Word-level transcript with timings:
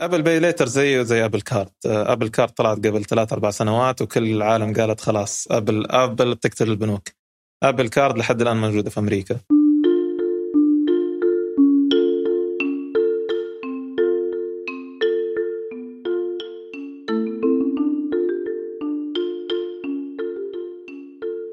Apple 0.00 0.22
Pay 0.22 0.40
Later 0.40 0.66
زيه 0.66 1.02
زي 1.02 1.24
Apple 1.24 1.40
Card 1.40 1.70
Apple 1.86 2.28
Card 2.28 2.50
طلعت 2.50 2.86
قبل 2.86 3.04
ثلاث 3.04 3.32
أربع 3.32 3.50
سنوات 3.50 4.02
وكل 4.02 4.32
العالم 4.32 4.74
قالت 4.74 5.00
خلاص 5.00 5.48
ابل 5.50 5.86
أبل 5.90 6.34
بتقتل 6.34 6.70
البنوك. 6.70 7.08
Apple 7.62 7.88
Card 7.88 8.18
لحد 8.18 8.40
الآن 8.40 8.56
موجودة 8.56 8.90
في 8.90 9.00
أمريكا. 9.00 9.36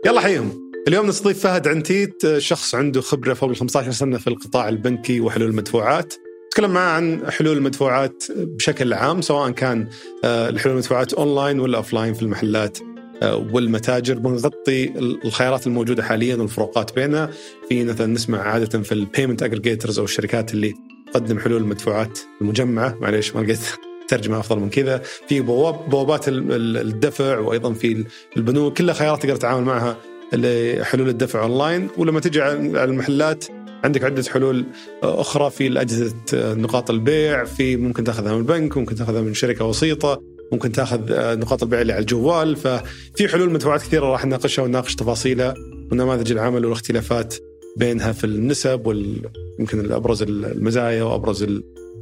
يلا 0.05 0.21
حيهم 0.21 0.71
اليوم 0.87 1.07
نستضيف 1.07 1.43
فهد 1.43 1.67
عنتيت 1.67 2.37
شخص 2.37 2.75
عنده 2.75 3.01
خبرة 3.01 3.33
فوق 3.33 3.49
ال 3.49 3.55
15 3.55 3.91
سنة 3.91 4.17
في 4.17 4.27
القطاع 4.27 4.69
البنكي 4.69 5.19
وحلول 5.19 5.49
المدفوعات. 5.49 6.13
نتكلم 6.57 6.73
معه 6.73 6.91
عن 6.91 7.31
حلول 7.31 7.57
المدفوعات 7.57 8.23
بشكل 8.37 8.93
عام 8.93 9.21
سواء 9.21 9.51
كان 9.51 9.87
آه، 10.23 10.49
الحلول 10.49 10.73
المدفوعات 10.73 11.13
أونلاين 11.13 11.59
ولا 11.59 11.77
offline 11.77 12.13
في 12.13 12.21
المحلات 12.21 12.77
آه، 13.23 13.35
والمتاجر. 13.35 14.13
بنغطي 14.13 14.93
الخيارات 15.25 15.67
الموجودة 15.67 16.03
حاليا 16.03 16.35
والفروقات 16.35 16.95
بينها. 16.95 17.29
في 17.69 17.83
مثلا 17.83 18.07
نسمع 18.07 18.41
عادة 18.41 18.83
في 18.83 18.91
ال 18.91 18.98
payment 18.98 19.43
aggregators 19.43 19.99
أو 19.99 20.05
الشركات 20.05 20.53
اللي 20.53 20.73
تقدم 21.13 21.39
حلول 21.39 21.61
المدفوعات 21.61 22.19
المجمعة. 22.41 22.97
معليش 23.01 23.35
ما 23.35 23.41
لقيت 23.41 23.59
ترجمة 24.07 24.39
أفضل 24.39 24.59
من 24.59 24.69
كذا. 24.69 25.01
في 25.27 25.41
بواب 25.41 25.89
بوابات 25.89 26.25
الدفع 26.27 27.39
وأيضا 27.39 27.73
في 27.73 28.05
البنوك. 28.37 28.77
كلها 28.77 28.93
خيارات 28.93 29.21
تقدر 29.21 29.35
تتعامل 29.35 29.63
معها 29.63 29.97
لحلول 30.33 31.09
الدفع 31.09 31.43
أونلاين. 31.43 31.87
ولما 31.97 32.19
تجي 32.19 32.41
على 32.41 32.83
المحلات 32.83 33.45
عندك 33.83 34.03
عدة 34.03 34.23
حلول 34.23 34.65
أخرى 35.03 35.49
في 35.49 35.81
أجهزة 35.81 36.15
نقاط 36.33 36.89
البيع 36.89 37.45
في 37.45 37.77
ممكن 37.77 38.03
تأخذها 38.03 38.33
من 38.33 38.37
البنك 38.37 38.77
ممكن 38.77 38.95
تأخذها 38.95 39.21
من 39.21 39.33
شركة 39.33 39.65
وسيطة 39.65 40.21
ممكن 40.51 40.71
تأخذ 40.71 40.99
نقاط 41.39 41.63
البيع 41.63 41.81
اللي 41.81 41.93
على 41.93 42.01
الجوال. 42.01 42.55
ففي 42.55 43.27
حلول 43.27 43.49
مدفوعات 43.49 43.81
كثيرة 43.81 44.05
راح 44.05 44.25
نناقشها 44.25 44.63
ونناقش 44.63 44.95
تفاصيلها 44.95 45.53
ونماذج 45.91 46.31
العمل 46.31 46.65
والاختلافات 46.65 47.35
بينها 47.77 48.11
في 48.11 48.23
النسب 48.23 48.87
ويمكن 48.87 49.91
أبرز 49.91 50.23
المزايا 50.23 51.03
وأبرز 51.03 51.45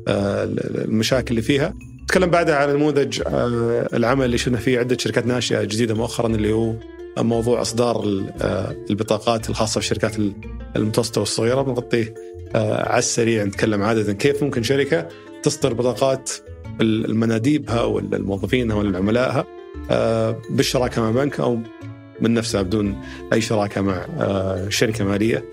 المشاكل 0.08 1.30
اللي 1.30 1.42
فيها. 1.42 1.74
نتكلم 2.04 2.30
بعدها 2.30 2.56
على 2.56 2.74
نموذج 2.74 3.22
العمل 3.94 4.26
اللي 4.26 4.38
شفنا 4.38 4.58
فيه 4.58 4.80
عدة 4.80 4.98
شركات 5.00 5.26
ناشئة 5.26 5.64
جديدة 5.64 5.94
مؤخرا 5.94 6.28
اللي 6.28 6.54
هو 6.54 6.74
موضوع 7.18 7.62
إصدار 7.62 8.24
آه، 8.42 8.76
البطاقات 8.90 9.50
الخاصة 9.50 9.80
بالشركات 9.80 10.16
المتوسطة 10.76 11.22
والصغيرة 11.22 11.62
بنغطيه 11.62 12.14
آه، 12.56 12.90
على 12.90 13.00
السريع 13.00 13.44
نتكلم 13.44 13.84
عادة 13.84 14.14
كيف 14.14 14.44
ممكن 14.44 14.64
شركة 14.64 15.08
تصدر 15.44 15.74
بطاقات 15.74 16.32
المناديبها 16.82 17.84
ولا 17.84 18.18
الموظفينها 18.18 18.76
ولا 18.76 18.98
عملائها 18.98 19.46
آه، 19.92 20.42
بالشراكة 20.50 21.02
مع 21.02 21.12
بنك 21.12 21.40
أو 21.40 21.60
من 22.22 22.34
نفسها 22.34 22.62
بدون 22.62 23.02
أي 23.34 23.42
شراكة 23.42 23.82
مع 23.82 24.06
شركة 24.70 25.06
مالية. 25.06 25.46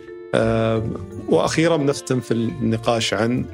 وأخيرا 1.29 1.77
بنختم 1.77 2.21
في 2.21 2.35
النقاش 2.35 3.15
عن 3.15 3.45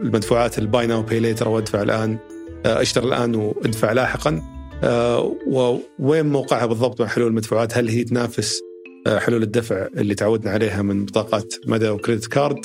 المدفوعات 0.00 0.58
ال 0.58 0.65
buy 0.65 0.86
now 0.86 1.02
pay 1.02 1.20
later 1.20 1.46
أو 1.46 1.58
ادفع 1.58 1.82
الآن 1.82 2.18
اشتري 2.66 3.06
الآن 3.06 3.34
وادفع 3.34 3.92
لاحقا 3.92 4.59
ووين 4.82 6.26
موقعها 6.26 6.66
بالضبط 6.66 7.00
مع 7.00 7.06
حلول 7.06 7.26
المدفوعات 7.26 7.78
هل 7.78 7.88
هي 7.88 8.04
تنافس 8.04 8.60
آه، 9.06 9.18
حلول 9.18 9.42
الدفع 9.42 9.86
اللي 9.86 10.14
تعودنا 10.14 10.50
عليها 10.50 10.82
من 10.82 11.04
بطاقات 11.04 11.54
مدى 11.66 11.88
و 11.88 11.93
credit 11.93 12.26
card 12.26 12.58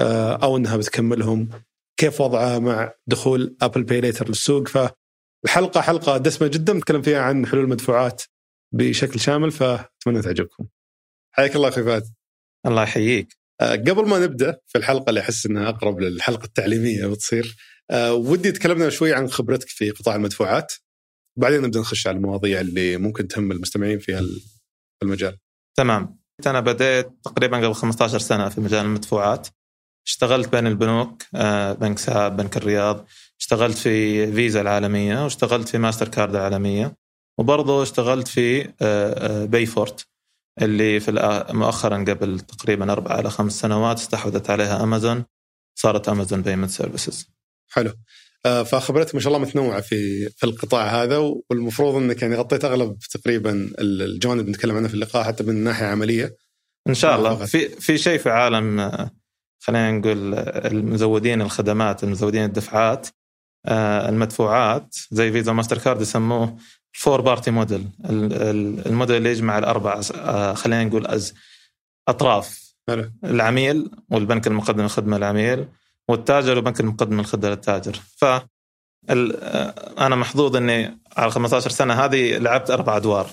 آه، 0.00 0.32
أو 0.32 0.56
إنها 0.56 0.76
بتكملهم 0.76 1.48
كيف 1.96 2.20
وضعها 2.20 2.58
مع 2.58 2.92
دخول 3.06 3.56
Apple 3.62 3.82
Pay 3.82 4.00
Later 4.00 4.28
للسوق 4.28 4.68
فالحلقة 4.68 5.80
حلقة 5.80 6.16
دسمة 6.18 6.48
جدا 6.48 6.72
نتكلم 6.72 7.02
فيها 7.02 7.20
عن 7.20 7.46
حلول 7.46 7.64
المدفوعات 7.64 8.22
بشكل 8.74 9.20
شامل 9.20 9.50
فأتمنى 9.50 10.22
تعجبكم. 10.22 10.66
حياك 11.32 11.56
الله 11.56 11.68
أخوي 11.68 11.84
فهد. 11.84 12.02
الله 12.66 12.82
يحييك. 12.82 13.28
قبل 13.60 14.08
ما 14.08 14.18
نبدأ 14.18 14.60
في 14.66 14.78
الحلقة 14.78 15.10
اللي 15.10 15.20
أحس 15.20 15.46
إنها 15.46 15.68
أقرب 15.68 16.00
للحلقة 16.00 16.44
التعليمية 16.44 17.06
بتصير 17.06 17.56
ودي 18.10 18.52
تكلمنا 18.52 18.88
شوي 18.90 19.14
عن 19.14 19.28
خبرتك 19.28 19.68
في 19.68 19.90
قطاع 19.90 20.16
المدفوعات 20.16 20.72
بعدين 21.36 21.62
نبدأ 21.62 21.80
نخش 21.80 22.06
على 22.06 22.16
المواضيع 22.16 22.60
اللي 22.60 22.96
ممكن 22.96 23.28
تهم 23.28 23.52
المستمعين 23.52 23.98
في 23.98 24.36
المجال. 25.02 25.38
تمام. 25.76 26.18
أنا 26.46 26.60
بديت 26.60 27.08
تقريبا 27.24 27.56
قبل 27.56 27.74
15 27.74 28.18
سنة 28.18 28.48
في 28.48 28.60
مجال 28.60 28.84
المدفوعات. 28.84 29.48
اشتغلت 30.06 30.48
بين 30.48 30.66
البنوك 30.66 31.22
آه، 31.34 31.72
بنك 31.72 31.98
ساب 31.98 32.36
بنك 32.36 32.56
الرياض. 32.56 33.06
اشتغلت 33.40 33.78
في 33.78 34.26
فيزا 34.32 34.60
العالمية 34.60 35.24
واشتغلت 35.24 35.68
في 35.68 35.78
ماستر 35.78 36.08
كارد 36.08 36.34
العالمية. 36.34 36.96
وبرضه 37.38 37.82
اشتغلت 37.82 38.28
في 38.28 38.62
Payfort 39.46 40.00
آه، 40.00 40.62
آه، 40.62 40.64
اللي 40.64 41.00
في 41.00 41.12
مؤخرا 41.52 42.04
قبل 42.08 42.40
تقريبا 42.40 42.92
أربع 42.92 43.18
إلى 43.18 43.30
خمس 43.30 43.60
سنوات 43.60 43.98
استحوذت 43.98 44.50
عليها 44.50 44.82
أمازون. 44.82 45.24
صارت 45.78 46.08
Amazon 46.08 46.42
Payment 46.42 46.70
Services 46.70 47.28
حلو. 47.70 47.92
فخبرتك 48.46 49.14
ما 49.14 49.20
شاء 49.20 49.34
الله 49.34 49.46
متنوعة 49.46 49.80
في 49.80 50.28
في 50.28 50.44
القطاع 50.44 51.02
هذا 51.02 51.16
والمفروض 51.50 51.94
إنك 51.94 52.22
يعني 52.22 52.36
غطيت 52.36 52.64
أغلب 52.64 52.98
تقريبا 52.98 53.70
الجوانب 53.78 54.40
اللي 54.40 54.52
نتكلم 54.52 54.76
عنها 54.76 54.88
في 54.88 54.94
اللقاء 54.94 55.24
حتى 55.24 55.44
من 55.44 55.64
ناحية 55.64 55.86
عملية. 55.86 56.36
إن 56.88 56.94
شاء 56.94 57.18
الله. 57.18 57.44
في 57.44 57.68
في 57.68 57.98
شيء 57.98 58.18
في 58.18 58.30
عالم 58.30 58.80
آه، 58.80 59.10
خلينا 59.60 59.90
نقول 59.90 60.34
آه، 60.34 60.68
المزودين 60.68 61.42
الخدمات 61.42 62.04
المزودين 62.04 62.44
الدفعات 62.44 63.08
المدفوعات 64.08 64.96
زي 65.10 65.32
فيزا 65.32 65.52
ماستر 65.52 65.78
كارد 65.78 66.00
يسموه 66.00 66.56
four-party 66.92 67.50
model. 67.50 67.88
الموديل 68.86 69.16
اللي 69.16 69.30
يجمع 69.30 69.58
الأربع 69.58 70.00
خلينا 70.54 70.84
نقول 70.84 71.06
أز 71.06 71.34
أطراف. 72.08 72.66
العميل 73.24 73.90
والبنك 74.10 74.46
المقدم 74.46 74.84
الخدمة 74.84 75.18
للعميل 75.18 75.66
والتاجر 76.08 76.58
وبنك 76.58 76.80
المقدم 76.80 77.20
الخدمه 77.20 77.50
للتاجر. 77.50 78.00
ف 78.16 78.24
أنا 79.98 80.16
محظوظ 80.16 80.56
إني 80.56 81.00
على 81.16 81.30
15 81.30 81.70
سنة 81.70 81.94
هذه 81.94 82.38
لعبت 82.38 82.70
أربع 82.70 82.96
أدوار. 82.96 83.30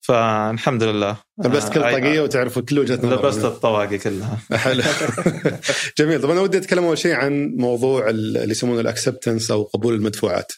فالحمد 0.00 0.82
لله. 0.82 1.16
لبست 1.44 1.72
كل 1.72 1.80
طاقية 1.80 2.20
وتعرف 2.20 2.58
كل 2.58 2.78
وجهة 2.78 2.96
نظر. 2.96 3.28
لبست 3.28 3.44
الطواقي 3.44 3.98
كلها. 3.98 4.38
حلو. 4.52 4.82
جميل. 5.98 6.22
طب 6.22 6.30
أنا 6.30 6.40
ودي 6.40 6.58
أتكلم 6.58 6.84
أول 6.84 6.98
شيء 6.98 7.14
عن 7.14 7.54
موضوع 7.56 8.10
اللي 8.10 8.50
يسمونه 8.50 8.80
الأكسبتنس 8.80 9.50
أو 9.50 9.62
قبول 9.62 9.94
المدفوعات. 9.94 10.52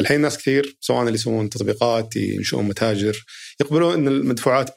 الحين 0.00 0.20
ناس 0.20 0.38
كثير 0.38 0.76
سواء 0.80 1.00
اللي 1.00 1.14
يسوون 1.14 1.50
تطبيقات 1.50 2.16
ينشؤون 2.16 2.64
متاجر 2.64 3.24
يقبلون 3.60 3.94
إن 3.94 4.08
المدفوعات 4.08 4.74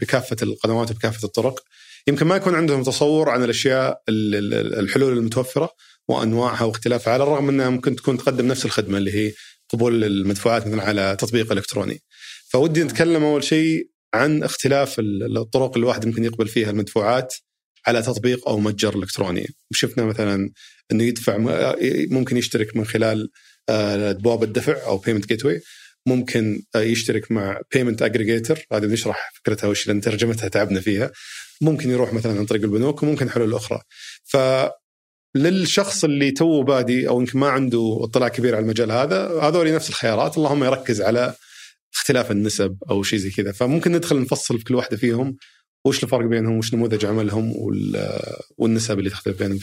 بكافة 0.00 0.36
القنوات 0.42 0.90
وبكافة 0.90 1.24
الطرق. 1.24 1.62
يمكن 2.08 2.26
ما 2.26 2.36
يكون 2.36 2.54
عندهم 2.54 2.82
تصور 2.82 3.30
عن 3.30 3.44
الأشياء 3.44 4.02
الحلول 4.08 5.18
المتوفرة 5.18 5.70
وأنواعها 6.08 6.64
واختلافها 6.64 7.12
على 7.12 7.22
الرغم 7.22 7.48
إنها 7.48 7.68
ممكن 7.68 7.96
تكون 7.96 8.18
تقدم 8.18 8.46
نفس 8.46 8.64
الخدمة 8.64 8.98
اللي 8.98 9.14
هي 9.14 9.32
قبول 9.68 10.04
المدفوعات 10.04 10.66
مثلا 10.66 10.82
على 10.82 11.16
تطبيق 11.20 11.52
إلكتروني. 11.52 12.02
فودي 12.48 12.84
نتكلم 12.84 13.24
أول 13.24 13.44
شيء 13.44 13.88
عن 14.14 14.42
اختلاف 14.42 14.96
الطرق 15.00 15.72
اللي 15.74 15.84
الواحد 15.84 16.06
ممكن 16.06 16.24
يقبل 16.24 16.48
فيها 16.48 16.70
المدفوعات 16.70 17.34
على 17.86 18.02
تطبيق 18.02 18.48
أو 18.48 18.58
متجر 18.58 18.98
إلكتروني. 18.98 19.46
شفنا 19.72 20.04
مثلا 20.04 20.50
إنه 20.92 21.04
يدفع 21.04 21.36
ممكن 22.10 22.36
يشترك 22.36 22.76
من 22.76 22.84
خلال 22.84 23.30
آه، 23.68 24.12
بوابه 24.12 24.46
دفع 24.46 24.86
أو 24.86 24.98
payment 24.98 25.26
gate 25.26 25.62
ممكن 26.06 26.62
آه، 26.74 26.80
يشترك 26.80 27.32
مع 27.32 27.60
payment 27.74 28.02
aggregator 28.02 28.66
هذه 28.72 28.80
بنشرح 28.80 29.32
فكرتها 29.34 29.68
وش 29.68 29.86
لأن 29.86 30.00
ترجمتها 30.00 30.48
تعبنا 30.48 30.80
فيها 30.80 31.10
ممكن 31.60 31.90
يروح 31.90 32.12
مثلا 32.12 32.38
عن 32.38 32.46
طريق 32.46 32.62
البنوك 32.62 33.02
وممكن 33.02 33.30
حلول 33.30 33.54
أخرى 33.54 33.80
ف 34.24 34.36
للشخص 35.36 36.04
اللي 36.04 36.30
تو 36.30 36.62
بادي 36.62 37.08
أو 37.08 37.20
يمكن 37.20 37.38
ما 37.38 37.48
عنده 37.48 37.98
اطلاع 38.02 38.28
كبير 38.28 38.56
على 38.56 38.62
المجال 38.62 38.92
هذا 38.92 39.40
هذول 39.40 39.74
نفس 39.74 39.88
الخيارات 39.88 40.38
اللهم 40.38 40.64
يركز 40.64 41.02
على 41.02 41.34
اختلاف 41.94 42.30
النسب 42.30 42.76
أو 42.90 43.02
شيء 43.02 43.18
زي 43.18 43.30
كذا 43.30 43.52
فممكن 43.52 43.92
ندخل 43.92 44.20
نفصل 44.20 44.58
في 44.58 44.64
كل 44.64 44.74
واحدة 44.74 44.96
فيهم 44.96 45.36
وش 45.86 46.04
الفرق 46.04 46.26
بينهم 46.26 46.58
وش 46.58 46.74
نموذج 46.74 47.06
عملهم 47.06 47.52
والنسب 48.58 48.98
اللي 48.98 49.10
تختلف 49.10 49.38
بينهم. 49.38 49.60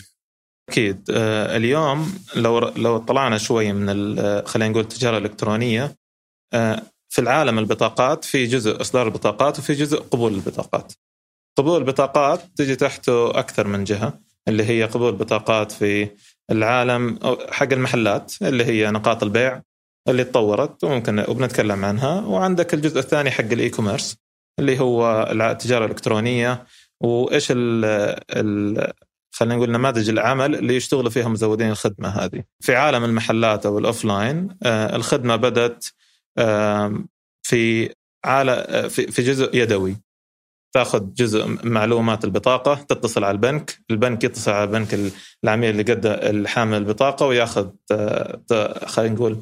أكيد 0.69 1.01
آه 1.09 1.57
اليوم 1.57 2.13
لو 2.35 2.59
لو 2.59 2.97
طلعنا 2.97 3.37
شوي 3.37 3.73
من 3.73 4.15
خلينا 4.45 4.71
نقول 4.71 4.83
التجارة 4.83 5.17
الإلكترونية 5.17 5.95
آه 6.53 6.81
في 7.09 7.21
العالم 7.21 7.59
البطاقات 7.59 8.25
في 8.25 8.45
جزء 8.45 8.81
إصدار 8.81 9.07
البطاقات 9.07 9.59
وفي 9.59 9.73
جزء 9.73 9.97
قبول 9.97 10.33
البطاقات. 10.33 10.93
قبول 11.57 11.77
البطاقات 11.77 12.41
تجي 12.55 12.75
تحته 12.75 13.39
أكثر 13.39 13.67
من 13.67 13.83
جهة 13.83 14.19
اللي 14.47 14.63
هي 14.63 14.83
قبول 14.83 15.15
بطاقات 15.15 15.71
في 15.71 16.09
العالم 16.51 17.19
حق 17.51 17.73
المحلات 17.73 18.33
اللي 18.41 18.65
هي 18.65 18.91
نقاط 18.91 19.23
البيع 19.23 19.61
اللي 20.09 20.23
تطورت 20.23 20.83
وممكن 20.83 21.19
وبنتكلم 21.27 21.85
عنها. 21.85 22.21
وعندك 22.21 22.73
الجزء 22.73 22.99
الثاني 22.99 23.31
حق 23.31 23.43
ال 23.43 23.69
e-commerce 23.69 24.17
اللي 24.59 24.79
هو 24.79 25.29
التجارة 25.31 25.85
الإلكترونية. 25.85 26.65
وإيش 27.01 27.51
ال 27.51 27.85
ال 28.29 28.93
خلينا 29.31 29.55
نقول 29.55 29.71
نماذج 29.71 30.09
العمل 30.09 30.55
اللي 30.55 30.75
يشتغلوا 30.75 31.09
فيها 31.09 31.27
مزودين 31.27 31.69
الخدمة 31.69 32.09
هذه. 32.09 32.43
في 32.59 32.75
عالم 32.75 33.03
المحلات 33.03 33.65
أو 33.65 33.79
ال 33.79 34.05
offline 34.05 34.57
الخدمة 34.65 35.35
بدأت 35.35 35.85
في 37.43 37.89
عالم 38.25 38.89
في 38.89 39.21
جزء 39.21 39.55
يدوي. 39.55 40.04
تاخذ 40.75 41.13
جزء 41.13 41.57
معلومات 41.63 42.25
البطاقة 42.25 42.75
تتصل 42.89 43.23
على 43.23 43.35
البنك، 43.35 43.77
البنك 43.91 44.23
يتصل 44.23 44.51
على 44.51 44.63
البنك 44.63 44.99
العميل 45.43 45.69
اللي 45.69 45.83
قد 45.93 46.05
الحامل 46.05 46.77
البطاقة 46.77 47.25
وياخذ 47.25 47.69
خلينا 48.85 49.15
نقول 49.15 49.37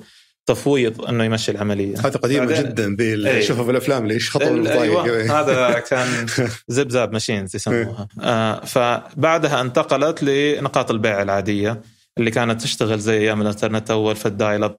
تفويض 0.45 1.05
إنه 1.05 1.23
يمشي 1.23 1.51
العملية. 1.51 1.99
هذا 1.99 2.09
قديمة 2.09 2.61
جدا 2.61 2.95
ذي 2.99 3.13
اللي 3.13 3.39
اشوفها 3.39 3.59
إيه. 3.59 3.65
في 3.65 3.71
الأفلام 3.71 4.03
اللي 4.03 4.15
يشخطوا 4.15 4.81
أيوة. 4.81 5.39
هذا 5.39 5.79
كان 5.89 6.25
zip 6.67 6.89
zap 6.89 7.13
machines 7.13 7.55
يسموها. 7.55 8.07
آه 8.21 8.65
فبعدها 8.65 9.61
انتقلت 9.61 10.23
لنقاط 10.23 10.91
البيع 10.91 11.21
العادية 11.21 11.81
اللي 12.17 12.31
كانت 12.31 12.61
تشتغل 12.61 12.99
زي 12.99 13.17
أيام 13.19 13.41
الإنترنت 13.41 13.91
أول 13.91 14.15
في 14.15 14.25
ال 14.25 14.34
dial 14.34 14.69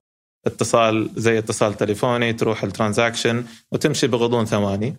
اتصال 0.47 1.09
زي 1.15 1.37
اتصال 1.37 1.73
تليفوني 1.73 2.33
تروح 2.33 2.63
ال 2.63 2.70
transaction 2.70 3.43
وتمشي 3.71 4.07
بغضون 4.07 4.45
ثواني. 4.45 4.95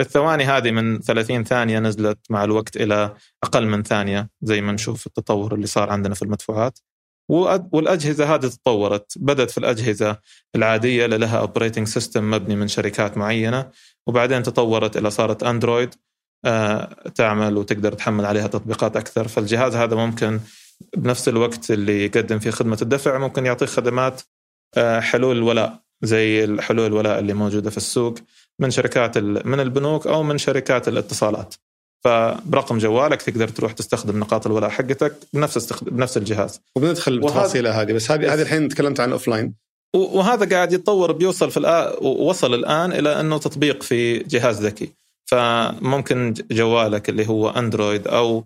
الثواني 0.00 0.44
هذه 0.44 0.70
من 0.70 1.00
30 1.00 1.44
ثانية 1.44 1.78
نزلت 1.78 2.18
مع 2.30 2.44
الوقت 2.44 2.76
إلى 2.76 3.14
أقل 3.44 3.66
من 3.66 3.82
ثانية 3.82 4.30
زي 4.42 4.60
ما 4.60 4.72
نشوف 4.72 5.06
التطور 5.06 5.54
اللي 5.54 5.66
صار 5.66 5.90
عندنا 5.90 6.14
في 6.14 6.22
المدفوعات. 6.22 6.78
والأجهزة 7.72 8.34
هذه 8.34 8.46
تطورت 8.46 9.12
بدأت 9.16 9.50
في 9.50 9.58
الأجهزة 9.58 10.18
العادية 10.54 11.04
اللي 11.04 11.18
لها 11.18 11.38
operating 11.38 11.86
system 11.86 12.30
مبني 12.30 12.56
من 12.56 12.68
شركات 12.68 13.16
معينة 13.18 13.70
وبعدين 14.06 14.42
تطورت 14.42 14.96
إلى 14.96 15.10
صارت 15.10 15.42
Android 15.42 15.94
آه، 16.44 17.10
تعمل 17.14 17.56
وتقدر 17.56 17.92
تحمل 17.92 18.24
عليها 18.24 18.46
تطبيقات 18.46 18.96
أكثر. 18.96 19.28
فالجهاز 19.28 19.76
هذا 19.76 19.96
ممكن 19.96 20.40
بنفس 20.96 21.28
الوقت 21.28 21.70
اللي 21.70 22.04
يقدم 22.04 22.38
فيه 22.38 22.50
خدمة 22.50 22.78
الدفع 22.82 23.18
ممكن 23.18 23.46
يعطيك 23.46 23.68
خدمات 23.68 24.22
آه، 24.76 25.00
حلول 25.00 25.36
الولاء 25.36 25.82
زي 26.02 26.44
الحلول 26.44 26.86
الولاء 26.86 27.18
اللي 27.18 27.34
موجودة 27.34 27.70
في 27.70 27.76
السوق. 27.76 28.18
من 28.60 28.70
شركات 28.70 29.18
من 29.18 29.60
البنوك 29.60 30.06
أو 30.06 30.22
من 30.22 30.38
شركات 30.38 30.88
الاتصالات. 30.88 31.54
فبرقم 32.04 32.78
جوالك 32.78 33.22
تقدر 33.22 33.48
تروح 33.48 33.72
تستخدم 33.72 34.20
نقاط 34.20 34.46
الولاء 34.46 34.70
حقتك 34.70 35.14
بنفس 35.32 35.56
استخد... 35.56 35.88
بنفس 35.88 36.16
الجهاز. 36.16 36.60
وبندخل 36.76 37.20
بالتفاصيل 37.20 37.66
هذه 37.66 37.92
بس 37.92 38.10
هذه 38.10 38.34
هذه 38.34 38.42
الحين 38.42 38.68
تكلمت 38.68 39.00
عن 39.00 39.08
ال 39.08 39.28
offline 39.28 39.54
وهذا 39.94 40.48
قاعد 40.56 40.72
يتطور 40.72 41.12
بيوصل 41.12 41.50
في 41.50 41.56
الآن 41.56 41.92
وصل 42.06 42.54
الآن 42.54 42.92
إلى 42.92 43.20
أنه 43.20 43.38
تطبيق 43.38 43.82
في 43.82 44.18
جهاز 44.18 44.66
ذكي. 44.66 44.92
فممكن 45.30 46.34
جوالك 46.50 47.08
اللي 47.08 47.28
هو 47.28 47.50
Android 47.50 48.08
أو 48.08 48.44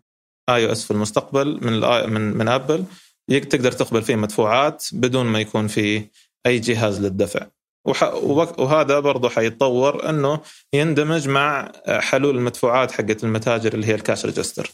iOS 0.49 0.85
في 0.85 0.91
المستقبل 0.91 1.59
من 1.63 1.81
من 2.13 2.37
من 2.37 2.49
Apple 2.49 2.85
تقدر 3.29 3.73
تقبل 3.73 4.03
فيه 4.03 4.17
مدفوعات 4.17 4.87
بدون 4.93 5.27
ما 5.27 5.41
يكون 5.41 5.67
في 5.67 6.05
أي 6.47 6.59
جهاز 6.59 7.01
للدفع. 7.01 7.47
وهذا 7.85 9.01
برضه 9.01 9.29
حيتطور 9.29 10.11
انه 10.11 10.41
يندمج 10.73 11.29
مع 11.29 11.73
حلول 11.89 12.37
المدفوعات 12.37 12.93
حقت 12.93 13.25
المتاجر 13.25 13.75
اللي 13.75 13.87
هي 13.87 13.95
ال 13.95 14.01
cash 14.01 14.27
register. 14.27 14.71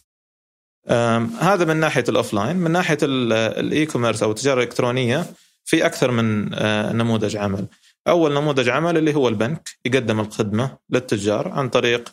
هذا 1.40 1.64
من 1.64 1.76
ناحية 1.76 2.04
ال 2.08 2.34
offline، 2.34 2.56
من 2.56 2.70
ناحية 2.70 2.98
ال 3.02 3.86
e-commerce 3.86 4.22
أو 4.22 4.30
التجارة 4.30 4.58
الإلكترونية 4.58 5.26
في 5.64 5.86
أكثر 5.86 6.10
من 6.10 6.54
آه، 6.54 6.92
نموذج 6.92 7.36
عمل. 7.36 7.66
أول 8.08 8.34
نموذج 8.34 8.68
عمل 8.68 8.98
اللي 8.98 9.14
هو 9.14 9.28
البنك 9.28 9.68
يقدم 9.84 10.20
الخدمة 10.20 10.78
للتجار 10.90 11.48
عن 11.48 11.68
طريق 11.68 12.08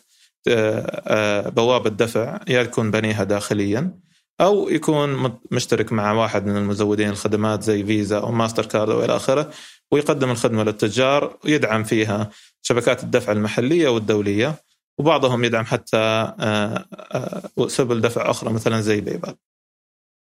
آه، 0.48 1.02
آه، 1.06 1.48
بوابه 1.48 1.90
دفع 1.90 2.40
يا 2.48 2.60
يكون 2.60 2.90
بنيها 2.90 3.24
داخليا 3.24 3.98
أو 4.40 4.68
يكون 4.68 5.38
مشترك 5.50 5.92
مع 5.92 6.12
واحد 6.12 6.46
من 6.46 6.56
المزودين 6.56 7.08
الخدمات 7.08 7.62
زي 7.62 7.84
فيزا 7.84 8.18
أو 8.18 8.32
ماستر 8.32 8.66
كارد 8.66 8.90
أو 8.90 9.04
إلى 9.04 9.16
آخره 9.16 9.50
ويقدم 9.92 10.30
الخدمة 10.30 10.64
للتجار 10.64 11.36
ويدعم 11.44 11.84
فيها 11.84 12.30
شبكات 12.62 13.04
الدفع 13.04 13.32
المحلية 13.32 13.88
والدولية 13.88 14.54
وبعضهم 14.98 15.44
يدعم 15.44 15.64
حتى 15.64 15.96
آه، 15.96 16.84
آه، 16.92 17.68
سبل 17.68 18.00
دفع 18.00 18.30
أخرى 18.30 18.52
مثلا 18.52 18.80
زي 18.80 19.00
PayPal. 19.00 19.34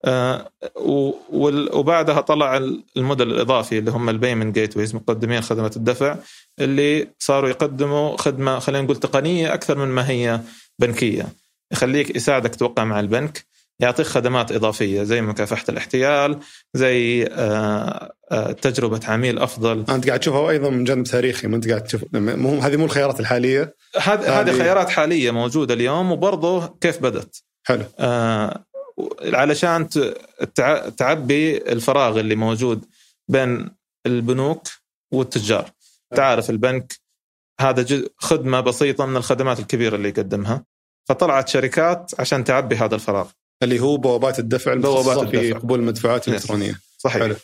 آه، 0.04 0.50
وبعدها 1.72 2.20
طلع 2.20 2.56
الموديل 2.96 3.30
الإضافي 3.30 3.78
اللي 3.78 3.90
هم 3.90 4.08
ال 4.08 4.54
payment 4.58 4.76
gateways 4.76 4.94
مقدمين 4.94 5.40
خدمة 5.40 5.72
الدفع 5.76 6.16
اللي 6.58 7.08
صاروا 7.18 7.48
يقدموا 7.48 8.16
خدمة 8.16 8.58
خلينا 8.58 8.84
نقول 8.84 8.96
تقنية 8.96 9.54
أكثر 9.54 9.78
من 9.78 9.88
ما 9.88 10.10
هي 10.10 10.40
بنكية 10.78 11.28
يخليك 11.72 12.16
يساعدك 12.16 12.54
توقع 12.54 12.84
مع 12.84 13.00
البنك 13.00 13.46
يعطيك 13.80 14.06
خدمات 14.06 14.52
إضافية 14.52 15.02
زي 15.02 15.22
مكافحة 15.22 15.64
الاحتيال 15.68 16.38
زي 16.74 17.26
آه، 17.26 18.12
آه، 18.30 18.52
تجربة 18.52 19.00
عميل 19.08 19.38
أفضل. 19.38 19.84
أنت 19.88 20.06
قاعد 20.06 20.20
تشوفها 20.20 20.50
أيضا 20.50 20.70
من 20.70 20.84
جانب 20.84 21.06
تاريخي 21.06 21.48
ما 21.48 21.56
أنت 21.56 21.68
قاعد 21.68 21.84
تشوف 21.84 22.04
مو 22.12 22.58
هذه 22.58 22.76
مو 22.76 22.84
الخيارات 22.84 23.20
الحالية. 23.20 23.76
هذه 23.96 24.40
هذه 24.40 24.58
خيارات 24.58 24.88
حالية 24.88 25.30
موجودة 25.30 25.74
اليوم 25.74 26.12
وبرضه 26.12 26.76
كيف 26.80 26.98
بدت 26.98 27.42
حلو. 27.66 27.84
آه 27.98 28.64
علشان 29.22 29.88
تعبي 30.96 31.56
الفراغ 31.56 32.20
اللي 32.20 32.34
موجود 32.34 32.84
بين 33.28 33.68
البنوك 34.06 34.68
والتجار. 35.12 35.70
تعرف 36.14 36.50
البنك 36.50 36.94
هذا 37.60 38.02
خدمة 38.16 38.60
بسيطة 38.60 39.06
من 39.06 39.16
الخدمات 39.16 39.60
الكبيرة 39.60 39.96
اللي 39.96 40.08
يقدمها 40.08 40.64
فطلعت 41.08 41.48
شركات 41.48 42.12
عشان 42.18 42.44
تعبي 42.44 42.76
هذا 42.76 42.94
الفراغ. 42.94 43.28
اللي 43.62 43.80
هو 43.80 43.96
بوابات 43.96 44.38
الدفع 44.38 44.74
بوابات 44.74 45.28
في 45.28 45.52
قبول 45.52 45.78
المدفوعات 45.80 46.28
الإلكترونية. 46.28 46.80
صحيح. 46.98 47.22
حلو. 47.22 47.34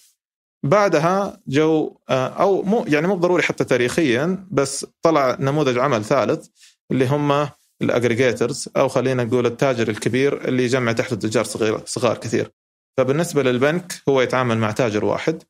بعدها 0.62 1.40
جو 1.46 1.96
آه، 2.08 2.28
أو 2.28 2.62
مو 2.62 2.84
يعني 2.88 3.06
مو 3.06 3.14
ضروري 3.14 3.42
حتى 3.42 3.64
تاريخيا 3.64 4.46
بس 4.50 4.86
طلع 5.02 5.36
نموذج 5.40 5.78
عمل 5.78 6.04
ثالث 6.04 6.46
اللي 6.92 7.06
هم 7.06 7.48
ال 7.82 7.89
aggregators 7.89 8.68
أو 8.76 8.88
خلينا 8.88 9.24
نقول 9.24 9.46
التاجر 9.46 9.88
الكبير 9.88 10.48
اللي 10.48 10.64
يجمع 10.64 10.92
تحته 10.92 11.16
تجار 11.16 11.44
صغيره 11.44 11.82
صغار 11.86 12.18
كثير. 12.18 12.50
فبالنسبة 12.96 13.42
للبنك 13.42 14.02
هو 14.08 14.20
يتعامل 14.20 14.58
مع 14.58 14.70
تاجر 14.70 15.04
واحد 15.04 15.42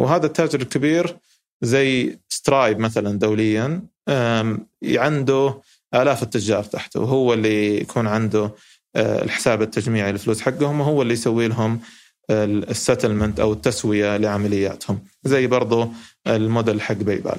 وهذا 0.00 0.26
التاجر 0.26 0.60
الكبير 0.60 1.16
زي 1.62 2.18
Stripe 2.28 2.78
مثلا 2.78 3.18
دوليا 3.18 3.82
عنده 4.84 5.60
آلاف 5.94 6.22
التجار 6.22 6.64
تحته. 6.64 7.00
وهو 7.00 7.32
اللي 7.34 7.80
يكون 7.80 8.06
عنده 8.06 8.54
الحساب 8.96 9.62
التجميعي 9.62 10.10
الفلوس 10.10 10.40
حقهم 10.40 10.80
وهو 10.80 11.02
اللي 11.02 11.12
يسوي 11.12 11.48
لهم 11.48 11.80
ال 12.30 12.40
settlement 12.40 13.40
أو 13.40 13.52
التسوية 13.52 14.16
لعملياتهم 14.16 15.00
زي 15.24 15.46
برضو 15.46 15.88
الموديل 16.26 16.80
حق 16.80 16.94
PayPal 16.94 17.38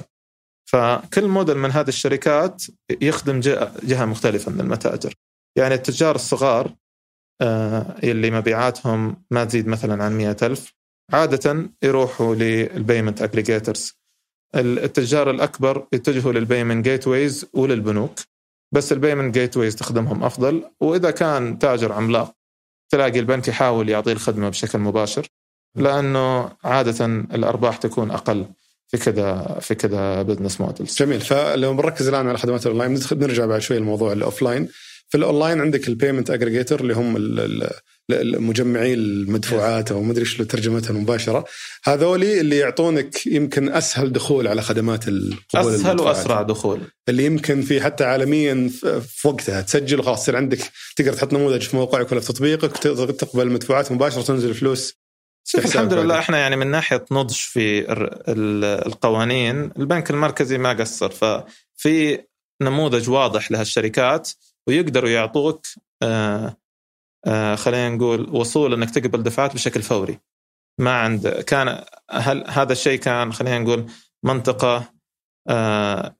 فكل 0.70 1.28
موديل 1.28 1.58
من 1.58 1.70
هذه 1.70 1.88
الشركات 1.88 2.62
يخدم 3.00 3.40
جهه 3.84 4.04
مختلفة 4.04 4.52
من 4.52 4.60
المتاجر. 4.60 5.14
يعني 5.56 5.74
التجار 5.74 6.14
الصغار 6.14 6.74
آه، 7.40 7.96
اللي 8.02 8.30
مبيعاتهم 8.30 9.24
ما 9.30 9.44
تزيد 9.44 9.68
مثلا 9.68 10.04
عن 10.04 10.18
مئة 10.18 10.36
ألف 10.42 10.74
عادة 11.12 11.70
يروحوا 11.82 12.34
لل 12.34 12.54
payment 12.54 13.22
aggregators 13.22 13.98
التجار 14.54 15.30
الأكبر 15.30 15.86
يتجهوا 15.92 16.32
لل 16.32 16.84
payment 16.84 17.08
gateways 17.08 17.46
وللبنوك. 17.52 18.18
بس 18.72 18.92
ال 18.92 19.34
payment 19.34 19.56
gateways 19.56 19.76
تخدمهم 19.76 20.24
أفضل 20.24 20.64
وإذا 20.80 21.10
كان 21.10 21.58
تاجر 21.58 21.92
عملاق 21.92 22.34
تلاقي 22.90 23.18
البنك 23.18 23.48
يحاول 23.48 23.88
يعطيه 23.88 24.12
الخدمة 24.12 24.48
بشكل 24.48 24.78
مباشر 24.78 25.26
لأنه 25.76 26.50
عادة 26.64 27.06
الأرباح 27.06 27.76
تكون 27.76 28.10
أقل 28.10 28.46
في 28.88 28.96
كذا 28.96 29.58
في 29.60 29.74
كذا 29.74 30.22
business 30.22 30.60
models 30.60 30.96
جميل. 30.96 31.20
فلو 31.20 31.74
بنركز 31.74 32.08
الآن 32.08 32.28
على 32.28 32.38
خدمات 32.38 32.66
الأونلاين 32.66 33.00
نرجع 33.12 33.46
بعد 33.46 33.60
شوي 33.60 33.78
لموضوع 33.78 34.12
ال 34.12 34.42
offline 34.42 34.68
في 35.08 35.16
الاونلاين 35.16 35.60
عندك 35.60 35.88
ال 35.88 35.93
payment 35.93 36.30
aggregator 36.30 36.80
اللي 36.80 36.94
هم 36.94 37.14
مجمعي 38.48 38.94
المدفوعات 38.94 39.92
أو 39.92 40.02
ما 40.02 40.12
أدري 40.12 40.22
إيش 40.22 40.36
ترجمتها 40.36 40.90
المباشرة. 40.90 41.44
هذولي 41.84 42.40
اللي 42.40 42.56
يعطونك 42.56 43.26
يمكن 43.26 43.68
أسهل 43.72 44.12
دخول 44.12 44.48
على 44.48 44.62
خدمات 44.62 45.08
القبول 45.08 45.74
أسهل 45.74 46.00
وأسرع 46.00 46.42
دخول. 46.42 46.80
اللي 47.08 47.24
يمكن 47.24 47.62
في 47.62 47.80
حتى 47.80 48.04
عالميا 48.04 48.70
في 49.00 49.28
وقتها 49.28 49.60
تسجل 49.60 50.02
خلاص 50.02 50.22
يصير 50.22 50.36
عندك 50.36 50.58
تقدر 50.96 51.12
تحط 51.12 51.32
نموذج 51.32 51.62
في 51.62 51.76
موقعك 51.76 52.12
ولا 52.12 52.20
في 52.20 52.26
تطبيقك 52.32 52.76
تقبل 53.16 53.42
المدفوعات 53.42 53.92
مباشرة 53.92 54.22
تنزل 54.22 54.48
الفلوس 54.48 54.94
الحمد 55.54 55.92
لله 55.92 56.18
إحنا 56.18 56.38
يعني 56.38 56.56
من 56.56 56.66
ناحية 56.66 57.04
نضج 57.10 57.34
في 57.34 57.92
القوانين 58.86 59.70
البنك 59.78 60.10
المركزي 60.10 60.58
ما 60.58 60.72
قصر 60.72 61.10
ففي 61.10 62.18
نموذج 62.62 63.10
واضح 63.10 63.52
لهالشركات 63.52 64.30
ويقدروا 64.68 65.10
يعطوك 65.10 65.66
آه 66.02 66.56
آه 67.26 67.54
خلينا 67.54 67.88
نقول 67.88 68.30
وصول 68.30 68.72
إنك 68.72 68.90
تقبل 68.90 69.22
دفعات 69.22 69.54
بشكل 69.54 69.82
فوري. 69.82 70.18
ما 70.80 70.92
عند 71.00 71.28
كان 71.28 71.84
هل 72.10 72.44
هذا 72.48 72.72
الشيء 72.72 72.98
كان 72.98 73.32
خلينا 73.32 73.58
نقول 73.58 73.86
منطقة 74.24 74.84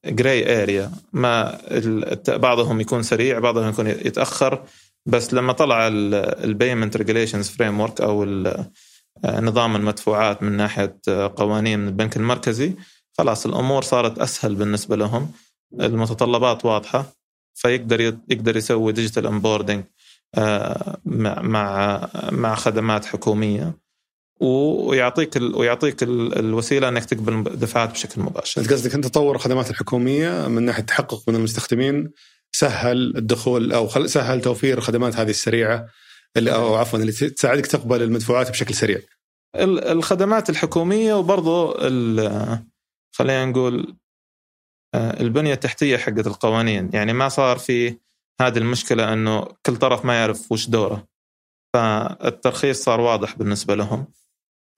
gray 0.07 0.47
آه 0.47 0.63
area 0.63 0.93
ما 1.13 1.59
بعضهم 2.29 2.81
يكون 2.81 3.03
سريع 3.03 3.39
بعضهم 3.39 3.69
يكون 3.69 3.87
يتأخر 3.87 4.65
بس 5.07 5.35
لما 5.35 5.53
طلع 5.53 5.89
ال 5.89 6.97
payment 6.97 7.49
regulations 7.49 7.81
framework 7.81 8.01
أو 8.01 8.25
نظام 9.25 9.77
المدفوعات 9.77 10.43
من 10.43 10.53
ناحية 10.53 11.01
قوانين 11.37 11.89
البنك 11.89 12.17
المركزي 12.17 12.73
خلاص 13.19 13.47
الأمور 13.47 13.83
صارت 13.83 14.19
أسهل 14.19 14.55
بالنسبة 14.55 14.97
لهم. 14.97 15.33
المتطلبات 15.81 16.65
واضحة. 16.65 17.18
فيقدر 17.59 18.01
يقدر 18.01 18.57
يسوي 18.57 18.93
digital 18.93 19.27
onboarding 19.27 19.85
مع 21.05 22.09
مع 22.33 22.55
خدمات 22.55 23.05
حكومية 23.05 23.75
ويعطيك 24.41 25.37
ال 25.37 25.57
ويعطيك 25.57 26.03
ال 26.03 26.39
الوسيلة 26.39 26.89
إنك 26.89 27.05
تقبل 27.05 27.57
دفعات 27.57 27.91
بشكل 27.91 28.21
مباشر. 28.21 28.63
قصدك 28.63 28.95
أنت 28.95 29.07
تطور 29.07 29.37
الخدمات 29.37 29.71
الحكومية 29.71 30.49
من 30.49 30.63
ناحية 30.63 30.83
تحقق 30.83 31.29
من 31.29 31.35
المستخدمين 31.35 32.11
سهل 32.53 33.17
الدخول 33.17 33.73
أو 33.73 33.89
سهل 33.89 34.41
توفير 34.41 34.79
الخدمات 34.79 35.17
هذه 35.17 35.31
السريعة 35.31 35.87
اللي 36.37 36.55
أو 36.55 36.75
عفوا 36.75 36.99
اللي 36.99 37.13
تساعدك 37.13 37.67
تقبل 37.67 38.03
المدفوعات 38.03 38.51
بشكل 38.51 38.75
سريع. 38.75 38.99
الخدمات 39.57 40.51
الحكومية 40.51 41.15
وبرضه 41.15 41.75
خلينا 43.13 43.45
نقول 43.45 43.81
آه، 43.81 44.08
البنية 44.95 45.53
التحتية 45.53 45.97
حقت 45.97 46.27
القوانين. 46.27 46.91
يعني 46.93 47.13
ما 47.13 47.29
صار 47.29 47.59
في 47.59 47.97
هذه 48.41 48.59
المشكلة 48.59 49.13
إنه 49.13 49.47
كل 49.67 49.77
طرف 49.77 50.05
ما 50.05 50.15
يعرف 50.15 50.53
وش 50.53 50.69
دوره. 50.69 51.09
فالترخيص 51.75 52.85
صار 52.85 53.01
واضح 53.01 53.37
بالنسبة 53.37 53.75
لهم. 53.75 54.07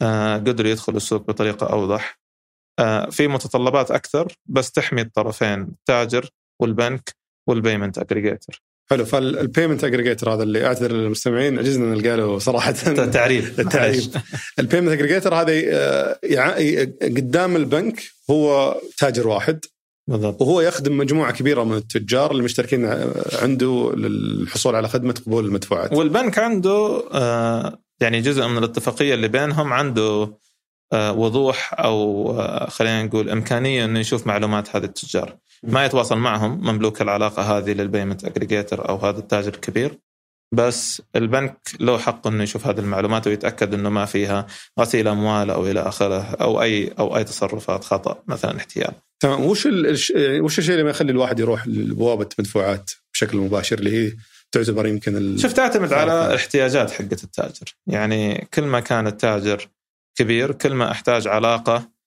آه، 0.03 0.37
قدروا 0.37 0.71
يدخلوا 0.71 0.97
السوق 0.97 1.27
بطريقة 1.27 1.67
أوضح. 1.67 2.21
آه، 2.79 3.11
في 3.11 3.29
متطلبات 3.29 3.91
أكثر 3.91 4.37
بس 4.47 4.73
تحمي 4.73 5.01
الطرفين 5.01 5.63
التاجر 5.63 6.31
والبنك 6.61 7.17
وال 7.49 7.60
payment 7.60 7.99
aggregator 7.99 8.61
حلو. 8.91 9.05
فال 9.05 9.22
payment 9.22 9.85
aggregator 9.85 10.35
هذا 10.35 10.43
اللي 10.43 10.67
أعتذر 10.67 10.93
للمستمعين 10.93 11.59
عجزنا 11.59 11.95
نلقى 11.95 12.17
له 12.17 12.39
صراحة. 12.39 12.73
تعريف 12.73 13.61
التعريف 13.61 14.09
ال 14.59 14.63
payment 14.63 14.93
aggregator 14.93 15.35
هذا 15.35 15.53
آه، 15.53 16.19
قدام 17.03 17.57
البنك 17.57 18.03
هو 18.31 18.77
تاجر 18.99 19.29
واحد. 19.29 19.65
بالضبط. 20.11 20.43
وهو 20.43 20.61
يخدم 20.61 20.97
مجموعة 20.97 21.33
كبيرة 21.33 21.65
من 21.65 21.77
التجار 21.77 22.33
المشتركين 22.33 22.85
عنده 23.43 23.93
للحصول 23.97 24.75
على 24.75 24.89
خدمة 24.89 25.15
قبول 25.27 25.45
المدفوعات. 25.45 25.93
والبنك 25.93 26.39
عنده 26.39 27.03
يعني 28.01 28.21
جزء 28.21 28.49
من 28.49 28.59
الاتفاقية 28.59 29.15
اللي 29.15 29.29
بينهم 29.29 29.73
عنده 29.73 30.39
آه، 30.93 31.13
وضوح 31.13 31.75
أو 31.79 32.31
آه، 32.41 32.71
خلينا 32.71 33.03
نقول 33.03 33.31
إمكانية 33.31 33.85
إنه 33.85 33.99
يشوف 33.99 34.27
معلومات 34.27 34.77
هذه 34.77 34.85
التجار. 34.85 35.37
ما 35.63 35.85
يتواصل 35.85 36.19
معهم 36.19 36.61
مملوك 36.61 37.03
العلاقة 37.03 37.43
هذه 37.43 37.73
لل 37.73 37.84
payment 37.84 38.25
aggregator 38.25 38.89
أو 38.89 38.97
هذا 38.97 39.19
التاجر 39.19 39.55
الكبير. 39.55 39.99
بس 40.53 41.03
البنك 41.17 41.57
له 41.81 41.99
حق 41.99 42.27
إنه 42.27 42.43
يشوف 42.43 42.67
هذه 42.67 42.79
المعلومات 42.79 43.27
ويتأكد 43.27 43.75
إنه 43.75 43.89
ما 43.89 44.05
فيها 44.05 44.47
غسيل 44.81 45.09
أموال 45.09 45.51
أو 45.51 45.67
إلى 45.67 45.81
آخره 45.81 46.21
أو 46.41 46.63
اي 46.63 46.93
أو 46.99 47.17
أي 47.17 47.25
تصرفات 47.25 47.85
خطأ 47.85 48.23
مثلا 48.27 48.57
احتيال. 48.57 48.93
تمام. 49.21 49.45
وش 49.45 49.69
وش 50.41 50.59
الشيء 50.59 50.73
اللي 50.73 50.85
ما 50.85 50.91
يخلي 50.91 51.13
الواحد 51.13 51.41
يروح 51.41 51.67
لبوابة 51.67 52.29
مدفوعات 52.39 52.91
بشكل 53.13 53.39
مباشر 53.39 53.79
اللي 53.79 54.07
هي 54.07 54.13
تعتبر 54.53 54.87
يمكن 54.87 55.17
ال... 55.17 55.41
شوف 55.41 55.53
تعتمد 55.53 55.93
على 55.93 56.27
الاحتياجات 56.27 56.91
حقت 56.91 57.25
التاجر. 57.25 57.75
يعني 57.87 58.49
كل 58.55 58.63
ما 58.63 58.81
كان 58.81 59.07
التاجر 59.07 59.69
كبير 60.19 60.53
كل 60.53 60.75
ما 60.75 60.91
أحتاج 60.91 61.29
علاقة 61.29 62.01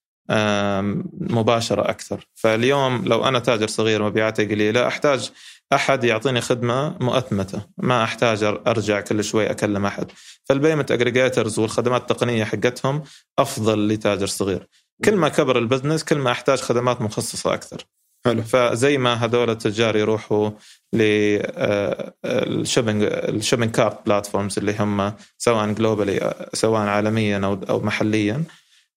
مباشرة 1.20 1.90
أكثر. 1.90 2.26
فاليوم 2.34 3.04
لو 3.04 3.24
أنا 3.28 3.38
تاجر 3.38 3.68
صغير 3.68 4.02
مبيعاتي 4.02 4.44
قليلة 4.44 4.86
أحتاج 4.86 5.30
أحد 5.72 6.04
يعطيني 6.04 6.40
خدمة 6.40 6.96
مؤتمتة 7.00 7.62
ما 7.78 8.04
أحتاج 8.04 8.44
أرجع 8.44 9.00
كل 9.00 9.24
شوي 9.24 9.50
أكلم 9.50 9.86
أحد. 9.86 10.10
فال 10.44 10.54
payment 10.54 10.90
aggregators 10.90 11.58
والخدمات 11.58 12.00
التقنية 12.00 12.44
حقتهم 12.44 13.02
أفضل 13.38 13.88
لتاجر 13.88 14.26
صغير. 14.26 14.68
كل 15.04 15.16
ما 15.16 15.28
كبر 15.28 15.58
ال 15.58 15.63
business 15.63 16.04
كل 16.04 16.18
ما 16.18 16.30
أحتاج 16.30 16.60
خدمات 16.60 17.00
مخصصة 17.00 17.54
أكثر. 17.54 17.86
حلو. 18.26 18.42
فزي 18.42 18.98
ما 18.98 19.14
هذول 19.14 19.50
التجار 19.50 19.96
يروحوا 19.96 20.50
لل 20.92 21.34
shopping 21.34 23.02
ال 23.12 23.18
shopping 23.18 23.70
cart 23.70 24.06
platforms 24.06 24.58
اللي 24.58 24.76
هم 24.78 25.12
سواء 25.38 25.72
globally 25.72 26.48
سواء 26.52 26.80
عالميا 26.80 27.38
أو 27.38 27.60
أو 27.70 27.80
محليا 27.80 28.44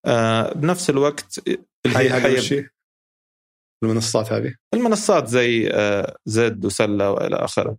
آه، 0.06 0.54
بنفس 0.54 0.90
الوقت 0.90 1.40
هذا 1.88 2.42
المنصات 3.84 4.32
هذه؟ 4.32 4.56
المنصات 4.74 5.28
زي 5.28 5.70
آه، 5.74 6.16
زد 6.26 6.66
وسلة 6.66 7.12
وإلى 7.12 7.36
آخره. 7.36 7.78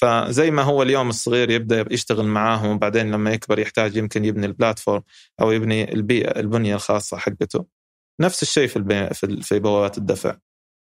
فزي 0.00 0.50
ما 0.50 0.62
هو 0.62 0.82
اليوم 0.82 1.08
الصغير 1.08 1.50
يبدأ 1.50 1.84
يشتغل 1.90 2.26
معاهم 2.26 2.70
وبعدين 2.76 3.10
لما 3.10 3.32
يكبر 3.32 3.58
يحتاج 3.58 3.96
يمكن 3.96 4.24
يبني 4.24 4.46
ال 4.46 4.52
platform 4.52 5.02
أو 5.40 5.50
يبني 5.52 5.92
البيئة 5.92 6.40
البنية 6.40 6.74
الخاصة 6.74 7.16
حقته. 7.16 7.66
نفس 8.20 8.42
الشيء 8.42 8.66
في 8.68 9.42
في 9.42 9.58
بوابات 9.58 9.98
الدفع. 9.98 10.36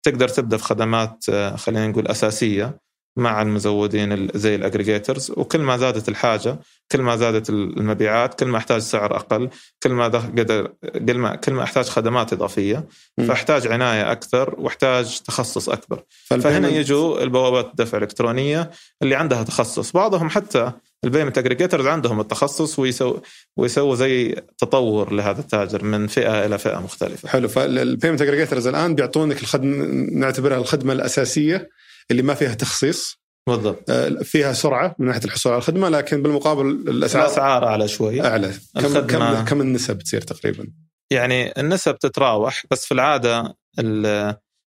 تقدر 0.06 0.28
تبدأ 0.28 0.58
في 0.58 0.64
خدمات 0.64 1.26
آه، 1.30 1.56
خلينا 1.56 1.88
نقول 1.88 2.08
أساسية. 2.08 2.83
مع 3.18 3.42
المزودين 3.42 4.28
زي 4.36 4.56
ال 4.56 4.62
aggregators 4.62 5.32
وكل 5.38 5.60
ما 5.60 5.78
زادت 5.78 6.10
الحاجة 6.10 6.60
كل 6.92 7.02
ما 7.02 7.16
زادت 7.16 7.50
المبيعات 7.50 8.40
كل 8.40 8.46
ما 8.46 8.58
احتاج 8.58 8.82
سعر 8.82 9.16
أقل 9.16 9.50
كل 9.84 9.92
ما 9.92 10.06
قدر 10.06 10.72
كل 11.08 11.18
ما 11.18 11.36
كل 11.36 11.54
ما 11.54 11.64
احتاج 11.64 11.86
خدمات 11.86 12.34
إضافية 12.34 12.86
فاحتاج 13.28 13.68
عناية 13.68 14.12
أكثر 14.12 14.56
واحتاج 14.58 15.20
تخصص 15.20 15.70
أكبر. 15.70 16.04
فهنا 16.26 16.70
يجوا 16.70 17.24
البوابات 17.24 17.66
الدفع 17.66 17.98
الالكترونيه 17.98 18.72
اللي 19.02 19.16
عندها 19.16 19.44
تخصص. 19.44 19.92
بعضهم 19.92 20.30
حتى 20.30 20.72
ال 21.04 21.08
payment 21.08 21.38
aggregators 21.38 21.88
عندهم 21.88 22.20
التخصص 22.20 22.80
ويسوي 22.80 23.22
ويسووا 23.58 23.96
زي 23.96 24.36
تطور 24.58 25.14
لهذا 25.14 25.40
التاجر 25.40 25.84
من 25.84 26.08
فئة 26.08 26.46
إلى 26.46 26.58
فئة 26.58 26.80
مختلفة. 26.80 27.30
حلو. 27.30 27.48
فال 27.48 27.64
payment 27.64 28.22
aggregators 28.22 28.68
الآن 28.68 28.96
بيعطونك 28.96 29.42
الخدمه 29.42 29.86
نعتبرها 30.12 30.58
الخدمة 30.58 30.94
الأساسية 30.94 31.70
اللي 32.12 32.22
ما 32.22 32.34
فيها 32.34 32.54
تخصيص 32.54 33.24
بالضبط 33.48 33.90
آه، 33.90 34.10
فيها 34.10 34.54
سرعة 34.54 34.96
من 35.00 35.08
ناحية 35.08 35.26
الحصول 35.26 35.52
على 35.52 35.60
الخدمة 35.60 35.90
لكن 35.90 36.22
بالمقابل 36.22 36.68
الأسعار 36.68 37.26
الأسعار 37.26 37.68
أعلى 37.68 37.88
شوي 37.88 38.26
أعلى 38.26 38.54
كم 38.80 39.00
كم 39.00 39.46
كم 39.46 39.62
النسب 39.62 40.00
تصير 40.00 40.22
تقريبا؟ 40.22 40.68
يعني 41.12 41.54
النسب 41.58 41.98
تتراوح 41.98 42.64
بس 42.72 42.86
في 42.86 42.94
العادة 42.94 43.56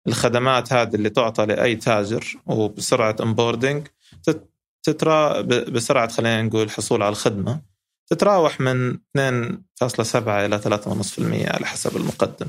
الخدمات 0.07 0.73
هذه 0.73 0.95
اللي 0.95 1.09
تعطى 1.09 1.45
لأي 1.45 1.75
تاجر 1.75 2.35
وبسرعة 2.45 3.15
onboarding 3.21 3.87
تترا 4.83 5.41
بسرعة 5.41 6.07
خلينا 6.07 6.41
نقول 6.41 6.63
الحصول 6.63 7.03
على 7.03 7.11
الخدمة 7.11 7.61
تتراوح 8.09 8.61
من 8.61 8.93
2.7 8.93 10.27
إلى 10.27 10.59
3.5% 10.59 11.55
على 11.55 11.65
حسب 11.65 11.97
المقدم. 11.97 12.47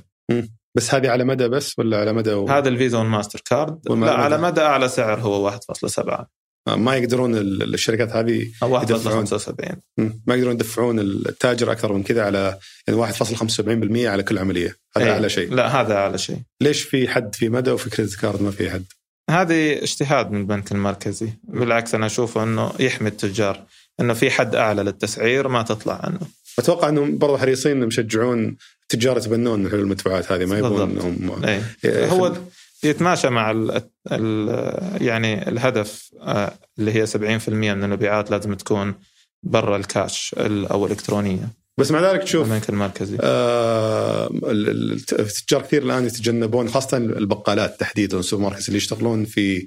بس 0.76 0.94
هذه 0.94 1.08
على 1.08 1.24
مدى 1.24 1.48
بس 1.48 1.78
ولا 1.78 2.00
على 2.00 2.12
مدى 2.12 2.32
و... 2.32 2.48
هذا 2.48 2.68
الفيزا 2.68 2.98
والماستر 2.98 3.40
كارد 3.44 3.88
لا 3.88 4.12
على 4.12 4.38
مدى 4.38 4.60
أعلى 4.60 4.88
سعر 4.88 5.20
هو 5.20 5.50
1.7 5.50 6.24
آه، 6.68 6.76
ما 6.76 6.96
يقدرون 6.96 7.34
الشركات 7.36 8.10
هذه 8.12 8.46
1.75 8.64 9.76
ما 9.98 10.34
يقدرون 10.34 10.54
يدفعون 10.54 10.98
التاجر 11.00 11.72
أكثر 11.72 11.92
من 11.92 12.02
كذا 12.02 12.24
على 12.24 12.58
يعني 12.88 13.12
1.75% 13.12 14.06
على 14.06 14.22
كل 14.22 14.38
عملية. 14.38 14.76
هذا 14.96 15.04
أي. 15.04 15.10
أعلى 15.10 15.28
شيء. 15.28 15.54
لا 15.54 15.80
هذا 15.80 15.94
أعلى 15.94 16.18
شيء. 16.18 16.38
ليش 16.60 16.82
في 16.82 17.08
حد 17.08 17.34
في 17.34 17.48
مدى 17.48 17.70
وفي 17.70 17.90
credit 17.90 18.14
card 18.14 18.42
ما 18.42 18.50
في 18.50 18.70
حد؟ 18.70 18.84
هذه 19.30 19.82
اجتهاد 19.82 20.30
من 20.30 20.40
البنك 20.40 20.72
المركزي. 20.72 21.32
بالعكس 21.44 21.94
أنا 21.94 22.06
أشوف 22.06 22.38
إنه 22.38 22.72
يحمي 22.80 23.08
التجار. 23.08 23.64
إنه 24.00 24.12
في 24.12 24.30
حد 24.30 24.54
أعلى 24.54 24.82
للتسعير 24.82 25.48
ما 25.48 25.62
تطلع 25.62 26.00
عنه. 26.04 26.20
أتوقع 26.58 26.88
إنهم 26.88 27.18
برضه 27.18 27.38
حريصين 27.38 27.82
يشجعون 27.82 28.56
التجار 28.94 29.16
يتبنون 29.16 29.68
حلول 29.68 29.80
المدفوعات 29.80 30.32
هذه 30.32 30.44
ما 30.44 30.58
يبون 30.58 30.90
انهم 30.90 31.44
إيه. 31.84 32.06
هو 32.06 32.36
يتماشى 32.84 33.30
مع 33.30 33.50
ال 33.50 33.82
ال 34.12 35.02
يعني 35.02 35.48
الهدف 35.48 36.10
آه، 36.20 36.54
اللي 36.78 36.94
هي 36.94 37.06
70% 37.06 37.48
من 37.48 37.84
المبيعات 37.84 38.30
لازم 38.30 38.54
تكون 38.54 38.94
برا 39.42 39.76
الكاش 39.76 40.34
أو 40.38 40.86
الالكترونيه 40.86 41.48
بس 41.78 41.90
مع 41.90 42.12
ذلك 42.12 42.22
تشوف 42.22 42.46
البنك 42.46 42.68
المركزي. 42.68 43.18
آه 43.20 44.30
التجار 45.12 45.62
كثير 45.62 45.82
الآن 45.82 46.06
يتجنبون 46.06 46.68
خاصة 46.68 46.96
البقالات 46.96 47.80
تحديدا 47.80 48.18
السوبر 48.18 48.42
ماركت 48.42 48.68
اللي 48.68 48.76
يشتغلون 48.76 49.24
في 49.24 49.66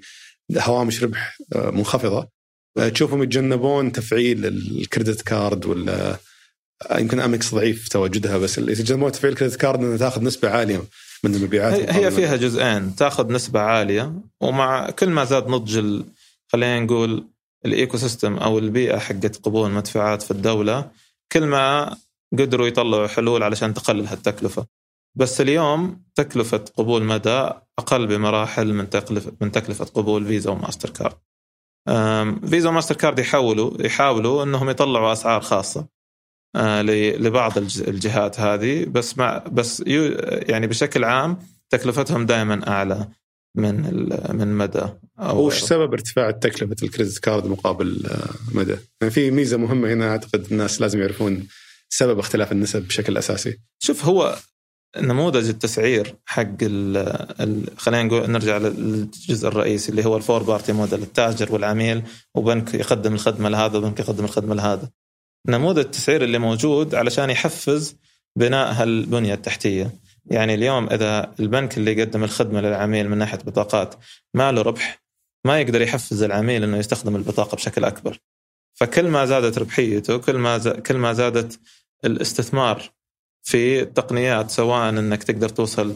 هوامش 0.58 1.04
ربح 1.04 1.38
آه، 1.56 1.70
منخفضة. 1.70 2.30
آه، 2.78 2.90
تشوفهم 2.90 3.24
يتجنبون 3.24 3.92
تفعيل 3.92 4.46
ال 4.46 4.57
credit 4.57 5.22
card 5.22 5.66
ولا 5.66 6.18
يمكن 6.92 7.20
أمكس 7.20 7.56
ضعيف 7.56 7.88
تواجدها 7.88 8.38
بس 8.38 8.58
اللي 8.58 8.72
يتجنبون 8.72 9.12
تفعيل 9.12 9.36
credit 9.36 9.56
card 9.56 9.80
إنها 9.80 9.98
تاخذ 9.98 10.24
نسبة 10.24 10.50
عالية 10.50 10.82
من 11.24 11.36
المبيعات 11.36 11.90
هي 11.90 12.12
فيها 12.12 12.36
جزئين 12.36 12.96
تاخذ 12.96 13.32
نسبة 13.32 13.60
عالية 13.60 14.14
ومع 14.42 14.90
كل 14.90 15.10
ما 15.10 15.26
زاد 15.26 15.48
نضج 15.48 16.04
خلينا 16.52 16.80
نقول 16.80 17.28
ال 17.66 17.98
ecosystem 17.98 18.38
أو 18.38 18.60
البيئة 18.60 18.98
حقت 18.98 19.36
قبول 19.46 19.70
المدفوعات 19.70 20.22
في 20.22 20.32
الدولة 20.32 20.92
كل 21.32 21.46
ما 21.46 21.96
قدروا 22.40 22.68
يطلعوا 22.68 23.08
حلول 23.08 23.44
علشان 23.44 23.74
تقلل 23.74 24.08
هالتكلفة. 24.08 24.66
بس 25.16 25.42
اليوم 25.42 26.04
تكلفة 26.16 26.66
قبول 26.78 27.04
مدى 27.04 27.50
أقل 27.80 28.08
بمراحل 28.08 28.74
من 28.74 28.90
تكلفه 28.90 29.32
من 29.42 29.52
تكلفة 29.52 29.86
قبول 29.86 30.26
فيزا 30.26 30.52
وماستر 30.52 30.90
كارد. 30.90 31.18
فيزا 32.50 32.70
وماستر 32.70 32.96
كارد 32.96 33.20
يحاولوا 33.20 33.86
يحاولوا 33.86 34.44
إنهم 34.44 34.70
يطلعوا 34.70 35.14
أسعار 35.14 35.42
خاصة. 35.42 35.80
آه، 35.80 35.88
لبعض 36.56 37.58
الجهات 37.58 38.40
هذه 38.40 38.86
بس 38.86 39.18
مع 39.18 39.38
بس 39.38 39.84
يعني 40.50 40.68
بشكل 40.68 41.04
عام 41.04 41.38
تكلفتهم 41.70 42.26
دائما 42.26 42.68
أعلى 42.68 43.08
من 43.56 43.76
من 44.30 44.58
مدى 44.58 44.86
أو 45.20 45.46
وش 45.46 45.60
سبب 45.60 45.94
ارتفاع 45.94 46.32
تكلفة 46.32 46.76
ال 46.84 46.89
credit 46.89 47.20
card 47.20 47.48
مقابل 47.48 48.06
آه، 48.06 48.30
مدى؟ 48.58 48.76
يعني 49.02 49.14
في 49.14 49.32
ميزة 49.32 49.58
مهمة 49.58 49.94
هنا 49.94 50.10
أعتقد 50.10 50.46
الناس 50.52 50.82
لازم 50.82 51.00
يعرفون 51.00 51.48
سبب 51.90 52.20
اختلاف 52.20 52.52
النسب 52.52 52.88
بشكل 52.88 53.18
أساسي. 53.18 53.58
شوف 53.80 54.06
هو 54.06 54.38
نموذج 54.98 55.50
التسعير 55.50 56.16
حق 56.26 56.56
ال 56.62 56.98
ال 57.42 57.78
خلينا 57.78 58.04
نقول 58.04 58.32
نرجع 58.32 58.58
للجزء 58.58 59.48
الرئيسي 59.48 59.92
اللي 59.92 60.06
هو 60.06 60.18
ال 60.18 60.44
four-party 60.44 60.74
model 60.74 61.02
التاجر 61.02 61.54
والعميل 61.54 62.04
وبنك 62.36 62.74
يقدم 62.74 63.14
الخدمة 63.14 63.50
لهذا 63.50 63.78
وبنك 63.78 64.00
يقدم 64.00 64.26
الخدمة 64.26 64.56
لهذا. 64.56 64.90
نموذج 65.48 65.80
التسعير 65.80 66.24
اللي 66.24 66.38
موجود 66.38 66.96
علشان 66.96 67.30
يحفز 67.30 67.96
بناء 68.36 68.74
هالبنية 68.74 69.34
التحتية. 69.34 69.92
يعني 70.26 70.54
اليوم 70.54 70.90
إذا 70.90 71.34
البنك 71.40 71.78
اللي 71.78 71.92
يقدم 71.92 72.24
الخدمة 72.24 72.62
للعميل 72.62 73.10
من 73.10 73.18
ناحية 73.18 73.38
بطاقات 73.38 73.96
ما 74.34 74.52
له 74.52 74.62
ربح 74.62 75.04
ما 75.46 75.62
يقدر 75.62 75.82
يحفز 75.82 76.24
العميل 76.24 76.64
إنه 76.64 76.78
يستخدم 76.78 77.16
البطاقة 77.16 77.56
بشكل 77.56 77.84
أكبر. 77.84 78.20
فكل 78.74 79.08
ما 79.08 79.26
زادت 79.26 79.58
ربحيته 79.58 80.18
كل 80.18 80.38
ما 80.38 80.58
كل 80.58 80.98
ما 80.98 81.14
زادت 81.14 81.60
الاستثمار 82.06 82.92
في 83.44 83.82
التقنيات 83.82 84.52
سواء 84.52 84.90
إنك 84.90 85.24
تقدر 85.24 85.50
توصل 85.50 85.96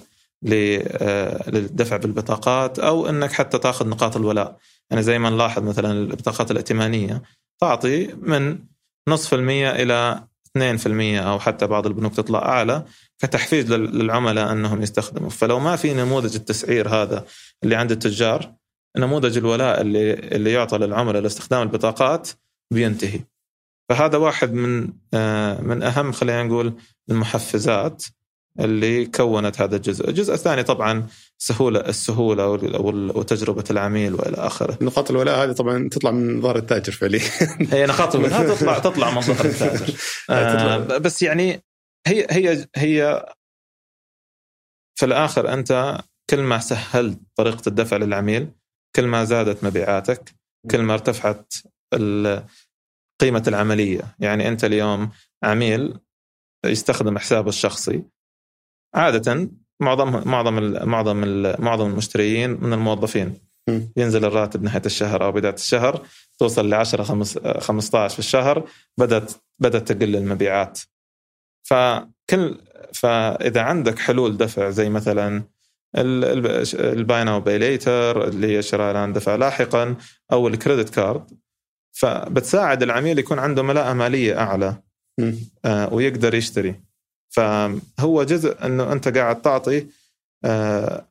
آه، 0.54 1.50
للدفع 1.50 1.98
بالبطاقات 1.98 2.80
أو 2.80 3.10
إنك 3.10 3.32
حتى 3.32 3.58
تاخذ 3.58 3.88
نقاط 3.90 4.18
الولاء 4.18 4.58
يعني 4.90 5.04
زي 5.04 5.20
ما 5.20 5.30
نلاحظ 5.30 5.64
مثلا 5.64 5.92
البطاقات 5.92 6.52
الائتمانية 6.52 7.22
تعطي 7.62 8.08
من 8.08 8.60
نصف 9.08 9.34
المية 9.34 9.72
إلى 9.72 10.24
2% 10.58 11.22
أو 11.22 11.40
حتى 11.40 11.68
بعض 11.68 11.88
البنوك 11.88 12.16
تطلع 12.16 12.40
أعلى 12.40 12.86
كتحفيز 13.20 13.74
للعملاء 13.74 14.52
أنهم 14.52 14.82
يستخدموا. 14.82 15.30
فلو 15.30 15.60
ما 15.60 15.76
في 15.76 15.94
نموذج 15.94 16.36
التسعير 16.36 16.90
هذا 16.90 17.26
اللي 17.64 17.76
عند 17.76 17.92
التجار 17.92 18.54
نموذج 18.98 19.38
الولاء 19.38 19.82
اللي 19.82 20.14
اللي 20.14 20.52
يعطى 20.52 20.78
للعملاء 20.78 21.22
لاستخدام 21.22 21.62
البطاقات 21.62 22.30
بينتهي. 22.74 23.20
فهذا 23.90 24.18
واحد 24.18 24.54
من 24.54 24.94
آه، 25.14 25.62
من 25.62 25.84
أهم 25.84 26.12
خلينا 26.12 26.44
نقول 26.44 26.74
المحفزات 27.10 28.04
اللي 28.60 29.06
كونت 29.06 29.62
هذا 29.62 29.76
الجزء، 29.76 30.10
الجزء 30.10 30.34
الثاني 30.34 30.64
طبعا 30.64 31.08
سهولة 31.38 31.80
السهولة 31.80 32.48
وتجربة 33.16 33.64
العميل 33.72 34.14
وإلى 34.14 34.38
آخره. 34.38 34.78
نقاط 34.82 35.12
الولاء 35.12 35.44
هذه 35.44 35.52
طبعا 35.52 35.90
تطلع 35.90 36.12
من 36.12 36.42
ظهر 36.42 36.56
التاجر 36.56 36.94
فعليا. 36.94 37.22
هي 37.74 37.86
نقاط 37.86 38.16
الولاء 38.16 38.56
تطلع 38.56 38.80
تطلع 38.80 39.12
من 39.12 39.22
ظهر 39.22 39.46
التاجر. 39.46 39.96
آه 40.30 40.98
بس 40.98 41.22
يعني 41.22 41.64
هي 42.08 42.28
هي 42.30 42.68
هي 42.76 43.26
في 45.00 45.06
الآخر 45.06 45.54
أنت 45.54 45.98
كل 46.30 46.40
ما 46.40 46.60
سهلت 46.60 47.20
طريقة 47.36 47.62
الدفع 47.68 47.98
للعميل 47.98 48.52
كل 48.96 49.08
ما 49.08 49.24
زادت 49.24 49.64
مبيعاتك 49.64 50.34
كل 50.72 50.82
ما 50.82 50.94
ارتفعت 50.94 51.54
قيمة 53.22 53.44
العملية 53.48 54.16
يعني 54.20 54.48
أنت 54.48 54.64
اليوم 54.64 55.12
عميل 55.44 56.00
يستخدم 56.66 57.18
حسابه 57.18 57.50
الشخصي 57.50 58.04
عادة 58.96 59.50
معظم 59.80 60.30
معظم 60.30 60.54
معظم 60.90 61.18
معظم 61.60 61.86
المشتريين 61.92 62.50
من 62.50 62.74
الموظفين. 62.74 63.34
ينزل 63.98 64.26
الراتب 64.26 64.64
نهاية 64.64 64.82
الشهر 64.86 65.24
أو 65.26 65.32
بداية 65.32 65.54
الشهر 65.54 66.06
توصل 66.40 66.70
ل 66.70 66.74
10 66.74 67.04
15 67.60 68.14
في 68.14 68.20
الشهر 68.20 68.70
بدات 68.98 69.32
بدأت 69.60 69.92
تقل 69.92 70.16
المبيعات. 70.16 70.80
فكل 71.64 72.62
فإذا 72.94 73.62
عندك 73.62 74.00
حلول 74.00 74.38
دفع 74.38 74.70
زي 74.70 74.90
مثلا 74.90 75.44
ال 75.96 76.28
buy 76.28 77.24
now 77.24 77.40
pay 77.40 77.58
later 77.58 78.28
اللي 78.28 78.58
هي 78.58 78.62
شراء 78.62 78.92
الآن 78.92 79.14
دفع 79.14 79.36
لاحقا 79.36 79.96
أو 80.32 80.48
ال 80.48 80.54
credit 80.54 80.90
card 80.90 81.32
فبتساعد 81.92 82.84
العميل 82.84 83.20
يكون 83.20 83.40
عنده 83.40 83.64
ملاءه 83.64 83.94
مالية 83.94 84.40
أعلى. 84.40 84.76
آه 85.66 85.94
ويقدر 85.94 86.36
يشتري. 86.36 86.87
فهو 87.30 88.24
جزء 88.24 88.66
إنه 88.66 88.92
أنت 88.92 89.18
قاعد 89.18 89.42
تعطي 89.42 89.88
آه 90.46 91.08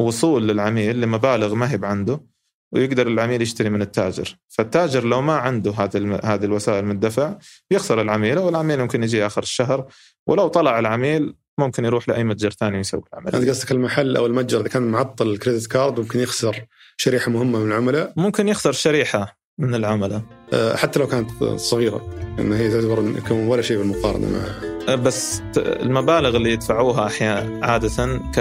وصول 0.00 0.48
للعميل 0.48 1.00
لمبالغ 1.00 1.54
ما 1.54 1.72
هي 1.72 1.78
عنده 1.82 2.20
ويقدر 2.72 3.06
العميل 3.06 3.42
يشتري 3.42 3.70
من 3.70 3.82
التاجر 3.82 4.36
فالتاجر 4.48 5.04
لو 5.04 5.22
ما 5.22 5.36
عنده 5.36 5.70
هذه 5.70 6.20
هذه 6.24 6.44
الوسائل 6.44 6.84
من 6.84 6.90
الدفع 6.90 7.34
يخسر 7.70 8.00
العميل 8.00 8.38
والعميل 8.38 8.80
ممكن 8.80 9.02
يجي 9.02 9.26
آخر 9.26 9.42
الشهر 9.42 9.86
ولو 10.26 10.48
طلع 10.48 10.78
العميل 10.78 11.34
ممكن 11.58 11.84
يروح 11.84 12.08
لأي 12.08 12.24
متجر 12.24 12.50
ثاني 12.50 12.76
ويسوي 12.76 13.02
العملية. 13.12 13.38
انت 13.38 13.48
قصدك 13.48 13.72
المحل 13.72 14.16
أو 14.16 14.26
المتجر 14.26 14.60
إذا 14.60 14.68
كان 14.68 14.82
معطل 14.82 15.30
الكريدت 15.30 15.66
كارد 15.66 16.00
ممكن 16.00 16.20
يخسر 16.20 16.66
شريحة 16.96 17.30
مهمة 17.30 17.58
من 17.58 17.66
العملاء؟ 17.66 18.12
ممكن 18.16 18.48
يخسر 18.48 18.72
شريحة 18.72 19.41
من 19.58 19.74
العملاء. 19.74 20.22
أه، 20.52 20.76
حتى 20.76 20.98
لو 20.98 21.06
كانت 21.06 21.44
صغيرة 21.44 22.10
ان 22.38 22.52
هي 22.52 22.70
تعتبر 22.70 23.14
ولا 23.32 23.62
شيء 23.62 23.78
بالمقارنة 23.78 24.28
مع 24.28 24.72
أه، 24.88 24.94
بس 24.94 25.42
المبالغ 25.56 26.36
اللي 26.36 26.52
يدفعوها 26.52 27.06
أحيانا 27.06 27.66
عادة 27.66 28.20
ك 28.34 28.38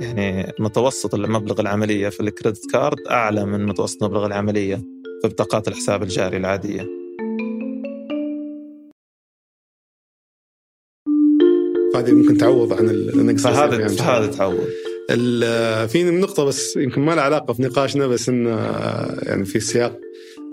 يعني 0.00 0.52
متوسط 0.58 1.14
المبلغ 1.14 1.60
العملية 1.60 2.08
في 2.08 2.20
الكريدت 2.20 2.70
كارد 2.72 2.98
أعلى 3.10 3.44
من 3.44 3.66
متوسط 3.66 4.02
مبلغ 4.02 4.26
العملية 4.26 4.76
في 5.22 5.28
بطاقات 5.28 5.68
الحساب 5.68 6.02
الجاري 6.02 6.36
العادية. 6.36 6.88
فهذه 11.94 12.12
ممكن 12.12 12.38
تعوض 12.38 12.72
عن 12.72 12.88
النقص 12.90 13.42
فهذا 13.42 13.88
فهذا 13.88 14.26
تعوض. 14.26 14.68
في 15.88 16.04
نقطة 16.04 16.44
بس 16.44 16.76
يمكن 16.76 17.00
ما 17.00 17.12
لها 17.12 17.22
علاقة 17.22 17.52
في 17.52 17.62
نقاشنا 17.62 18.06
بس 18.06 18.28
انه 18.28 18.50
يعني 19.22 19.44
في 19.44 19.60
سياق 19.60 20.03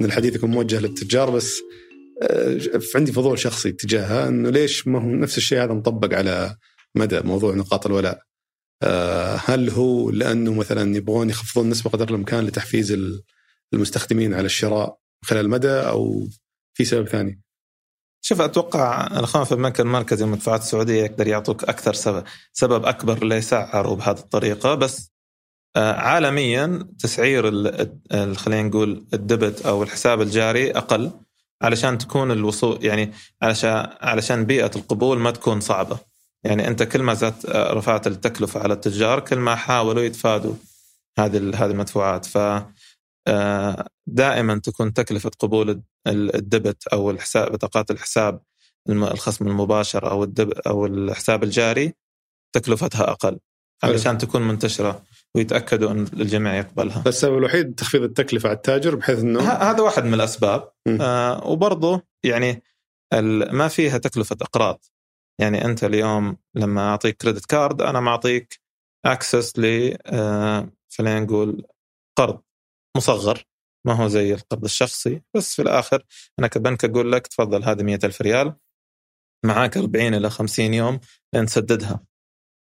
إن 0.02 0.06
الحديث 0.06 0.36
يكون 0.36 0.52
موجه 0.52 0.80
للتجار 0.80 1.30
بس 1.30 1.62
آه، 2.22 2.60
عندي 2.96 3.12
فضول 3.12 3.40
شخصي 3.40 3.72
تجاهها 3.72 4.28
إنه 4.28 4.50
ليش 4.50 4.88
ما 4.88 5.02
هو 5.02 5.08
نفس 5.08 5.38
الشيء 5.38 5.64
هذا 5.64 5.74
مطبق 5.74 6.18
على 6.18 6.56
مدى 6.96 7.22
موضوع 7.22 7.56
نقاط 7.56 7.86
الولاء 7.86 8.22
آه، 8.84 9.40
هل 9.46 9.70
هو 9.70 10.10
لأنه 10.10 10.54
مثلا 10.54 10.96
يبغون 10.98 11.30
يخفضون 11.30 11.66
النسبة 11.66 11.90
قدر 11.90 12.10
الإمكان 12.10 12.46
لتحفيز 12.46 12.98
المستخدمين 13.74 14.34
على 14.34 14.46
الشراء 14.46 14.98
خلال 15.26 15.46
المدى 15.46 15.70
أو 15.70 16.28
في 16.74 16.86
سبب 16.86 17.08
ثاني؟ 17.08 17.42
شوف 18.24 18.42
أتوقع 18.42 19.08
الاخوان 19.08 19.44
في 19.44 19.52
البنك 19.52 19.80
المركزي 19.80 20.24
والمدفوعات 20.24 20.62
السعودية 20.62 21.04
يقدر 21.04 21.28
يعطوك 21.28 21.64
أكثر 21.64 21.94
سبب 21.94 22.24
سبب 22.54 22.86
أكبر 22.86 23.26
ليسعروا 23.26 23.96
بهذه 23.96 24.18
الطريقة 24.18 24.76
بس 24.76 25.11
عالميا 25.76 26.88
تسعير 27.00 27.44
خلينا 28.36 28.64
نقول 28.64 29.06
الدبت 29.14 29.66
أو 29.66 29.84
الحساب 29.84 30.22
الجاري 30.22 30.72
أقل 30.72 31.12
علشان 31.62 31.98
تكون 31.98 32.32
الوصول 32.32 32.86
يعني 32.86 33.14
علشان 33.42 33.88
علشان 34.02 34.46
بيئة 34.46 34.72
القبول 34.76 35.20
ما 35.20 35.32
تكون 35.32 35.60
صعبة. 35.60 36.00
يعني 36.44 36.68
أنت 36.68 36.84
كل 36.84 37.04
ما 37.04 37.14
زادت 37.14 37.46
آه، 37.46 37.74
رفعت 37.74 38.08
التكلفة 38.08 38.60
على 38.60 38.74
التجار 38.74 39.20
كل 39.20 39.36
ما 39.36 39.56
حاولوا 39.56 40.04
يتفادوا 40.04 40.56
هذه 41.20 41.38
هذه 41.38 41.72
المدفوعات. 41.72 42.26
ف 42.26 42.38
آه، 43.28 43.88
دائما 44.08 44.60
تكون 44.60 44.94
تكلفة 44.94 45.32
قبول 45.40 45.82
الدبت 46.08 46.88
أو 46.88 47.12
الحساب 47.12 47.52
بطاقات 47.52 47.92
الحساب 47.92 48.42
الخصم 48.90 49.48
المباشر 49.48 50.12
أو 50.12 50.24
الدب 50.24 50.52
أو 50.52 50.86
الحساب 50.86 51.44
الجاري 51.44 51.94
تكلفتها 52.54 53.12
أقل 53.12 53.40
علشان 53.84 54.18
تكون 54.18 54.42
منتشرة. 54.42 55.04
ويتأكدوا 55.36 55.92
إن 55.92 56.00
الجميع 56.14 56.56
يقبلها. 56.56 57.04
السبب 57.08 57.38
الوحيد 57.38 57.76
تخفيض 57.76 58.04
التكلفة 58.04 58.50
على 58.50 58.56
التاجر 58.56 58.96
بحيث 58.96 59.20
إنه 59.20 59.40
هذا 59.42 59.82
واحد 59.82 60.06
من 60.06 60.14
الأسباب. 60.14 60.72
آه 61.02 61.48
وبرضه 61.48 62.02
يعني 62.26 62.64
ما 63.52 63.68
فيها 63.68 63.98
تكلفة 63.98 64.38
إقراض. 64.42 64.86
يعني 65.42 65.66
أنت 65.66 65.84
اليوم 65.84 66.38
لما 66.56 66.90
أعطيك 66.90 67.18
كريدت 67.18 67.46
كارد 67.46 67.82
أنا 67.82 68.00
معطيك 68.00 68.60
أكسس 69.06 69.60
ل 69.60 69.98
آه 70.06 70.72
خلينا 70.98 71.20
نقول 71.20 71.68
قرض 72.18 72.42
مصغر. 72.98 73.44
ما 73.88 73.94
هو 73.94 74.08
زي 74.08 74.34
القرض 74.34 74.64
الشخصي. 74.64 75.22
بس 75.36 75.56
في 75.56 75.62
الآخر 75.62 76.04
أنا 76.40 76.48
كبنك 76.48 76.86
أقول 76.86 77.12
لك 77.12 77.28
تفضل 77.28 77.64
هذه 77.64 77.84
مئة 77.84 78.06
ألف 78.06 78.22
ريال. 78.22 78.56
معاك 79.46 79.78
40 79.78 80.14
إلى 80.14 80.30
50 80.30 80.74
يوم 80.74 81.00
لين 81.34 81.46
تسددها 81.46 82.04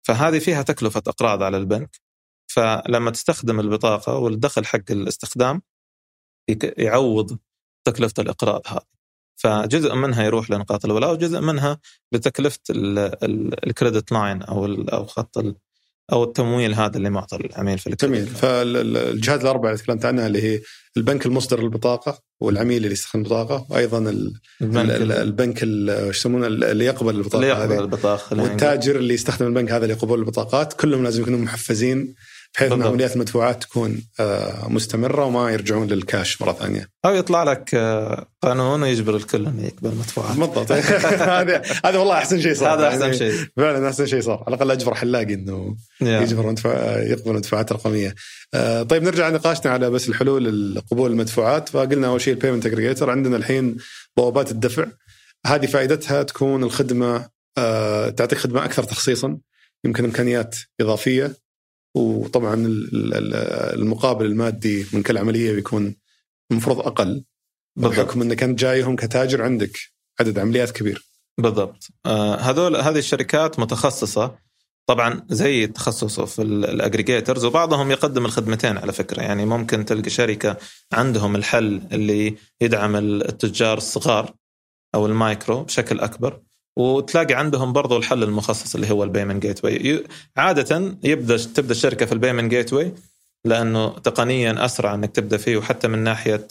فهذه 0.07 0.38
فيها 0.38 0.62
تكلفة 0.62 1.03
إقراض 1.07 1.42
على 1.42 1.57
البنك. 1.57 2.10
فلما 2.54 3.10
تستخدم 3.10 3.60
البطاقة 3.60 4.16
والدخل 4.16 4.64
حق 4.64 4.90
الاستخدام 4.90 5.62
يعوض 6.78 7.38
تكلفة 7.84 8.14
الإقراض 8.18 8.62
هذه. 8.66 8.90
فجزء 9.36 9.94
منها 9.94 10.24
يروح 10.24 10.50
لنقاط 10.50 10.84
الولاء 10.84 11.12
وجزء 11.12 11.40
منها 11.40 11.80
لتكلفة 12.12 12.58
الكريدت 12.70 14.12
لاين 14.12 14.42
أو 14.42 14.66
أو 14.66 15.06
خط 15.06 15.38
أو 16.12 16.24
التمويل 16.24 16.74
هذا 16.74 16.96
اللي 16.96 17.10
معطى 17.10 17.36
العميل 17.36 17.78
في 17.78 17.90
جميل 17.90 18.26
فالجهات 18.26 19.42
الأربعة 19.42 19.70
اللي 19.70 19.82
تكلمت 19.82 20.04
عنها 20.04 20.26
اللي 20.26 20.42
هي 20.42 20.60
البنك 20.96 21.26
المصدر 21.26 21.62
للبطاقة 21.62 22.22
والعميل 22.40 22.76
اللي 22.76 22.92
يستخدم 22.92 23.20
البطاقة 23.20 23.66
وأيضا 23.70 23.98
البنك, 24.60 24.90
البنك 25.00 25.62
إيش 25.62 26.16
يسمونه 26.16 26.46
اللي 26.46 26.84
يقبل 26.84 27.16
البطاقة 27.16 27.36
اللي 27.36 27.48
يقبل 27.48 27.78
البطاقة 27.78 28.42
والتاجر 28.42 28.96
اللي 28.96 29.14
يستخدم 29.14 29.46
البنك 29.46 29.72
هذا 29.72 29.86
لقبول 29.86 30.18
البطاقات 30.18 30.72
كلهم 30.72 31.04
لازم 31.04 31.22
يكونوا 31.22 31.38
محفزين 31.38 32.14
بحيث 32.54 32.72
أن 32.72 32.82
عمليات 32.82 33.14
المدفوعات 33.14 33.62
تكون 33.62 34.02
آه، 34.20 34.68
مستمرة 34.68 35.24
وما 35.24 35.50
يرجعون 35.50 35.86
للكاش 35.86 36.42
مرة 36.42 36.52
ثانية. 36.52 36.88
أو 37.04 37.14
يطلع 37.14 37.42
لك 37.42 37.74
آه، 37.74 38.26
قانون 38.42 38.82
ويجبر 38.82 39.16
الكل 39.16 39.46
انه 39.46 39.66
يقبل 39.66 39.88
مدفوعات. 39.88 40.36
بالضبط. 40.36 40.72
هذا 41.38 41.62
هذا 41.84 41.98
والله 41.98 42.14
أحسن 42.14 42.40
شيء 42.40 42.54
صار. 42.54 42.78
هذا 42.78 42.88
أحسن 42.88 43.00
يعني 43.00 43.16
شيء. 43.16 43.32
فعلا 43.56 43.88
أحسن 43.88 44.06
شيء 44.06 44.20
صار. 44.20 44.44
على 44.46 44.56
الأقل 44.56 44.70
أجبر 44.70 44.94
حلاقي 44.94 45.34
إنه 45.34 45.76
يجبر 46.00 46.46
مدفوع 46.46 46.72
يقبل 46.98 47.32
مدفوعات 47.32 47.72
رقميه. 47.72 48.14
آه، 48.54 48.82
طيب 48.82 49.02
نرجع 49.02 49.28
نقاشنا 49.28 49.72
على 49.72 49.90
بس 49.90 50.08
الحلول 50.08 50.82
قبول 50.90 51.10
المدفوعات. 51.10 51.68
فقلنا 51.68 52.06
أول 52.06 52.20
شيء 52.20 52.34
ال 52.35 52.38
payment 52.38 52.66
aggregator 52.66 53.11
عندنا 53.10 53.36
الحين 53.36 53.76
بوابات 54.16 54.50
الدفع. 54.50 54.86
هذه 55.46 55.66
فائدتها 55.66 56.22
تكون 56.22 56.64
الخدمة 56.64 57.28
تعطيك 58.16 58.38
خدمة 58.38 58.64
أكثر 58.64 58.82
تخصيصا. 58.82 59.38
يمكن 59.84 60.04
إمكانيات 60.04 60.56
إضافية. 60.80 61.36
وطبعا 61.94 62.66
المقابل 63.74 64.26
المادي 64.26 64.87
من 64.92 65.03
كل 65.03 65.18
عملية 65.18 65.53
بيكون 65.53 65.94
المفروض 66.50 66.79
أقل 66.79 67.24
بحكم 67.76 68.22
إنك 68.22 68.42
انت 68.42 68.59
جايهم 68.59 68.96
كتاجر 68.96 69.42
عندك 69.42 69.79
عدد 70.20 70.38
عمليات 70.38 70.70
كبير. 70.70 71.07
بالضبط. 71.38 71.88
آه 72.07 72.37
هذول 72.37 72.76
هذه 72.76 72.98
الشركات 72.98 73.59
متخصصة 73.59 74.38
طبعا 74.87 75.26
زي 75.31 75.66
تخصصه 75.66 76.24
في 76.24 76.42
ال 76.42 76.51
aggregators 76.51 77.44
وبعضهم 77.44 77.90
يقدم 77.90 78.24
الخدمتين 78.24 78.79
على 78.79 78.92
فكرة. 78.92 79.22
يعني 79.22 79.46
ممكن 79.46 79.85
تلقى 79.85 80.11
شركة 80.11 80.57
عندهم 80.92 81.37
الحل 81.37 81.83
اللي 81.92 82.37
يدعم 82.61 82.96
التجار 82.96 83.79
الصغار 83.79 84.35
أو 84.94 85.07
المايكرو 85.07 85.62
بشكل 85.62 86.00
أكبر. 86.00 86.40
وتلاقي 86.76 87.35
عندهم 87.35 87.72
برضو 87.72 87.96
الحل 87.96 88.22
المخصص 88.22 88.74
اللي 88.74 88.90
هو 88.90 89.04
ال 89.05 89.42
payment 89.42 89.64
gateway 89.64 90.05
عادة 90.37 90.96
يبدأ 91.04 91.37
تبدأ 91.37 91.72
الشركة 91.72 92.06
في 92.06 92.12
ال 92.12 92.50
payment 92.50 92.72
gateway 92.72 92.94
لأنه 93.44 93.88
تقنيا 93.88 94.64
أسرع 94.64 94.94
إنك 94.94 95.11
تبدأ 95.11 95.37
فيه 95.37 95.56
وحتى 95.56 95.88
من 95.88 95.98
ناحية 95.98 96.48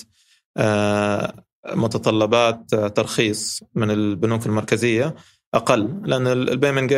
آه، 0.58 1.34
متطلبات 1.67 2.75
ترخيص 2.75 3.63
من 3.75 3.91
البنوك 3.91 4.45
المركزية 4.45 5.15
أقل. 5.53 6.01
لأن 6.03 6.27
البيمنت 6.27 6.91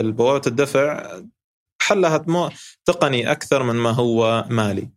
البوابة 0.00 0.42
الدفع 0.46 1.12
حلها 1.82 2.24
تقني 2.84 3.32
أكثر 3.32 3.62
من 3.62 3.74
ما 3.74 3.90
هو 3.90 4.44
مالي. 4.50 4.88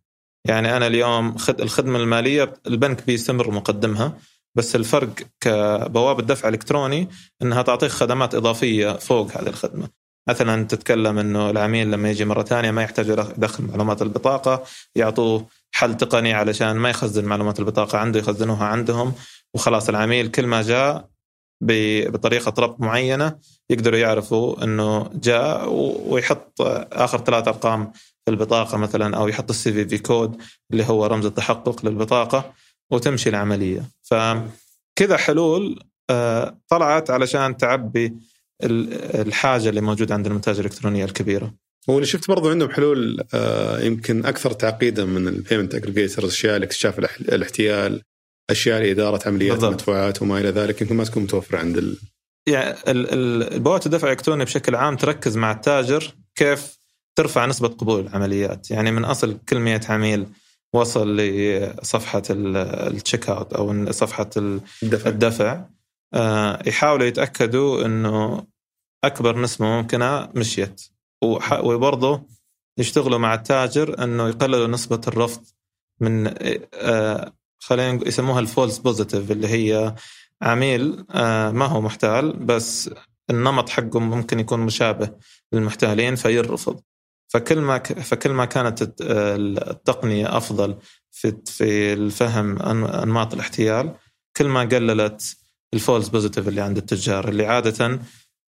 يعني 0.44 0.76
أنا 0.76 0.86
اليوم 0.86 1.36
الخدمة 1.48 1.98
المالية 1.98 2.52
البنك 2.66 3.06
بيستمر 3.06 3.50
مقدمها. 3.50 4.18
بس 4.54 4.76
الفرق 4.76 5.10
كبوابه 5.40 6.22
دفع 6.22 6.48
الكتروني 6.48 7.08
إنها 7.42 7.62
تعطيك 7.62 7.90
خدمات 7.90 8.34
إضافية 8.34 8.92
فوق 8.92 9.32
هذه 9.32 9.48
الخدمة. 9.48 9.88
مثلا 10.28 10.64
تتكلم 10.64 11.18
إنه 11.18 11.50
العميل 11.50 11.90
لما 11.90 12.10
يجي 12.10 12.24
مرة 12.24 12.42
ثانية 12.42 12.70
ما 12.70 12.82
يحتاج 12.82 13.08
يدخل 13.08 13.64
معلومات 13.64 14.02
البطاقة 14.02 14.62
يعطوه 14.94 15.46
حل 15.72 15.96
تقني 15.96 16.32
علشان 16.34 16.76
ما 16.76 16.90
يخزن 16.90 17.24
معلومات 17.24 17.60
البطاقة 17.60 17.98
عنده 17.98 18.20
يخزنوها 18.20 18.64
عندهم 18.64 19.12
وخلاص 19.54 19.88
العميل 19.88 20.30
كل 20.30 20.46
ما 20.46 20.62
جاء 20.62 21.08
بطريقة 21.62 22.54
ربط 22.58 22.80
معينة 22.80 23.38
يقدروا 23.70 23.98
يعرفوا 23.98 24.64
إنه 24.64 25.10
جاء 25.14 25.68
ويحط 26.06 26.60
آخر 26.92 27.18
ثلاث 27.18 27.48
أرقام 27.48 27.92
في 28.24 28.30
البطاقة 28.30 28.78
مثلا 28.78 29.16
أو 29.16 29.28
يحط 29.28 29.50
السي 29.50 29.72
في 29.72 29.88
في 29.88 29.98
كود 29.98 30.42
اللي 30.72 30.84
هو 30.84 31.06
رمز 31.06 31.26
التحقق 31.26 31.86
للبطاقة. 31.86 32.52
وتمشي 32.90 33.28
العملية. 33.28 33.82
فكذا 34.02 35.16
حلول 35.16 35.84
آه، 36.10 36.60
طلعت 36.68 37.10
علشان 37.10 37.56
تلبي 37.56 38.14
الحاجة 38.62 39.68
اللي 39.68 39.80
موجودة 39.80 40.14
عند 40.14 40.26
المتاجر 40.26 40.60
الإلكترونية 40.60 41.04
الكبيرة. 41.04 41.54
هو 41.90 41.94
اللي 41.94 42.06
شفت 42.06 42.28
برضو 42.28 42.50
عندهم 42.50 42.70
حلول 42.70 43.24
آه، 43.34 43.80
يمكن 43.80 44.26
أكثر 44.26 44.52
تعقيدا 44.52 45.04
من 45.04 45.28
ال 45.28 45.34
payment 45.34 45.74
aggregators 45.74 46.30
أشياء 46.30 46.58
لاكتشاف 46.58 46.98
الاحتيال 47.20 48.02
أشياء 48.50 48.82
لإدارة 48.82 49.28
عمليات 49.28 49.52
بالضبط. 49.52 49.68
المدفوعات 49.68 50.22
وما 50.22 50.38
إلى 50.38 50.48
ذلك 50.48 50.82
يمكن 50.82 50.96
ما 50.96 51.04
تكون 51.04 51.22
متوفرة 51.22 51.58
عند 51.58 51.78
ال... 51.78 51.96
يعني 52.46 52.76
البوابات 52.88 53.86
الدفع 53.86 54.06
الإلكتروني 54.06 54.44
بشكل 54.44 54.74
عام 54.74 54.96
تركز 54.96 55.36
مع 55.36 55.52
التاجر 55.52 56.14
كيف 56.34 56.78
ترفع 57.16 57.46
نسبة 57.46 57.68
قبول 57.68 58.00
العمليات. 58.00 58.70
يعني 58.70 58.90
من 58.90 59.04
أصل 59.04 59.38
كل 59.48 59.58
100 59.58 59.80
عميل 59.88 60.26
وصل 60.72 61.16
لصفحة 61.16 62.22
ال 62.30 63.28
checkout 63.28 63.52
أو 63.52 63.92
صفحة 63.92 64.30
الدفع, 64.36 65.10
الدفع. 65.10 65.64
آه، 66.14 66.62
يحاولوا 66.66 67.06
يتأكدوا 67.06 67.86
إنه 67.86 68.46
أكبر 69.04 69.40
نسبه 69.40 69.66
ممكنة 69.66 70.28
مشيت. 70.34 70.82
وبرضه 71.62 72.22
يشتغلوا 72.78 73.18
مع 73.18 73.34
التاجر 73.34 74.04
إنه 74.04 74.28
يقللوا 74.28 74.66
نسبة 74.66 75.00
الرفض 75.08 75.44
من 76.00 76.34
آه، 76.74 77.32
خلينا 77.58 78.08
يسموها 78.08 78.40
ال 78.40 78.46
false 78.46 78.78
positive 78.78 79.30
اللي 79.30 79.48
هي 79.48 79.94
عميل 80.42 81.04
آه، 81.10 81.50
ما 81.50 81.66
هو 81.66 81.80
محتال 81.80 82.32
بس 82.32 82.90
النمط 83.30 83.68
حقه 83.68 84.00
ممكن 84.00 84.40
يكون 84.40 84.60
مشابه 84.60 85.10
للمحتالين 85.52 86.16
فيرفض. 86.16 86.80
فكل 87.30 87.58
ما 87.58 87.78
فكل 87.78 88.30
ما 88.30 88.44
كانت 88.44 88.94
التقنية 89.00 90.36
أفضل 90.36 90.76
في 91.10 91.36
في 91.46 91.92
الفهم 91.92 92.62
أنماط 92.62 93.34
الاحتيال 93.34 93.94
كل 94.36 94.48
ما 94.48 94.60
قللت 94.60 95.36
ال 95.74 95.80
false 95.80 96.08
positive 96.08 96.48
اللي 96.48 96.60
عند 96.60 96.76
التجار 96.76 97.28
اللي 97.28 97.46
عادة 97.46 98.00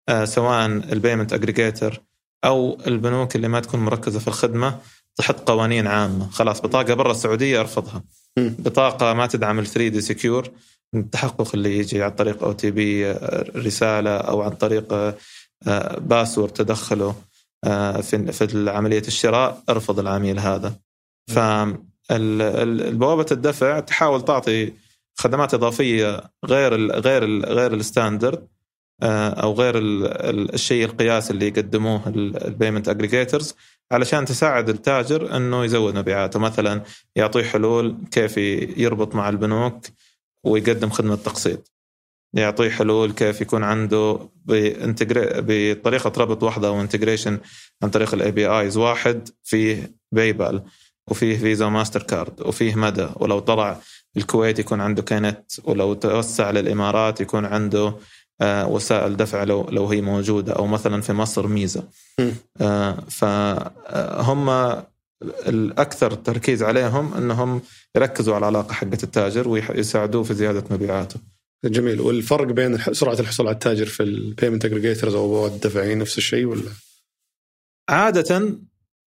آه، 0.09 0.25
سواء 0.25 0.65
ال 0.65 0.74
payment 0.74 1.33
aggregator 1.33 2.01
أو 2.45 2.77
البنوك 2.87 3.35
اللي 3.35 3.47
ما 3.47 3.59
تكون 3.59 3.79
مركزة 3.79 4.19
في 4.19 4.27
الخدمة 4.27 4.79
تحط 5.15 5.49
قوانين 5.49 5.87
عامة. 5.87 6.29
خلاص 6.29 6.61
بطاقة 6.61 6.93
برا 6.93 7.11
السعودية 7.11 7.59
أرفضها. 7.59 8.03
بطاقة 8.37 9.13
ما 9.13 9.27
تدعم 9.27 9.59
ال 9.59 9.67
3D 9.67 10.01
Secure 10.01 10.51
التحقق 10.95 11.51
اللي 11.53 11.77
يجي 11.77 12.03
عن 12.03 12.11
طريق 12.11 12.43
OTP 12.43 13.11
رسالة 13.55 14.17
أو 14.17 14.41
عن 14.41 14.51
طريق 14.51 15.15
password 15.97 16.51
آه، 16.51 16.55
تدخله. 16.55 17.05
آه، 17.09 17.30
في 18.01 18.31
في 18.31 18.69
عملية 18.69 19.03
الشراء 19.07 19.63
ارفض 19.69 19.99
العميل 19.99 20.39
هذا. 20.39 20.75
فالبوابه 22.09 23.25
الدفع 23.31 23.79
تحاول 23.79 24.25
تعطي 24.25 24.73
خدمات 25.15 25.53
إضافية 25.53 26.21
غير 26.45 26.75
ال 26.75 26.91
غير 26.91 27.23
ال 27.23 27.45
غير 27.45 27.73
ال 27.73 27.82
standard 27.82 28.47
آه، 29.03 29.29
أو 29.29 29.53
غير 29.53 29.77
ال 29.77 30.53
الشيء 30.53 30.85
القياسي 30.85 31.33
اللي 31.33 31.47
يقدموه 31.47 32.07
ال 32.07 32.18
payment 32.18 32.89
aggregators 32.89 33.55
علشان 33.91 34.25
تساعد 34.25 34.69
التاجر 34.69 35.35
إنه 35.37 35.65
يزود 35.65 35.97
مبيعاته. 35.97 36.39
مثلا 36.39 36.81
يعطيه 37.15 37.43
حلول 37.43 37.97
كيف 38.11 38.37
يربط 38.77 39.15
مع 39.15 39.29
البنوك 39.29 39.85
ويقدم 40.43 40.89
خدمة 40.89 41.15
تقسيط. 41.15 41.70
يعطيه 42.33 42.69
حلول 42.69 43.11
كيف 43.11 43.41
يكون 43.41 43.63
عنده 43.63 44.19
بطريقة 44.45 46.11
ربط 46.17 46.43
واحدة 46.43 46.67
أو 46.67 46.81
integration 46.81 47.39
عن 47.83 47.89
طريق 47.89 48.13
ال 48.13 48.31
APIs 48.31 48.77
واحد 48.77 49.29
فيه 49.43 49.91
PayPal 50.11 50.63
وفيه 51.07 51.37
Visa 51.37 51.69
Mastercard 51.69 52.41
وفيه 52.41 52.75
مدى. 52.75 53.07
ولو 53.15 53.39
طلع 53.39 53.79
الكويت 54.17 54.59
يكون 54.59 54.81
عنده 54.81 55.01
كي 55.01 55.26
نت 55.26 55.51
ولو 55.63 55.93
توسع 55.93 56.51
للإمارات 56.51 57.21
يكون 57.21 57.45
عنده 57.45 57.93
آه، 58.41 58.67
وسائل 58.67 59.17
دفع 59.17 59.43
لو 59.43 59.67
لو 59.69 59.87
هي 59.87 60.01
موجودة 60.01 60.53
أو 60.53 60.67
مثلا 60.67 61.01
في 61.01 61.13
مصر 61.13 61.47
ميزة. 61.47 61.83
آه، 62.61 62.97
فهم 63.09 64.49
الأكثر 65.47 66.13
تركيز 66.13 66.63
عليهم 66.63 67.13
إنهم 67.13 67.61
يركزوا 67.95 68.35
على 68.35 68.49
العلاقة 68.49 68.73
حقت 68.73 69.03
التاجر 69.03 69.47
ويساعدوه 69.47 70.23
في 70.23 70.33
زيادة 70.33 70.63
مبيعاته. 70.71 71.19
جميل 71.65 72.01
والفرق 72.01 72.47
بين 72.47 72.77
سرعة 72.77 73.19
الحصول 73.19 73.47
على 73.47 73.53
التاجر 73.53 73.85
في 73.85 74.03
ال 74.03 74.11
payment 74.11 74.65
aggregators 74.65 75.15
أو 75.15 75.27
بوابات 75.27 75.51
الدفع 75.51 75.93
نفس 75.93 76.17
الشيء 76.17 76.45
ولا؟ 76.45 76.71
عادة 77.89 78.57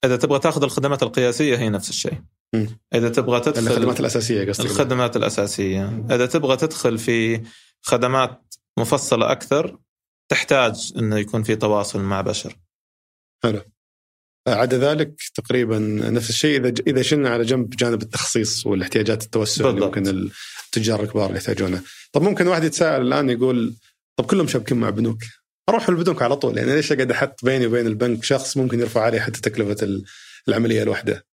إذا 0.04 0.16
تبغى 0.16 0.38
تأخذ 0.38 0.62
الخدمات 0.62 1.02
القياسية 1.02 1.56
هي 1.56 1.68
نفس 1.68 1.90
الشيء. 1.90 2.18
م. 2.54 2.66
إذا 2.94 3.08
تبغى 3.08 3.40
تدخل 3.40 3.66
الخدمات 3.66 4.00
الأساسية 4.00 4.48
قصدي 4.48 4.66
الخدمات 4.66 5.16
الأساسية، 5.16 5.80
م. 5.80 6.12
إذا 6.12 6.26
تبغى 6.26 6.56
تدخل 6.56 6.98
في 6.98 7.42
خدمات 7.82 8.54
مفصلة 8.78 9.32
أكثر 9.32 9.78
تحتاج 10.28 10.92
إنه 10.98 11.18
يكون 11.18 11.42
في 11.42 11.56
تواصل 11.56 12.00
مع 12.00 12.20
بشر. 12.20 12.56
حلو. 13.42 13.60
عدا 14.48 14.78
ذلك 14.78 15.14
تقريبا 15.34 15.78
نفس 16.10 16.30
الشيء 16.30 16.60
إذا 16.60 16.74
إذا 16.86 17.02
شلنا 17.02 17.30
على 17.30 17.44
جنب 17.44 17.70
جانب 17.70 18.02
التخصيص 18.02 18.66
والاحتياجات 18.66 19.24
التوسع 19.24 19.70
اللي 19.70 19.80
ممكن 19.80 20.30
التجار 20.66 21.02
الكبار 21.02 21.36
يحتاجونه. 21.36 21.82
طب 22.14 22.22
ممكن 22.22 22.46
واحد 22.46 22.64
يتساءل 22.64 23.02
الآن 23.02 23.30
يقول 23.30 23.74
طب 24.16 24.26
كلهم 24.26 24.46
شابكين 24.46 24.80
مع 24.80 24.90
بنوك 24.90 25.18
أروح 25.68 25.88
البنوك 25.88 26.22
على 26.22 26.36
طول 26.36 26.58
يعني 26.58 26.74
ليش 26.74 26.92
أقعد 26.92 27.10
أحط 27.10 27.44
بيني 27.44 27.66
وبين 27.66 27.86
البنك 27.86 28.24
شخص 28.24 28.56
ممكن 28.56 28.80
يرفع 28.80 29.00
علي 29.00 29.20
حتى 29.20 29.40
تكلفة 29.40 30.02
العملية 30.48 30.82
الواحده 30.82 31.26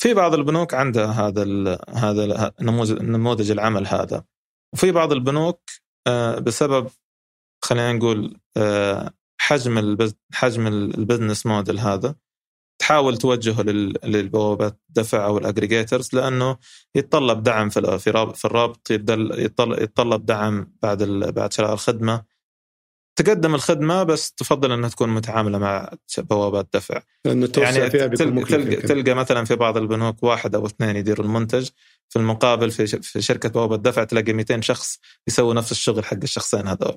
في 0.00 0.14
بعض 0.14 0.34
البنوك 0.34 0.74
عندها 0.74 1.06
هذا 1.06 1.78
هذا 1.88 2.52
نموذج 2.60 3.02
نموذج 3.02 3.50
العمل 3.50 3.86
هذا 3.86 4.24
وفي 4.74 4.92
بعض 4.92 5.12
البنوك 5.12 5.60
آه، 6.06 6.38
بسبب 6.38 6.90
خلينا 7.64 7.92
نقول 7.92 8.40
آه، 8.56 9.10
حجم 9.40 9.96
حجم 10.32 10.66
ال 10.66 10.75
business 10.75 11.46
model 11.46 11.78
هذا 11.78 12.14
تحاول 12.78 13.16
توجهه 13.16 13.62
للبوابات 14.04 14.80
الدفع 14.88 15.26
أو 15.26 15.38
ال 15.38 15.44
aggregators 15.44 16.08
لأنه 16.12 16.56
يتطلب 16.94 17.42
دعم 17.42 17.68
في 17.68 17.98
في 18.34 18.44
الرابط 18.44 18.90
يتطلب 18.90 20.26
دعم 20.26 20.72
بعد 20.82 21.02
بعد 21.34 21.52
شراء 21.52 21.72
الخدمة. 21.72 22.36
تقدم 23.18 23.54
الخدمة 23.54 24.02
بس 24.02 24.32
تفضل 24.32 24.72
إنها 24.72 24.88
تكون 24.88 25.08
متعاملة 25.08 25.58
مع 25.58 25.90
بوابات 26.18 26.68
دفع. 26.74 27.02
لأنه 27.24 27.48
يعني 27.56 27.90
فيها 27.90 28.06
تلقى, 28.06 28.44
تلقى, 28.44 28.76
تلقى 28.76 29.14
مثلا 29.14 29.44
في 29.44 29.56
بعض 29.56 29.76
البنوك 29.76 30.22
واحد 30.22 30.54
أو 30.54 30.66
اثنين 30.66 30.96
يديروا 30.96 31.26
المنتج 31.26 31.68
في 32.08 32.18
المقابل 32.18 32.70
في 32.70 32.86
في 32.86 33.22
شركة 33.22 33.48
بوابة 33.48 33.76
دفع 33.76 34.04
تلاقي 34.04 34.32
200 34.32 34.60
شخص 34.60 34.98
يسووا 35.28 35.54
نفس 35.54 35.72
الشغل 35.72 36.04
حق 36.04 36.18
الشخصين 36.22 36.68
هذول. 36.68 36.96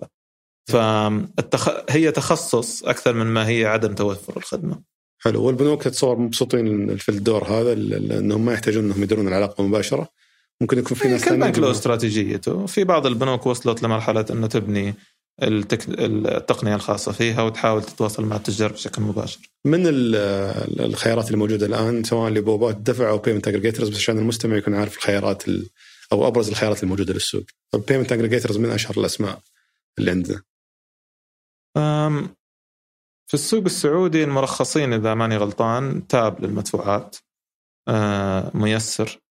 فهي 0.69 2.11
تخصص 2.11 2.83
أكثر 2.83 3.13
من 3.13 3.25
ما 3.25 3.47
هي 3.47 3.65
عدم 3.65 3.95
توفر 3.95 4.37
الخدمة. 4.37 4.81
حلو 5.19 5.43
والبنوك 5.43 5.84
تتصور 5.84 6.19
مبسوطين 6.19 6.97
في 6.97 7.10
الدور 7.10 7.43
هذا 7.43 7.75
لانهم 7.75 8.45
ما 8.45 8.53
يحتاجون 8.53 8.84
إنهم 8.86 9.03
يديرون 9.03 9.27
العلاقة 9.27 9.63
مباشرة 9.63 10.10
ممكن 10.62 10.77
يكون 10.79 10.97
في 10.97 11.08
ناس 11.08 11.25
كل 11.25 11.38
بنك 11.38 11.60
له 11.60 11.71
استراتيجيته 11.71 12.65
في 12.65 12.84
بعض 12.84 13.05
البنوك 13.05 13.45
وصلت 13.45 13.84
لمرحلة 13.84 14.25
إنه 14.32 14.47
تبني 14.47 14.95
ال 15.43 15.49
tech... 15.49 15.85
التقنية 15.89 16.75
الخاصة 16.75 17.12
فيها 17.12 17.41
وتحاول 17.41 17.84
تتواصل 17.84 18.25
مع 18.25 18.36
التجار 18.36 18.71
بشكل 18.71 19.01
مباشر. 19.01 19.39
من 19.65 19.84
الخيارات 20.79 21.25
اللي 21.27 21.38
موجودة 21.38 21.65
الآن 21.65 22.03
سواء 22.03 22.32
لبوابات 22.32 22.75
دفع 22.75 23.10
أو 23.10 23.17
payment 23.17 23.47
aggregators 23.47 23.89
بس 23.89 23.95
عشان 23.95 24.17
المستمع 24.17 24.58
يكون 24.58 24.75
عارف 24.75 24.97
الخيارات 24.97 25.47
ال... 25.47 25.69
أو 26.12 26.27
أبرز 26.27 26.49
الخيارات 26.49 26.84
الموجودة 26.84 27.13
للسوق. 27.13 27.43
payment 27.88 28.12
aggregators 28.12 28.57
من 28.58 28.69
أشهر 28.69 28.97
الأسماء 28.97 29.39
اللي 29.99 30.12
عندنا. 30.12 30.41
أم... 31.77 32.38
في 33.29 33.33
السوق 33.33 33.63
السعودي 33.63 34.23
المرخصين 34.23 34.93
إذا 34.93 35.13
ماني 35.13 35.37
غلطان 35.37 36.07
Tap 36.07 36.41
للمدفوعات 36.41 37.17
أه 37.87 38.51
ميسر 38.53 39.21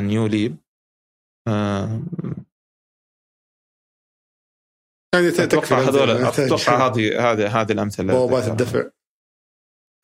نيوليب 0.00 0.56
أه 1.48 2.02
يعني 5.14 5.28
أتوقع 5.28 5.80
هذول 5.80 6.10
أتوقع 6.10 6.76
هذه 6.86 7.30
هذه 7.32 7.60
هذه 7.60 7.72
الأمثلة. 7.72 8.12
بوابات 8.12 8.48
الدفع. 8.48 8.90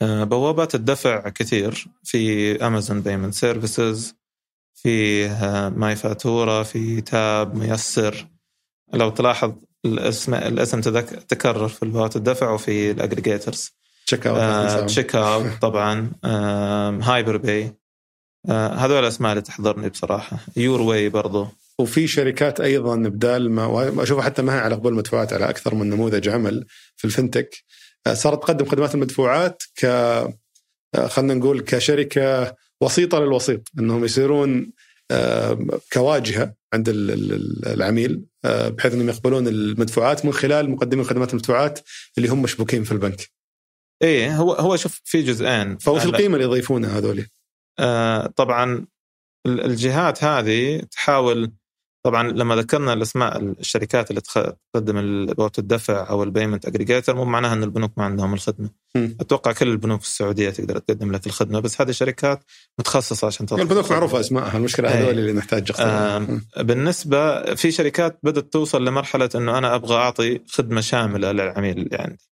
آه، 0.02 0.24
بوابات 0.24 0.74
الدفع 0.74 1.28
كثير. 1.28 1.86
في 2.02 2.56
Amazon 2.66 3.00
Payment 3.00 3.34
Services 3.34 4.16
في 4.74 5.26
آه، 5.26 5.68
ماي 5.68 5.96
فاتورة 5.96 6.62
في 6.62 7.00
Tap 7.00 7.54
ميسر. 7.54 8.28
لو 8.92 9.10
تلاحظ 9.10 9.54
الاسم 9.84 10.34
الاسم 10.34 10.80
تكرر 11.28 11.68
في 11.68 11.86
بوابات 11.86 12.16
الدفع 12.16 12.50
وفي 12.50 12.90
ال 12.90 12.97
aggregators 12.97 13.72
Checkout 14.06 14.84
Checkout 14.84 15.46
طبعا. 15.62 16.12
HyperPay 17.02 17.74
هذول 18.50 18.98
الأسماء 18.98 19.32
اللي 19.32 19.42
تحضرني 19.42 19.88
بصراحة. 19.88 20.38
يور 20.56 20.80
واي 20.80 21.08
برضو. 21.08 21.48
وفي 21.78 22.06
شركات 22.06 22.60
أيضا 22.60 22.96
بدال 22.96 23.50
ما 23.50 23.66
وأشوفها 23.66 24.24
حتى 24.24 24.42
ما 24.42 24.54
هي 24.54 24.58
على 24.58 24.74
قبول 24.74 24.92
المدفوعات 24.92 25.32
على 25.32 25.50
أكثر 25.50 25.74
من 25.74 25.90
نموذج 25.90 26.28
عمل 26.28 26.66
في 26.96 27.04
ال 27.04 27.11
fintech. 27.11 27.64
آه، 28.06 28.14
صارت 28.14 28.42
تقدم 28.42 28.66
خدمات 28.66 28.94
المدفوعات 28.94 29.62
ك 29.76 29.84
آه، 29.84 31.06
خلينا 31.08 31.34
نقول 31.34 31.60
كشركة 31.60 32.54
وسيطة 32.80 33.18
للوسيط 33.18 33.68
إنهم 33.78 34.04
يصيرون 34.04 34.58
آه، 34.58 34.83
كواجهة 35.92 36.54
عند 36.74 36.88
العميل 37.66 38.24
بحيث 38.44 38.94
إنهم 38.94 39.08
يقبلون 39.08 39.48
المدفوعات 39.48 40.24
من 40.24 40.32
خلال 40.32 40.70
مقدمين 40.70 41.04
خدمات 41.04 41.30
المدفوعات 41.30 41.80
اللي 42.18 42.28
هم 42.28 42.42
مشبوكين 42.42 42.84
في 42.84 42.92
البنك. 42.92 43.30
إيه 44.02 44.36
هو 44.36 44.52
هو 44.52 44.76
شوف 44.76 45.00
في 45.04 45.22
جزئين 45.22 45.78
وش 45.78 46.04
القيمة 46.04 46.34
اللي 46.34 46.46
يضيفونها 46.46 46.98
هذول؟ 46.98 47.26
آه 47.78 48.26
طبعا 48.26 48.86
الجهات 49.46 50.24
هذه 50.24 50.82
تحاول 50.90 51.52
طبعا 52.06 52.28
لما 52.32 52.56
ذكرنا 52.56 52.92
الأسماء 52.92 53.42
الشركات 53.42 54.10
اللي 54.10 54.20
تقدم 54.74 55.26
بوابة 55.26 55.52
الدفع 55.58 56.08
أو 56.10 56.22
البيمنت 56.22 56.66
اجريجيتر 56.66 57.16
مو 57.16 57.24
معناها 57.24 57.52
إن 57.52 57.62
البنوك 57.62 57.92
ما 57.96 58.04
عندهم 58.04 58.34
الخدمة. 58.34 58.70
م. 58.96 59.08
أتوقع 59.20 59.52
كل 59.52 59.68
البنوك 59.68 60.00
في 60.00 60.06
السعودية 60.06 60.50
تقدر 60.50 60.78
تقدم 60.78 61.12
لك 61.12 61.26
الخدمة 61.26 61.60
بس 61.60 61.80
هذه 61.80 61.90
شركات 61.90 62.44
متخصصة 62.78 63.26
عشان 63.26 63.46
توصل 63.46 63.62
البنوك 63.62 63.90
معروفة 63.90 64.20
اسمائها 64.20 64.56
المشكلة 64.56 64.88
هذول 64.88 65.18
اللي 65.18 65.32
نحتاج 65.32 65.72
آه 65.78 66.26
بالنسبة 66.56 67.54
في 67.54 67.70
شركات 67.70 68.18
بدأت 68.22 68.52
توصل 68.52 68.84
لمرحلة 68.84 69.28
إنه 69.34 69.58
أنا 69.58 69.74
أبغى 69.74 69.96
أعطي 69.96 70.40
خدمة 70.48 70.80
شاملة 70.80 71.32
للعميل 71.32 71.78
اللي 71.78 71.96
عندي. 71.96 72.30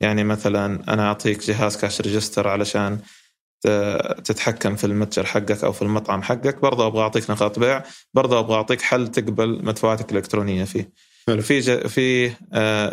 يعني 0.00 0.24
مثلا 0.24 0.92
أنا 0.92 1.06
أعطيك 1.06 1.44
جهاز 1.44 1.76
cash 1.76 2.00
register 2.00 2.48
علشان 2.48 2.98
تتحكم 4.24 4.76
في 4.76 4.84
المتجر 4.84 5.24
حقك 5.24 5.64
أو 5.64 5.72
في 5.72 5.82
المطعم 5.82 6.22
حقك. 6.22 6.60
برضه 6.60 6.86
أبغى 6.86 7.02
أعطيك 7.02 7.30
نقاط 7.30 7.58
بيع. 7.58 7.82
برضه 8.14 8.38
أبغى 8.38 8.56
أعطيك 8.56 8.80
حل 8.80 9.08
تقبل 9.08 9.64
مدفوعاتك 9.64 10.12
الإلكترونية 10.12 10.64
فيه. 10.64 10.90
حلو. 11.26 11.42
في 11.42 11.60
ج... 11.60 11.86
في 11.86 12.32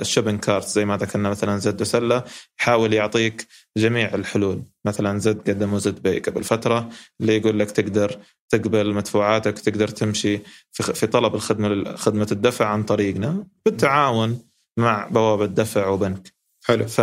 ال 0.02 0.06
shopping 0.06 0.39
cart 0.39 0.68
زي 0.68 0.86
ما 0.86 0.98
ذكرنا 0.98 1.30
مثلا 1.30 1.58
زد 1.58 1.82
وسلة. 1.82 2.24
يحاول 2.60 2.94
يعطيك 2.94 3.48
جميع 3.78 4.16
الحلول. 4.16 4.64
مثلا 4.86 5.20
زد 5.20 5.50
قدموا 5.50 5.80
زد 5.80 6.02
Pay 6.02 6.20
قبل 6.20 6.44
فترة. 6.44 6.90
اللي 7.22 7.38
يقول 7.38 7.60
لك 7.60 7.72
تقدر 7.72 8.18
تقبل 8.50 8.94
مدفوعاتك 8.94 9.60
تقدر 9.60 9.88
تمشي 9.88 10.40
في, 10.72 10.84
في 10.94 11.08
طلب 11.08 11.36
الخدمة 11.36 11.96
خدمة 11.96 12.28
الدفع 12.32 12.66
عن 12.66 12.84
طريقنا. 12.84 13.48
بالتعاون 13.66 14.40
مع 14.78 15.08
بوابة 15.08 15.46
دفع 15.46 15.88
وبنك. 15.88 16.34
حلو. 16.66 16.88
ف 16.88 17.02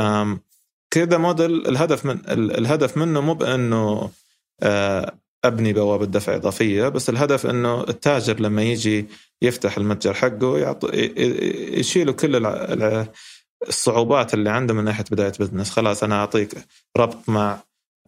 كذا 0.91 1.19
موديل 1.19 1.69
الهدف 1.69 2.07
من 2.07 2.19
الهدف 2.29 2.97
منه 2.97 3.21
مو 3.21 3.35
بأنه 3.35 4.11
آه، 4.63 5.19
أبني 5.45 5.73
بوابة 5.73 6.05
دفع 6.05 6.35
إضافية 6.35 6.89
بس 6.89 7.11
الهدف 7.11 7.47
إنه 7.47 7.81
التاجر 7.81 8.41
لما 8.41 8.63
يجي 8.63 9.07
يفتح 9.43 9.77
المتجر 9.77 10.15
حقه 10.15 10.77
يشيلوا 11.79 12.15
كل 12.15 12.37
الصعوبات 13.69 14.35
اللي 14.35 14.51
عنده 14.51 14.75
من 14.75 14.85
ناحية 14.85 15.05
بداية 15.11 15.33
بزنس 15.41 15.71
خلاص 15.71 16.03
أنا 16.03 16.15
أعطيك 16.21 16.55
ربط 16.97 17.29
مع 17.29 17.59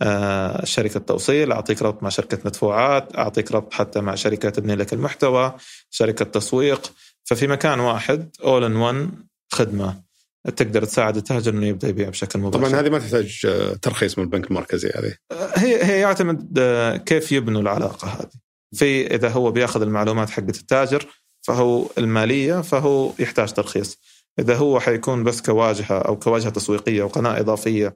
آه، 0.02 0.64
شركة 0.64 1.00
توصيل 1.00 1.52
أعطيك 1.52 1.82
ربط 1.82 2.02
مع 2.02 2.08
شركة 2.08 2.38
مدفوعات 2.44 3.16
أعطيك 3.16 3.52
ربط 3.52 3.74
حتى 3.74 4.00
مع 4.00 4.14
شركة 4.14 4.50
تبني 4.50 4.74
لك 4.74 4.92
المحتوى 4.92 5.54
شركة 5.90 6.24
تسويق. 6.24 6.92
ففي 7.24 7.46
مكان 7.46 7.80
واحد 7.80 8.36
اول 8.44 8.64
ان 8.64 8.76
ون 8.76 9.26
خدمة. 9.52 10.07
تقدر 10.56 10.84
تساعد 10.84 11.16
التاجر 11.16 11.52
إنه 11.52 11.66
يبدأ 11.66 11.88
يبيع 11.88 12.08
بشكل 12.08 12.38
مباشر. 12.38 12.68
طبعا 12.68 12.80
هذه 12.80 12.90
ما 12.90 12.98
تحتاج 12.98 13.42
آه، 13.46 13.74
ترخيص 13.74 14.18
من 14.18 14.24
البنك 14.24 14.50
المركزي 14.50 14.88
هذه. 14.88 15.14
هي 15.54 15.84
هي 15.84 16.00
يعتمد 16.00 16.58
آه، 16.58 16.96
كيف 16.96 17.32
يبنوا 17.32 17.60
العلاقة 17.60 18.08
هذه. 18.08 18.30
في 18.74 19.14
إذا 19.14 19.28
هو 19.28 19.50
بيأخذ 19.50 19.82
المعلومات 19.82 20.30
حقت 20.30 20.56
التاجر 20.60 21.06
فهو 21.42 21.86
المالية 21.98 22.60
فهو 22.60 23.12
يحتاج 23.18 23.52
ترخيص. 23.52 23.98
إذا 24.38 24.56
هو 24.56 24.80
حيكون 24.80 25.24
بس 25.24 25.42
كواجهة 25.42 25.98
أو 25.98 26.18
كواجهة 26.18 26.50
تسويقية 26.50 27.02
وقناه 27.02 27.40
إضافية 27.40 27.94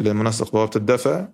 لمنسق 0.00 0.52
بوابة 0.52 0.70
الدفع 0.76 1.28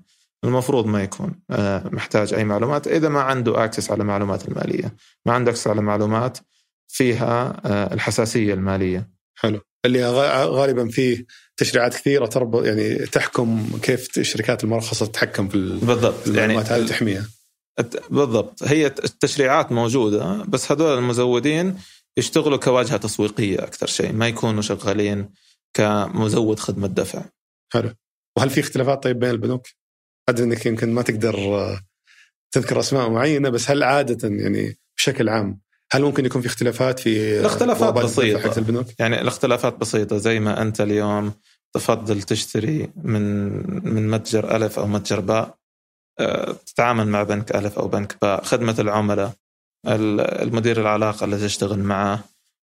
المفروض 0.44 0.86
ما 0.86 1.02
يكون 1.02 1.34
آه، 1.50 1.88
محتاج 1.92 2.34
أي 2.34 2.44
معلومات 2.44 2.86
إذا 2.86 3.08
ما 3.08 3.20
عنده 3.20 3.64
اكسس 3.64 3.90
على 3.90 4.04
معلومات 4.04 4.48
المالية، 4.48 4.94
ما 5.26 5.32
عنده 5.32 5.50
اكسس 5.50 5.66
على 5.66 5.82
معلومات 5.82 6.38
فيها 6.88 7.60
الحساسية 7.94 8.54
المالية. 8.54 9.10
حلو. 9.34 9.60
اللي 9.84 10.04
غالبا 10.46 10.88
فيه 10.88 11.26
تشريعات 11.56 11.94
كثيرة 11.94 12.26
تربط 12.26 12.64
يعني 12.64 12.94
تحكم 12.94 13.78
كيف 13.82 14.18
الشركات 14.18 14.64
المرخصه 14.64 15.06
تتحكم 15.06 15.48
في 15.48 15.58
بالضبط. 15.82 16.26
يعني 16.26 16.58
هذه 16.58 16.86
تحميها 16.86 17.26
بالضبط. 18.10 18.62
هي 18.62 18.86
التشريعات 18.86 19.72
موجودة 19.72 20.44
بس 20.48 20.72
هذول 20.72 20.98
المزودين 20.98 21.78
يشتغلوا 22.16 22.58
كواجهة 22.58 22.96
تسويقية 22.96 23.58
أكثر 23.58 23.86
شيء 23.86 24.12
ما 24.12 24.28
يكونوا 24.28 24.62
شغالين 24.62 25.28
كمزود 25.76 26.58
خدمة 26.58 26.86
دفع. 26.86 27.24
حلو. 27.72 27.90
وهل 28.38 28.50
في 28.50 28.60
اختلافات 28.60 29.02
طيب 29.02 29.18
بين 29.18 29.30
البنوك؟ 29.30 29.66
أدري 30.28 30.44
إنك 30.44 30.66
يمكن 30.66 30.92
ما 30.92 31.02
تقدر 31.02 31.38
آه، 31.38 31.80
تذكر 32.54 32.80
أسماء 32.80 33.10
معينة 33.10 33.48
بس 33.48 33.70
هل 33.70 33.82
عادة 33.82 34.28
يعني 34.28 34.78
بشكل 34.96 35.28
عام 35.28 35.60
هل 35.94 36.02
ممكن 36.02 36.26
يكون 36.26 36.40
في 36.40 36.46
اختلافات 36.46 37.00
في 37.00 37.40
الاختلافات 37.40 37.94
بسيطة. 37.94 38.58
البنوك؟ 38.58 38.86
يعني 38.98 39.20
الاختلافات 39.20 39.76
بسيطة 39.78 40.16
زي 40.16 40.40
ما 40.40 40.62
أنت 40.62 40.80
اليوم 40.80 41.32
تفضل 41.72 42.22
تشتري 42.22 42.90
من 42.96 43.52
من 43.94 44.10
متجر 44.10 44.56
ألف 44.56 44.78
أو 44.78 44.86
متجر 44.86 45.20
باء. 45.20 45.54
آه، 46.20 46.56
تتعامل 46.66 47.08
مع 47.08 47.22
بنك 47.22 47.56
ألف 47.56 47.78
أو 47.78 47.88
بنك 47.88 48.16
باء. 48.22 48.44
خدمة 48.44 48.74
العملاء 48.78 49.32
المدير 49.86 50.80
العلاقة 50.80 51.24
اللي 51.24 51.38
تشتغل 51.38 51.78
معه 51.78 52.24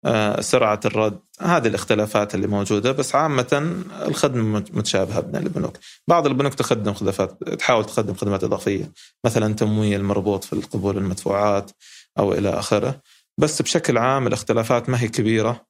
آه، 0.05 0.41
سرعة 0.41 0.81
الرد. 0.85 1.19
هذه 1.41 1.67
الاختلافات 1.69 2.35
اللي 2.35 2.47
موجودة 2.47 2.93
بس 2.93 3.15
عامة 3.15 3.83
الخدمة 4.07 4.65
متشابهة 4.73 5.21
بين 5.21 5.43
البنوك. 5.43 5.77
بعض 6.09 6.27
البنوك 6.27 6.55
تقدم 6.55 6.95
خدمات 6.95 7.43
تحاول 7.59 7.85
تقدم 7.85 8.15
خدمات 8.15 8.45
إضافية 8.45 8.93
مثلا 9.27 9.55
تمويل 9.55 10.05
مربوط 10.05 10.45
في 10.45 10.57
قبول 10.57 10.97
المدفوعات 10.99 11.71
أو 12.19 12.33
إلى 12.33 12.49
آخره. 12.49 13.01
بس 13.39 13.63
بشكل 13.63 13.99
عام 13.99 14.27
الاختلافات 14.27 14.89
ما 14.89 15.03
هي 15.03 15.09
كبيرة 15.09 15.67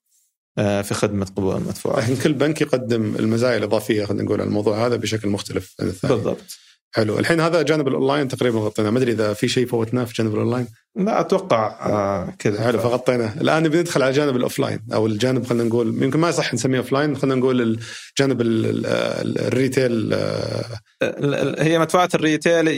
آه، 0.58 0.82
في 0.82 0.94
خدمة 0.94 1.26
قبول 1.26 1.56
المدفوعات. 1.56 2.04
لكن 2.04 2.22
كل 2.22 2.32
بنك 2.32 2.60
يقدم 2.60 3.16
المزايا 3.16 3.56
الإضافية 3.56 4.04
خلينا 4.04 4.22
نقول 4.22 4.40
على 4.40 4.48
الموضوع 4.48 4.86
هذا 4.86 4.96
بشكل 4.96 5.28
مختلف 5.28 5.74
عن 5.80 5.88
الثاني. 5.88 6.14
بالضبط. 6.14 6.58
حلو 6.94 7.18
الحين 7.18 7.40
هذا 7.40 7.62
جانب 7.62 7.88
الأونلاين 7.88 8.28
تقريبا 8.28 8.58
غطينا 8.58 8.90
ما 8.90 8.98
أدري 8.98 9.12
إذا 9.12 9.32
في 9.32 9.48
شيء 9.48 9.66
فوتناه 9.66 10.04
في 10.04 10.14
جانب 10.14 10.34
الأونلاين 10.34 10.66
لا 10.96 11.20
أتوقع 11.20 11.86
آه 11.86 12.34
كذا 12.38 12.64
حلو 12.64 12.78
فغطيناه 12.78 13.40
الآن 13.40 13.68
بندخل 13.68 14.02
على 14.02 14.12
جانب 14.12 14.36
ال 14.36 14.42
offline 14.42 14.80
أو 14.92 15.06
الجانب 15.06 15.46
خلينا 15.46 15.64
نقول 15.64 16.02
يمكن 16.02 16.20
ما 16.20 16.30
صح 16.30 16.54
نسميه 16.54 16.78
offline 16.78 17.16
خلينا 17.16 17.34
نقول 17.34 17.60
الجانب 17.60 18.40
ال 18.40 18.64
retail 18.64 20.10
آه، 20.14 21.62
هي 21.62 21.78
مدفوعات 21.78 22.14
الريتيل 22.14 22.68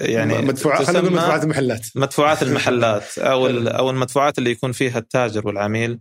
يعني 0.00 0.38
مدفوعات 0.38 0.82
خلينا 0.82 1.00
نقول 1.00 1.12
مدفوعات 1.12 1.44
المحلات. 1.44 1.86
مدفوعات 1.94 2.42
المحلات 2.42 3.18
أو 3.18 3.46
أو 3.46 3.90
المدفوعات 3.90 4.38
اللي 4.38 4.50
يكون 4.50 4.72
فيها 4.72 4.98
التاجر 4.98 5.46
والعميل 5.46 6.00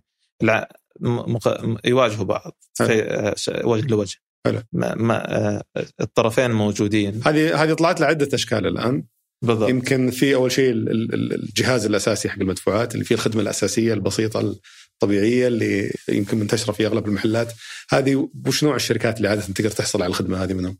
يواجهوا 1.85 2.25
بعض 2.25 2.57
آه، 2.81 3.35
وجه 3.63 3.87
لوجه. 3.87 4.15
حلو. 4.45 4.61
ما, 4.73 4.95
ما 4.95 5.37
آه، 5.37 5.63
الطرفين 6.01 6.51
موجودين. 6.51 7.21
هذه 7.25 7.63
هذه 7.63 7.73
طلعت 7.73 8.01
لعدة 8.01 8.29
أشكال 8.33 8.67
الآن. 8.67 9.03
بالضبط. 9.41 9.69
يمكن 9.69 10.11
في 10.11 10.35
أول 10.35 10.51
شيء 10.51 10.71
الجهاز 10.71 11.85
الأساسي 11.85 12.29
حق 12.29 12.39
المدفوعات 12.39 12.93
اللي 12.93 13.05
فيه 13.05 13.15
الخدمة 13.15 13.41
الأساسية 13.41 13.93
البسيطة 13.93 14.55
الطبيعية 14.93 15.47
اللي 15.47 15.91
يمكن 16.09 16.37
منتشرة 16.37 16.71
في 16.71 16.85
أغلب 16.85 17.07
المحلات. 17.07 17.53
هذه 17.89 18.29
وش 18.47 18.63
نوع 18.63 18.75
الشركات 18.75 19.17
اللي 19.17 19.27
عادة 19.27 19.41
تقدر 19.41 19.71
تحصل 19.71 20.01
على 20.01 20.09
الخدمة 20.09 20.43
هذه 20.43 20.53
منهم؟ 20.53 20.77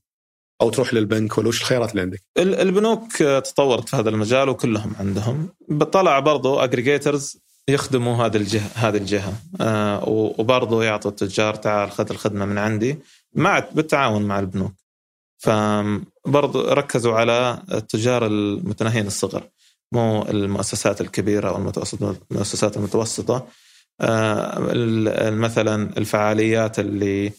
أو 0.62 0.70
تروح 0.70 0.94
للبنك 0.94 1.38
ولا 1.38 1.48
وش 1.48 1.62
الخيارات 1.62 1.92
اللي 1.92 2.02
عندك؟ 2.02 2.24
البنوك 2.38 3.16
تطورت 3.18 3.90
في 3.90 3.96
هذا 3.96 4.10
المجال 4.10 4.50
وكلهم 4.50 4.94
عندهم. 5.00 5.50
طلع 5.92 6.20
برضو 6.20 6.60
اجريجيترز 6.60 7.38
يخدموا 7.70 8.26
هذه 8.26 8.38
الجهه 8.38 8.70
هذه 8.76 8.98
الجهة. 8.98 9.34
آه 9.62 10.10
وبرضه 10.10 10.84
يعطوا 10.84 11.12
التجار 11.12 11.56
تعال 11.56 11.92
خذ 11.92 12.10
الخدمة 12.10 12.46
من 12.46 12.58
عندي. 12.58 13.00
مع 13.34 13.60
بالتعاون 13.60 14.22
مع 14.22 14.40
البنوك. 14.40 14.74
فبرضه 15.38 16.74
ركزوا 16.74 17.14
على 17.14 17.62
التجار 17.72 18.26
المتناهين 18.26 19.08
الصغر 19.08 19.44
مو 19.92 20.22
المؤسسات 20.22 21.02
الكبيرة 21.02 21.50
أو 21.50 21.72
المؤسسات 22.32 22.78
المتوسطة. 22.78 23.48
آه 24.02 24.60
مثلا 25.30 25.98
الفعاليات 25.98 26.80
اللي 26.80 27.32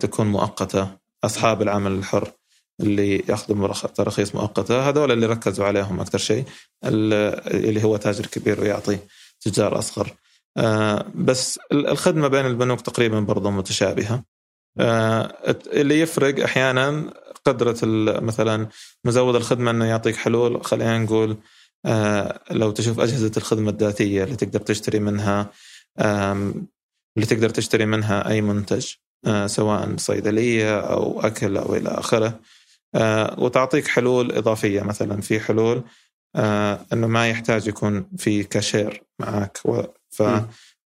تكون 0.00 0.26
مؤقتة 0.26 0.88
أصحاب 1.24 1.62
العمل 1.62 1.92
الحر. 1.92 2.32
اللي 2.80 3.24
ياخذوا 3.28 3.72
تراخيص 3.72 4.34
مؤقتة 4.34 4.88
هذول 4.88 5.12
اللي 5.12 5.26
ركزوا 5.26 5.66
عليهم 5.66 6.00
أكثر 6.00 6.18
شيء 6.18 6.44
اللي 6.84 7.84
هو 7.84 7.96
تاجر 7.96 8.26
كبير 8.26 8.60
ويعطي 8.60 8.98
تجار 9.40 9.78
أصغر. 9.78 10.14
آه، 10.56 11.06
بس 11.14 11.60
الخدمة 11.72 12.28
بين 12.28 12.46
البنوك 12.46 12.80
تقريبا 12.80 13.20
برضه 13.20 13.50
متشابهة. 13.50 14.24
آه، 14.78 15.34
اللي 15.72 16.00
يفرق 16.00 16.44
أحيانا 16.44 17.12
قدرة 17.44 17.76
مثلا 18.20 18.68
مزود 19.04 19.34
الخدمة 19.34 19.70
إنه 19.70 19.84
يعطيك 19.84 20.16
حلول 20.16 20.64
خلينا 20.64 20.98
نقول 20.98 21.36
آه، 21.86 22.40
لو 22.50 22.70
تشوف 22.70 23.00
أجهزة 23.00 23.32
الخدمة 23.36 23.70
الذاتية 23.70 24.24
اللي 24.24 24.36
تقدر 24.36 24.60
تشتري 24.60 24.98
منها 24.98 25.50
اللي 27.16 27.26
تقدر 27.28 27.50
تشتري 27.50 27.86
منها 27.86 28.30
أي 28.30 28.40
منتج 28.40 28.86
سواء 29.46 29.96
صيدلية 29.96 30.80
أو 30.80 31.20
أكل 31.20 31.56
أو 31.56 31.74
إلى 31.74 31.88
آخره. 31.88 32.40
وتعطيك 33.38 33.88
حلول 33.88 34.32
إضافية 34.32 34.82
مثلا 34.82 35.20
في 35.20 35.40
حلول 35.40 35.84
إنه 36.92 37.06
ما 37.06 37.28
يحتاج 37.28 37.66
يكون 37.66 38.08
في 38.18 38.42
كاشير 38.44 39.02
معك 39.20 39.60
ف 40.10 40.22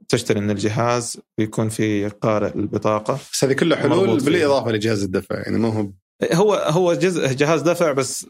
تشتري 0.08 0.40
من 0.40 0.50
الجهاز 0.50 1.18
ويكون 1.38 1.68
في 1.68 2.08
قارئ 2.08 2.54
البطاقة. 2.54 3.18
بس 3.32 3.44
هذه 3.44 3.52
كلها 3.52 3.78
حلول 3.78 4.20
بالإضافة 4.20 4.70
لجهاز 4.70 5.02
الدفع 5.02 5.34
يعني 5.36 5.58
ما 5.58 5.68
هو 5.68 5.90
هو 6.32 6.54
هو 6.54 6.94
جزء 6.94 7.32
جهاز 7.32 7.62
دفع 7.62 7.92
بس 7.92 8.26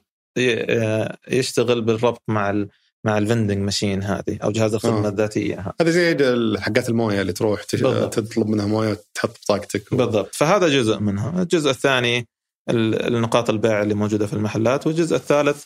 يشتغل 1.29 1.83
بالربط 1.83 2.23
مع 2.29 2.51
ال 2.51 2.69
مع 3.07 3.19
ال 3.19 3.24
vending 3.24 3.59
machine 3.59 4.03
هذه 4.03 4.39
أو 4.43 4.51
جهاز 4.51 4.75
الخدمة 4.75 5.07
آه. 5.07 5.09
الذاتية 5.09 5.75
هذا 5.81 5.91
زي 5.91 6.17
حقات 6.59 6.89
الموية 6.89 7.21
اللي 7.21 7.33
تروح 7.33 7.63
تطلب 7.63 8.47
منها 8.47 8.67
موية 8.67 8.91
وتحط 8.91 9.39
بطاقتك 9.45 9.93
و... 9.93 9.97
بالضبط. 9.97 10.35
فهذا 10.35 10.69
جزء 10.69 10.99
منها. 10.99 11.43
الجزء 11.43 11.71
الثاني 11.71 12.29
النقاط 12.71 13.51
البيع 13.51 13.83
اللي 13.83 13.95
موجودة 13.95 14.27
في 14.27 14.33
المحلات 14.33 14.87
والجزء 14.87 15.17
الثالث 15.17 15.65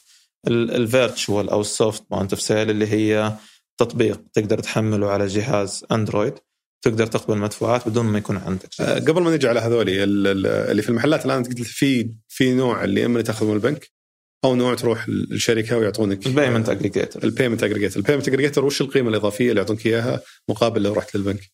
ال 0.49 0.62
virtual 0.62 1.51
أو 1.51 1.61
ال 1.61 1.70
soft 1.70 2.05
point 2.11 2.33
of 2.33 2.43
sale 2.43 2.71
اللي 2.71 2.87
هي 2.87 3.33
تطبيق 3.79 4.21
تقدر 4.33 4.59
تحمله 4.59 5.11
على 5.11 5.27
جهاز 5.27 5.85
Android 5.93 6.35
تقدر 6.83 7.07
تقبل 7.07 7.39
مدفوعات 7.39 7.89
بدون 7.89 8.07
ما 8.07 8.19
يكون 8.19 8.37
عندك 8.37 8.69
أه 8.81 8.99
قبل 8.99 9.23
ما 9.23 9.35
نجي 9.35 9.49
على 9.49 9.61
هذولي 9.61 10.05
اللي 10.05 10.83
في 10.83 10.89
المحلات 10.89 11.27
الآن 11.27 11.43
قلت 11.43 11.63
في 11.63 12.11
في 12.29 12.55
نوع 12.55 12.85
اللي 12.85 13.07
اما 13.07 13.23
تاخذه 13.23 13.49
من 13.49 13.55
البنك 13.55 13.91
أو 14.45 14.55
نوع 14.55 14.75
تروح 14.75 15.09
للشركه 15.09 15.79
ويعطونك 15.79 16.27
ال 16.27 16.32
payment 16.32 16.69
aggregator 16.69 17.25
ال 17.25 17.30
payment 17.30 17.63
aggregator 17.63 18.01
ال 18.01 18.04
payment 18.04 18.29
aggregator 18.29 18.65
وش 18.65 18.81
القيمة 18.81 19.11
الإضافية 19.11 19.51
اللي 19.51 19.61
يعطونك 19.61 19.87
إياها 19.87 20.23
مقابل 20.49 20.83
لو 20.83 20.93
رحت 20.93 21.17
للبنك؟ 21.17 21.51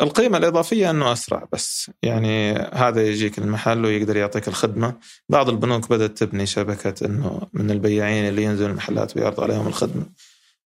القيمة 0.00 0.38
الإضافية 0.38 0.90
أنه 0.90 1.12
أسرع 1.12 1.48
بس 1.52 1.90
يعني 2.02 2.52
هذا 2.52 3.06
يجيك 3.08 3.38
المحل 3.38 3.84
ويقدر 3.84 4.16
يعطيك 4.16 4.48
الخدمة. 4.48 4.96
بعض 5.28 5.48
البنوك 5.48 5.90
بدأت 5.90 6.18
تبني 6.18 6.46
شبكة 6.46 7.06
أنه 7.06 7.48
من 7.52 7.70
البياعين 7.70 8.28
اللي 8.28 8.42
ينزلوا 8.42 8.68
المحلات 8.68 9.16
ويعرضوا 9.16 9.44
عليهم 9.44 9.66
الخدمة. 9.66 10.06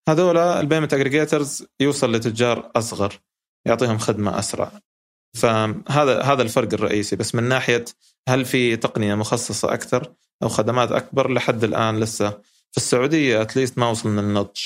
هذول 0.09 0.39
ال 0.39 0.46
payment 0.46 0.95
aggregators 0.95 1.67
يوصل 1.81 2.13
لتجار 2.13 2.71
أصغر 2.77 3.21
يعطيهم 3.67 3.99
خدمة 3.99 4.39
أسرع. 4.39 4.73
فهذا 5.35 6.23
هذا 6.23 6.43
الفرق 6.43 6.75
الرئيسي. 6.75 7.17
بس 7.17 7.35
من 7.35 7.43
ناحية 7.45 7.85
هل 8.29 8.45
في 8.45 8.77
تقنية 8.77 9.15
مخصصة 9.15 9.75
أكثر 9.75 10.13
أو 10.43 10.49
خدمات 10.49 10.93
أكبر 10.93 11.33
لحد 11.33 11.65
الآن 11.65 12.01
لسه 12.01 12.31
في 12.71 12.77
السعودية 12.77 13.43
at 13.43 13.53
least 13.53 13.79
ما 13.79 13.91
وصلنا 13.91 14.21
للنضج. 14.21 14.61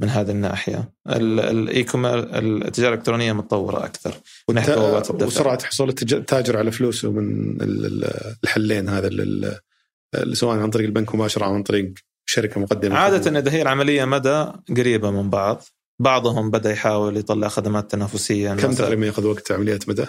من 0.00 0.08
هذه 0.08 0.30
الناحية. 0.30 0.92
ال 1.08 1.47
e 1.47 1.86
التجارة 1.96 2.94
الإلكترونية 2.94 3.32
متطورة 3.32 3.84
أكثر. 3.84 4.14
ونحن 4.48 4.72
وسرعة 5.22 5.64
حصول 5.64 5.88
التاجر 5.88 6.56
على 6.56 6.72
فلوسه 6.72 7.10
من 7.10 7.56
الحلين 8.44 8.88
هذا 8.88 9.10
سواء 10.32 10.58
عن 10.58 10.70
طريق 10.70 10.86
البنك 10.86 11.14
مباشرة 11.14 11.44
أو 11.44 11.54
عن 11.54 11.62
طريق 11.62 11.92
شركة 12.26 12.60
مقدمة. 12.60 12.96
عادة 12.96 13.38
إذا 13.38 13.52
هي 13.52 13.62
العملية 13.62 14.04
مدى 14.04 14.46
قريبة 14.76 15.10
من 15.10 15.30
بعض. 15.30 15.62
بعضهم 15.98 16.50
بدأ 16.50 16.70
يحاول 16.70 17.16
يطلع 17.16 17.48
خدمات 17.48 17.90
تنافسية. 17.90 18.54
كم 18.54 18.72
تقريبا 18.72 19.06
يأخذ 19.06 19.26
وقت 19.26 19.52
عمليات 19.52 19.88
مدى؟ 19.88 20.06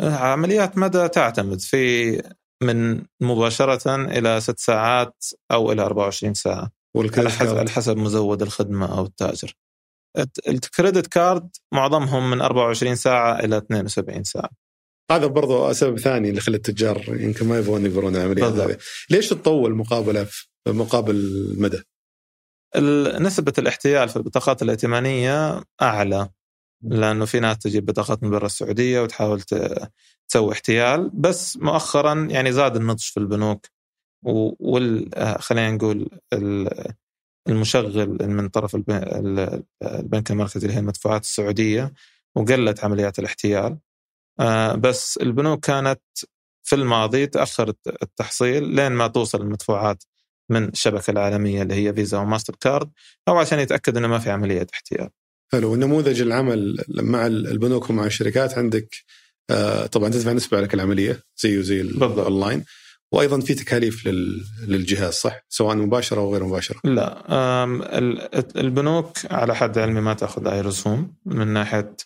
عمليات 0.00 0.78
مدى 0.78 1.08
تعتمد. 1.08 1.60
في 1.60 2.22
من 2.62 3.02
مباشرة 3.20 3.94
إلى 3.96 4.40
ست 4.40 4.58
ساعات 4.58 5.24
أو 5.52 5.72
إلى 5.72 5.82
24 5.82 6.34
ساعة. 6.34 6.70
على 6.96 7.30
حسب 7.30 7.56
على 7.56 7.70
حسب 7.70 7.96
مزود 7.96 8.42
الخدمة 8.42 8.98
أو 8.98 9.04
التأجر. 9.04 9.54
الكريدت 10.48 11.06
كارد 11.06 11.48
معظمهم 11.72 12.30
من 12.30 12.40
24 12.40 12.94
ساعة 12.94 13.40
إلى 13.40 13.56
72 13.56 14.24
ساعة. 14.24 14.50
هذا 15.10 15.26
برضو 15.26 15.72
سبب 15.72 15.98
ثاني 15.98 16.30
اللي 16.30 16.40
خلى 16.40 16.56
التجار 16.56 17.04
يمكن 17.08 17.46
ما 17.46 17.58
يبغون 17.58 17.86
يقرون 17.86 18.16
العمليات 18.16 18.52
هذه. 18.52 18.78
ليش 19.10 19.28
تطول 19.28 19.74
مقابلة 19.74 20.24
في 20.24 20.46
مقابل 20.66 21.14
المدى؟ 21.14 21.82
نسبة 23.18 23.52
الاحتيال 23.58 24.08
في 24.08 24.16
البطاقات 24.16 24.62
الائتمانية 24.62 25.62
أعلى 25.82 26.28
لأنه 26.82 27.24
في 27.24 27.40
ناس 27.40 27.58
تجيب 27.58 27.86
بطاقات 27.86 28.22
من 28.22 28.30
برا 28.30 28.46
السعودية 28.46 29.00
وتحاول 29.00 29.40
تسوي 30.28 30.52
احتيال 30.52 31.10
بس 31.14 31.56
مؤخرا 31.56 32.28
يعني 32.30 32.52
زاد 32.52 32.76
النضج 32.76 33.02
في 33.02 33.16
البنوك. 33.16 33.66
وال 34.24 35.10
خلينا 35.40 35.70
نقول 35.70 36.08
المشغل 37.48 38.28
من 38.28 38.48
طرف 38.48 38.76
البنك 38.76 40.30
المركزي 40.30 40.66
اللي 40.66 40.76
هي 40.76 40.80
المدفوعات 40.80 41.22
السعودية 41.22 41.92
وقلت 42.34 42.84
عمليات 42.84 43.18
الاحتيال. 43.18 43.78
آه، 44.40 44.74
بس 44.74 45.16
البنوك 45.16 45.66
كانت 45.66 46.00
في 46.62 46.76
الماضي 46.76 47.26
تاخرت 47.26 47.76
التحصيل 48.02 48.64
لين 48.64 48.92
ما 48.92 49.06
توصل 49.06 49.40
المدفوعات 49.40 50.04
من 50.50 50.64
الشبكة 50.68 51.10
العالمية 51.10 51.62
اللي 51.62 51.74
هي 51.74 51.94
فيزا 51.94 52.18
وماستر 52.18 52.56
كارد 52.60 52.90
أو 53.28 53.38
عشان 53.38 53.58
يتأكد 53.58 53.96
إنه 53.96 54.08
ما 54.08 54.18
في 54.18 54.30
عملية 54.30 54.66
احتيال. 54.74 55.10
حلو. 55.52 55.76
نموذج 55.76 56.20
العمل 56.20 56.84
مع 56.88 57.26
البنوك 57.26 57.90
ومع 57.90 58.06
الشركات 58.06 58.58
عندك 58.58 58.96
آه، 59.50 59.86
طبعا 59.86 60.08
تدفع 60.08 60.32
نسبة 60.32 60.56
على 60.56 60.66
كل 60.66 60.80
عملية 60.80 61.22
زيه 61.36 61.60
زي 61.60 61.80
الاونلاين 61.80 62.64
وأيضا 63.14 63.40
في 63.40 63.54
تكاليف 63.54 64.06
لل... 64.06 64.44
للجهاز 64.66 65.12
صح؟ 65.14 65.40
سواء 65.48 65.76
مباشرة 65.76 66.20
أو 66.20 66.32
غير 66.32 66.44
مباشرة. 66.44 66.80
لا 66.84 67.64
البنوك 68.56 69.18
على 69.30 69.54
حد 69.54 69.78
علمي 69.78 70.00
ما 70.00 70.14
تأخذ 70.14 70.46
اي 70.48 70.60
رسوم 70.60 71.14
من 71.26 71.48
ناحية 71.48 71.96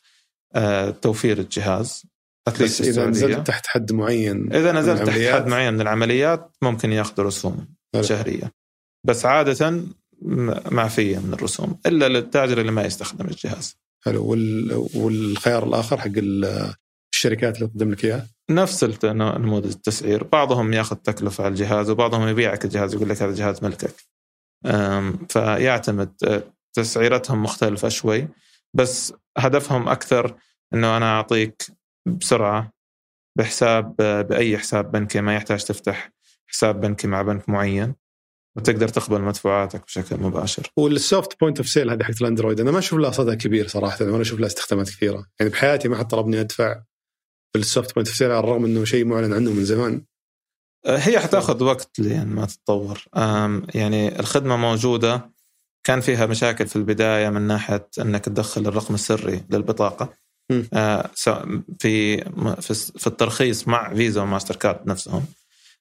آه، 0.55 0.91
توفير 0.91 1.39
الجهاز 1.39 2.03
بس 2.61 2.81
إذا 2.81 3.07
نزلت 3.07 3.47
تحت 3.47 3.67
حد 3.67 3.93
معين 3.93 4.53
إذا 4.53 4.73
نزلت 4.73 5.03
تحت. 5.03 5.19
حد 5.21 5.47
معين 5.47 5.75
من 5.75 5.81
العمليات 5.81 6.57
ممكن 6.63 6.93
يأخذوا 6.93 7.27
رسوم 7.27 7.69
حلو. 7.95 8.03
شهرية 8.03 8.53
بس 9.07 9.27
عادة 9.27 9.83
معفيه 10.71 11.19
من 11.19 11.33
الرسوم 11.35 11.79
إلا 11.87 12.09
للتاجر 12.09 12.61
اللي 12.61 12.73
ما 12.73 12.83
يستخدم 12.85 13.27
الجهاز 13.27 13.77
حلو 14.05 14.25
وال... 14.25 14.87
والخيار 14.95 15.67
الآخر 15.69 15.97
حق 15.99 16.07
ال- 16.17 16.75
الشركات 17.15 17.57
اللي 17.57 17.69
تقدم 17.69 17.91
لك 17.91 18.05
اياه 18.05 18.27
نفس 18.51 19.05
نموذج 19.05 19.71
التسعير. 19.71 20.25
بعضهم 20.25 20.73
ياخذ 20.73 20.97
تكلفة 20.97 21.45
على 21.45 21.51
الجهاز 21.51 21.91
وبعضهم 21.91 22.29
يبيعك 22.29 22.65
الجهاز 22.65 22.95
يقول 22.95 23.09
لك 23.09 23.23
هذا 23.23 23.35
جهاز 23.35 23.65
ملكك. 23.65 23.95
فيعتمد 25.29 26.13
أه، 26.25 26.43
تسعيرتهم 26.73 27.43
مختلفة 27.43 27.89
شوي 27.89 28.29
بس 28.75 29.15
هدفهم 29.39 29.89
أكثر 29.89 30.37
إنه 30.75 30.97
أنا 30.97 31.17
أعطيك 31.17 31.63
بسرعة 32.07 32.73
بحساب 33.39 33.95
أه، 34.01 34.23
بأي 34.23 34.59
حساب 34.59 34.93
بنكي 34.93 35.21
ما 35.21 35.35
يحتاج 35.35 35.65
تفتح 35.65 36.11
حساب 36.47 36.81
بنكي 36.81 37.07
مع 37.07 37.23
بنك 37.23 37.49
معين 37.49 37.95
وتقدر 38.57 38.89
تقبل 38.89 39.21
مدفوعاتك 39.21 39.85
بشكل 39.85 40.17
مباشر. 40.17 40.73
وال 40.77 40.98
soft 40.98 41.41
point 41.41 41.59
of 41.59 41.69
sale 41.69 41.91
هذه 41.91 42.03
حقت 42.03 42.21
الأندرويد. 42.21 42.61
أنا 42.61 42.71
ما 42.71 42.79
أشوف 42.79 42.99
لها 42.99 43.11
صدى 43.11 43.37
كبير 43.37 43.69
صراحة 43.69 44.05
ولا 44.05 44.23
أشوف 44.23 44.41
لها 44.41 44.47
استخدامات 44.47 44.89
كثيرة. 44.89 45.27
يعني 45.41 45.53
بحياتي 45.53 45.89
ما 45.89 45.97
حد 45.97 46.09
طلبني 46.09 46.41
أدفع 46.41 46.83
بال 47.55 47.68
soft 47.68 47.95
point 47.95 48.23
على 48.23 48.39
الرغم 48.39 48.65
إنه 48.65 48.85
شيء 48.85 49.05
معلن 49.05 49.33
عنه 49.33 49.53
من 49.53 49.65
زمان. 49.65 50.03
هي 50.87 51.21
حتاخذ 51.21 51.63
وقت 51.63 52.01
لين 52.01 52.27
ما 52.27 52.47
تتطور. 52.47 53.05
يعني 53.75 54.21
الخدمة 54.21 54.57
موجودة 54.57 55.31
كان 55.85 56.01
فيها 56.01 56.27
مشاكل 56.27 56.67
في 56.67 56.77
البداية 56.77 57.29
من 57.29 57.43
ناحية 57.43 57.89
أنك 58.01 58.25
تدخل 58.25 58.67
الرقم 58.67 58.95
السري 58.95 59.45
للبطاقة. 59.51 60.13
مم. 60.51 60.69
آه، 60.73 61.11
في 61.79 62.17
في 62.99 63.07
الترخيص 63.07 63.69
مع 63.69 63.95
فيزا 63.95 64.23
وماستر 64.23 64.57
كارد 64.57 64.87
نفسهم. 64.87 65.27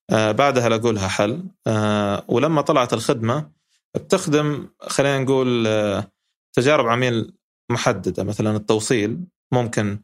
آه، 0.09 0.31
بعدها 0.31 0.69
لقوا 0.69 0.91
لها 0.91 1.07
حل. 1.07 1.43
آه، 1.67 2.23
ولما 2.27 2.61
طلعت 2.61 2.93
الخدمة 2.93 3.51
بتخدم 3.95 4.69
خلينا 4.81 5.19
نقول 5.19 5.67
آه، 5.67 6.11
تجارب 6.53 6.87
عميل 6.87 7.33
محددة 7.71 8.23
مثلا 8.23 8.55
التوصيل 8.55 9.19
ممكن 9.51 9.99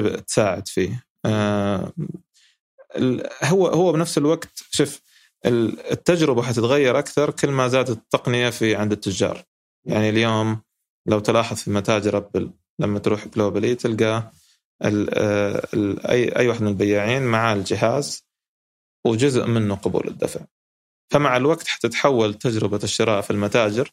تساعد 0.00 0.68
فيه. 0.68 1.04
آه، 1.24 1.92
هو 3.44 3.66
هو 3.66 3.92
بنفس 3.92 4.18
الوقت 4.18 4.64
شوف 4.70 5.00
ال- 5.46 5.90
التجربة 5.90 6.42
حتتغير 6.42 6.98
أكثر 6.98 7.30
كل 7.30 7.48
ما 7.50 7.68
زادت 7.68 7.90
التقنية 7.90 8.50
في 8.50 8.76
عند 8.76 8.92
التجار. 8.92 9.44
يعني 9.84 10.08
اليوم 10.08 10.60
لو 11.06 11.18
تلاحظ 11.20 11.56
في 11.56 11.70
متاجر 11.70 12.16
ابل 12.16 12.50
لما 12.78 12.98
تروح 12.98 13.28
globally 13.28 13.74
تلقى 13.74 14.32
ال 14.84 15.14
ال 15.74 16.06
اي 16.06 16.36
أي 16.38 16.48
واحد 16.48 16.62
من 16.62 16.68
البياعين 16.68 17.22
معاه 17.22 17.54
الجهاز 17.54 18.24
وجزء 19.06 19.46
منه 19.46 19.74
قبول 19.74 20.08
الدفع. 20.08 20.40
فمع 21.12 21.36
الوقت 21.36 21.66
حتتحول 21.68 22.34
تجربة 22.34 22.80
الشراء 22.84 23.20
في 23.20 23.30
المتاجر 23.30 23.90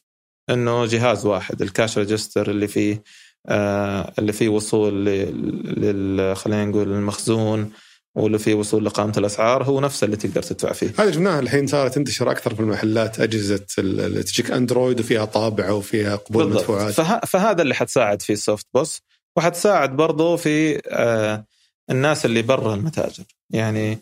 إنه 0.50 0.86
جهاز 0.86 1.26
واحد 1.26 1.62
ال 1.62 1.69
cash 1.69 1.98
register 1.98 2.50
اللي 2.50 2.68
فيه 2.68 2.94
آه 2.94 3.02
اللي 3.48 4.32
فيه 4.32 4.48
وصول 4.48 5.04
لل 5.04 6.36
خلينا 6.36 6.64
نقول 6.64 6.88
المخزون 6.92 7.72
واللي 8.16 8.38
فيه 8.38 8.54
وصول 8.54 8.84
لقائمه 8.84 9.12
الأسعار 9.16 9.64
هو 9.64 9.80
نفسه 9.80 10.04
اللي 10.04 10.16
تقدر 10.16 10.42
تدفع 10.42 10.72
فيه. 10.72 10.92
هذا 10.98 11.10
شفناها 11.10 11.40
الحين 11.40 11.66
صارت 11.66 11.94
تنتشر 11.94 12.30
أكثر 12.30 12.54
في 12.54 12.60
المحلات 12.60 13.20
أجهزة 13.20 13.66
ال- 13.78 14.00
اللي 14.00 14.22
تجيك 14.22 14.50
أندرويد 14.50 15.00
وفيها 15.00 15.24
طابعه 15.24 15.74
وفيها 15.74 16.16
قبول 16.16 16.44
بالضبط. 16.44 16.60
مدفوعات. 16.62 16.92
فه... 16.92 17.20
فهذا 17.26 17.62
اللي 17.62 17.74
حتساعد 17.74 18.22
فيه 18.22 18.34
السوفت 18.34 18.66
بوس 18.74 19.00
وحتساعد 19.36 19.96
برضو 19.96 20.36
في 20.36 20.80
آه 20.88 21.44
الناس 21.90 22.24
اللي 22.24 22.42
برا 22.42 22.74
المتاجر. 22.74 23.24
يعني 23.50 23.98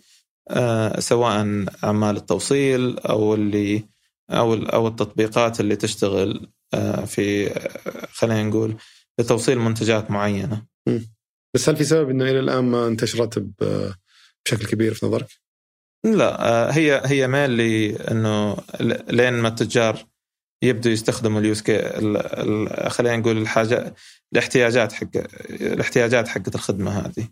آه 0.50 1.00
سواء 1.00 1.64
عمال 1.82 2.16
التوصيل 2.16 2.98
أو 2.98 3.34
اللي 3.34 3.84
أو 4.30 4.54
ال- 4.54 4.70
أو 4.70 4.88
التطبيقات 4.88 5.60
اللي 5.60 5.76
تشتغل 5.76 6.46
آه 6.74 7.04
في 7.04 7.50
آه 7.50 8.06
خلينا 8.12 8.42
نقول 8.42 8.74
لتوصيل 9.20 9.58
منتجات 9.58 10.10
معينة. 10.10 10.66
بس 11.54 11.68
هل 11.68 11.76
في 11.76 11.84
سبب 11.84 12.10
إنه 12.10 12.24
إلى 12.24 12.40
الآن 12.40 12.64
ما 12.64 12.86
انتشرت 12.86 13.38
بشكل 13.38 14.66
كبير 14.66 14.94
في 14.94 15.06
نظرك؟ 15.06 15.28
لا 16.04 16.48
آه، 16.48 16.70
هي 16.70 17.02
هي 17.04 17.28
ميل 17.28 17.60
إنه 18.00 18.56
لين 19.10 19.32
ما 19.32 19.48
التجار 19.48 20.06
يبدوا 20.64 20.92
يستخدموا 20.92 21.40
اليوز 21.40 21.60
كي 21.60 21.78
خلينا 22.88 23.16
نقول 23.16 23.38
الحاجة 23.38 23.94
الاحتياجات 24.32 24.92
حق 24.92 25.08
الاحتياجات 25.50 26.28
حقت 26.28 26.54
الخدمة 26.54 26.90
هذه. 26.90 27.28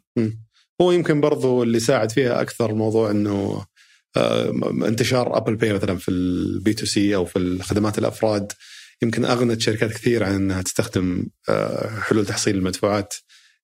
هو 0.80 0.92
يمكن 0.92 1.20
برضو 1.20 1.62
اللي 1.62 1.80
ساعد 1.80 2.12
فيها 2.12 2.40
أكثر 2.40 2.74
موضوع 2.74 3.10
إنه 3.10 3.64
آه، 4.16 4.50
انتشار 4.86 5.36
ابل 5.36 5.56
باي 5.56 5.72
مثلا 5.72 5.96
في 5.96 6.10
ال 6.10 6.74
B2C 6.74 7.14
أو 7.14 7.24
في 7.24 7.38
الخدمات 7.38 7.98
الأفراد. 7.98 8.52
يمكن 9.02 9.24
أغنت 9.24 9.60
شركات 9.60 9.90
كثير 9.90 10.24
عن 10.24 10.34
إنها 10.34 10.62
تستخدم 10.62 11.26
آه، 11.48 12.00
حلول 12.00 12.26
تحصيل 12.26 12.56
المدفوعات 12.56 13.14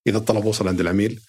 إذا 0.06 0.18
الطلب 0.18 0.44
وصل 0.44 0.68
عند 0.68 0.80
العميل. 0.80 1.20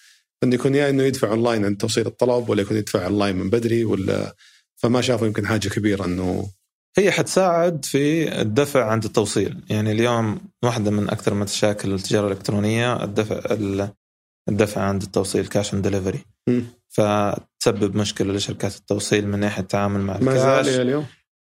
إنه 0.44 0.54
يكون 0.54 0.74
يا 0.74 0.90
إنه 0.90 1.02
يدفع 1.02 1.28
أونلاين 1.28 1.64
عند 1.64 1.76
توصيل 1.76 2.06
الطلب 2.06 2.48
ولا 2.48 2.62
يكون 2.62 2.76
يدفع 2.76 3.04
أونلاين 3.06 3.36
من 3.36 3.50
بدري 3.50 3.84
ولا 3.84 4.34
فما 4.76 5.00
شافوا 5.00 5.26
يمكن 5.26 5.46
حاجة 5.46 5.68
كبيرة 5.68 6.04
إنه 6.04 6.48
هي 6.98 7.10
حتساعد 7.10 7.84
في 7.84 8.32
الدفع 8.40 8.84
عند 8.90 9.04
التوصيل. 9.04 9.60
يعني 9.70 9.92
اليوم 9.92 10.40
واحدة 10.62 10.90
من 10.90 11.10
أكثر 11.10 11.34
مشاكل 11.34 11.94
التجارة 11.94 12.26
الإلكترونية 12.26 13.04
الدفع 13.04 13.36
ال- 13.54 13.90
الدفع 14.48 14.80
عند 14.82 15.02
التوصيل 15.02 15.46
cash 15.46 15.74
on 15.74 15.88
delivery. 15.88 16.20
فتسبب 16.88 17.96
مشكلة 17.96 18.32
لشركات 18.32 18.76
التوصيل 18.76 19.28
من 19.28 19.38
ناحية 19.38 19.62
التعامل 19.62 20.00
مع 20.00 20.18
ما 20.18 20.32
الكاش 20.32 20.66
زال 20.66 20.74
إلى 20.74 20.82
اليوم. 20.82 21.06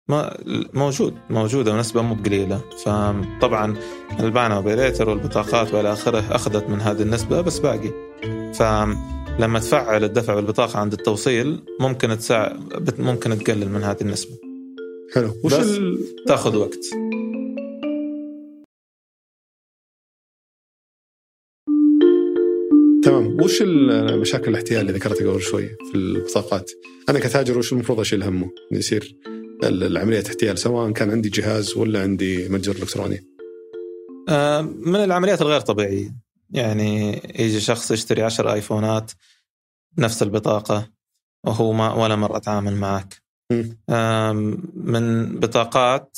ما 0.10 0.38
موجود 0.74 1.14
موجودة 1.30 1.74
ونسبة 1.74 2.02
مو 2.02 2.16
قليله 2.16 2.62
فطبعا 2.86 3.78
البانا 4.20 4.58
وبيليتر 4.58 5.10
والبطاقات 5.10 5.74
وإلى 5.74 5.93
آخره 5.93 6.36
أخذت 6.36 6.70
من 6.70 6.82
هذه 6.82 7.02
النسبة 7.02 7.41
بس 7.41 7.60
باقي. 7.60 7.91
فلما 8.54 9.60
تفعل 9.60 10.04
الدفع 10.04 10.36
بالبطاقة 10.36 10.80
عند 10.80 10.93
التوصيل 10.93 11.60
ممكن 11.80 12.18
تساعد 12.18 12.99
ممكن 13.02 13.38
تقلل 13.39 13.70
من 13.70 13.84
هذه 13.84 14.02
النسبة. 14.02 14.32
حلو. 15.14 15.32
وش 15.43 15.54
بس- 15.54 15.68
ال... 15.78 15.99
تاخذ 16.28 16.56
وقت. 16.58 16.80
تمام. 23.04 23.41
وش 23.41 23.62
المشاكل 23.62 24.49
الاحتيال 24.52 24.82
اللي 24.82 24.91
ذكرتها 24.91 25.32
قبل 25.32 25.41
شوي 25.41 25.68
في 25.91 25.95
البطاقات؟ 25.95 26.72
أنا 27.10 27.20
كتاجر 27.20 27.58
وش 27.58 27.74
المفروض 27.74 27.99
أشيل 27.99 28.24
همه؟ 28.24 28.49
يصير 28.72 29.16
العملية 29.64 30.24
احتيال 30.28 30.59
سواء 30.59 30.91
كان 30.91 31.12
عندي 31.12 31.30
جهاز 31.30 31.78
ولا 31.78 32.01
عندي 32.01 32.49
متجر 32.49 32.76
إلكتروني. 32.76 33.28
آه، 34.30 34.62
من 34.62 34.95
العمليات 34.95 35.41
الغير 35.41 35.59
طبيعية 35.62 36.16
يعني 36.49 37.22
يجي 37.39 37.59
شخص 37.59 37.91
يشتري 37.91 38.24
عشر 38.24 38.53
آيفونات 38.53 39.12
نفس 39.97 40.24
البطاقة 40.24 40.89
وهو 41.45 41.74
ما 41.74 41.93
ولا 41.93 42.16
مرة 42.16 42.38
تعامل 42.38 42.76
معك. 42.76 43.22
آم، 43.89 44.64
من 44.74 45.39
بطاقات 45.39 46.18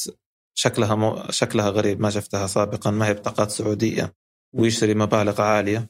شكلها 0.53 0.95
مو 0.95 1.23
شكلها 1.29 1.69
غريب 1.69 2.01
ما 2.01 2.09
شفتها 2.09 2.47
سابقا 2.47 2.91
ما 2.91 3.07
هي 3.07 3.13
بطاقات 3.13 3.51
سعودية 3.51 4.13
ويشتري 4.53 4.93
مبالغ 4.93 5.41
عالية 5.41 5.89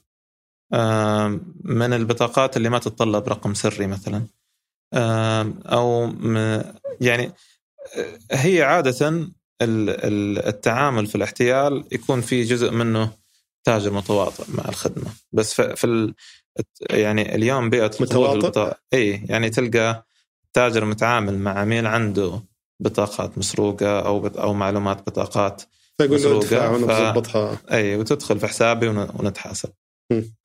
آم، 0.73 1.53
من 1.63 1.93
البطاقات 1.93 2.57
اللي 2.57 2.69
ما 2.69 2.79
تتطلب 2.79 3.29
رقم 3.29 3.53
سري 3.53 3.87
مثلا 3.87 4.27
أو 5.65 6.13
يعني 7.01 7.31
هي 8.31 8.61
عادة 8.63 9.07
ال- 9.09 9.29
ال- 9.61 10.47
التعامل 10.47 11.07
في 11.07 11.15
الاحتيال 11.15 11.83
يكون 11.91 12.21
في 12.21 12.43
جزء 12.43 12.71
منه 12.71 13.11
تاجر 13.63 13.93
متواطئ 13.93 14.43
مع 14.47 14.69
الخدمة 14.69 15.09
بس 15.31 15.53
في, 15.53 15.83
ال 15.83 16.13
يعني 16.89 17.35
اليوم 17.35 17.69
بيئة 17.69 17.91
متواطئ؟ 17.99 18.37
إي 18.93 19.21
يعني 19.25 19.49
تلقى 19.49 20.05
تاجر 20.53 20.85
متعامل 20.85 21.39
مع 21.39 21.59
عميل 21.59 21.87
عنده 21.87 22.39
بطاقات 22.79 23.37
مسروقة 23.37 23.99
أو 23.99 24.19
بط 24.19 24.37
أو 24.37 24.53
معلومات 24.53 24.97
بطاقات 25.09 25.61
فيقول 25.97 26.21
له 26.23 26.37
ادفع 26.37 26.67
ف- 26.87 27.13
إي 27.71 27.95
وتدخل 27.95 28.39
في 28.39 28.47
حسابي 28.47 28.87
ون- 28.87 29.09
ونتحاسب. 29.19 29.69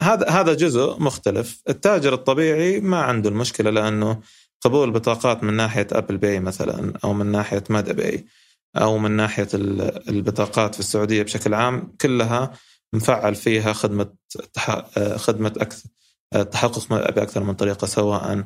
هذا 0.02 0.28
هذا 0.28 0.54
جزء 0.54 0.96
مختلف 0.98 1.62
التاجر 1.68 2.14
الطبيعي 2.14 2.80
ما 2.80 3.00
عنده 3.00 3.28
المشكلة 3.30 3.70
لأنه 3.70 4.20
قبول 4.60 4.90
بطاقات 4.90 5.42
من 5.44 5.54
ناحية 5.54 5.86
ابل 5.92 6.16
باي 6.16 6.40
مثلا 6.40 6.92
أو 7.04 7.12
من 7.12 7.26
ناحية 7.26 7.64
مادا 7.70 7.92
باي 7.92 8.26
أو 8.76 8.98
من 8.98 9.10
ناحية 9.10 9.48
ال- 9.54 10.08
البطاقات 10.08 10.74
في 10.74 10.80
السعودية 10.80 11.22
بشكل 11.22 11.54
عام 11.54 11.92
كلها 12.00 12.52
مفعل 12.92 13.34
فيها 13.34 13.72
خدمة 13.72 14.06
خدمة 15.16 15.52
أكثر 15.56 15.88
التحقق 16.36 17.10
بأكثر 17.10 17.42
من 17.44 17.54
طريقة 17.54 17.86
سواء 17.86 18.44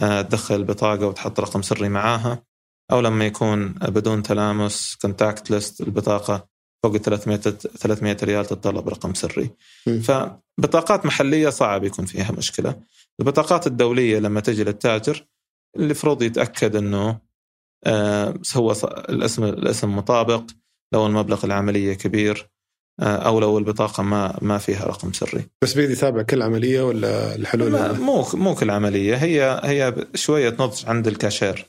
آه، 0.00 0.22
تدخل 0.22 0.54
البطاقه 0.54 1.06
وتحط 1.06 1.40
رقم 1.40 1.62
سري 1.62 1.88
معاها 1.88 2.42
أو 2.90 3.00
لما 3.00 3.26
يكون 3.26 3.68
بدون 3.68 4.22
تلامس 4.22 4.96
contactless 5.02 5.80
البطاقة 5.80 6.46
فوق 6.82 6.96
300 6.96 7.36
300 7.38 8.16
ريال 8.22 8.46
تتطلب 8.46 8.88
رقم 8.88 9.14
سري 9.14 9.50
م. 9.86 10.00
فبطاقات 10.00 11.06
محلية 11.06 11.48
صعب 11.48 11.84
يكون 11.84 12.04
فيها 12.04 12.32
مشكلة 12.32 12.80
البطاقات 13.20 13.66
الدولية 13.66 14.18
لما 14.18 14.40
تجي 14.40 14.64
للتاجر 14.64 15.24
المفروض 15.78 16.22
يتأكد 16.22 16.76
إنه 16.76 17.18
آه، 17.86 18.34
هو 18.56 18.72
الاسم 19.08 19.44
الاسم 19.44 19.96
مطابق 19.96 20.42
لو 20.94 21.06
المبلغ 21.06 21.44
العملية 21.44 21.94
كبير 21.94 22.50
آه، 23.00 23.16
أو 23.16 23.40
لو 23.40 23.58
البطاقة 23.58 24.02
ما 24.02 24.38
ما 24.42 24.58
فيها 24.58 24.84
رقم 24.84 25.12
سري. 25.12 25.46
بس 25.62 25.74
بيدي 25.74 25.92
يتابع 25.92 26.22
كل 26.22 26.42
عملية 26.42 26.82
ولا 26.82 27.34
الحلول؟ 27.34 27.98
مو 27.98 28.26
مو 28.34 28.54
كل 28.54 28.70
عملية. 28.70 29.16
هي 29.16 29.60
هي 29.64 30.06
شوية 30.14 30.56
نضج 30.60 30.86
عند 30.86 31.06
الكاشير. 31.08 31.66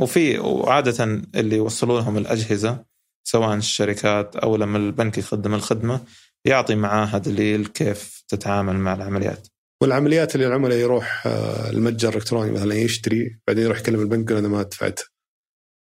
وفي 0.00 0.38
وعادة 0.38 1.04
اللي 1.34 1.56
يوصلوا 1.56 2.00
لهم 2.00 2.18
الأجهزة 2.18 2.84
سواء 3.24 3.54
الشركات 3.54 4.36
أو 4.36 4.56
لما 4.56 4.78
البنك 4.78 5.18
يقدم 5.18 5.54
الخدمة 5.54 6.00
يعطي 6.44 6.74
معاها 6.74 7.18
دليل 7.18 7.66
كيف 7.66 8.24
تتعامل 8.28 8.76
مع 8.76 8.94
العمليات. 8.94 9.48
والعمليات 9.84 10.34
اللي 10.34 10.46
العملاء 10.46 10.78
يروح 10.78 11.26
آه، 11.26 11.70
المتجر 11.70 12.08
الإلكتروني 12.08 12.50
مثلا 12.50 12.74
يشتري 12.74 13.38
بعدين 13.46 13.64
يروح 13.64 13.78
يكلم 13.78 14.00
البنك 14.00 14.30
يقول 14.30 14.44
أنا 14.44 14.48
ما 14.48 14.62
دفعت. 14.62 15.00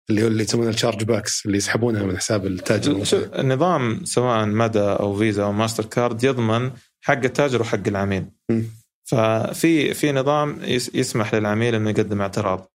اللي 0.09 0.23
هو 0.23 0.27
اللي 0.27 0.43
يسمونها 0.43 0.69
ال 0.69 1.03
chargebacks 1.03 1.45
اللي 1.45 1.57
يسحبونها 1.57 2.03
من 2.03 2.17
حساب 2.17 2.45
التاجر 2.45 3.03
النظام 3.39 4.05
سواء 4.05 4.45
مدى 4.45 4.79
أو 4.79 5.17
فيزا 5.17 5.43
أو 5.43 5.51
ماستر 5.51 5.85
كارد 5.85 6.23
يضمن 6.23 6.71
حق 7.01 7.23
التاجر 7.23 7.61
وحق 7.61 7.87
العميل. 7.87 8.25
م. 8.51 8.61
ففي 9.05 9.93
في 9.93 10.11
نظام 10.11 10.59
يسمح 10.93 11.35
للعميل 11.35 11.75
إنه 11.75 11.89
يقدم 11.89 12.21
اعتراض. 12.21 12.71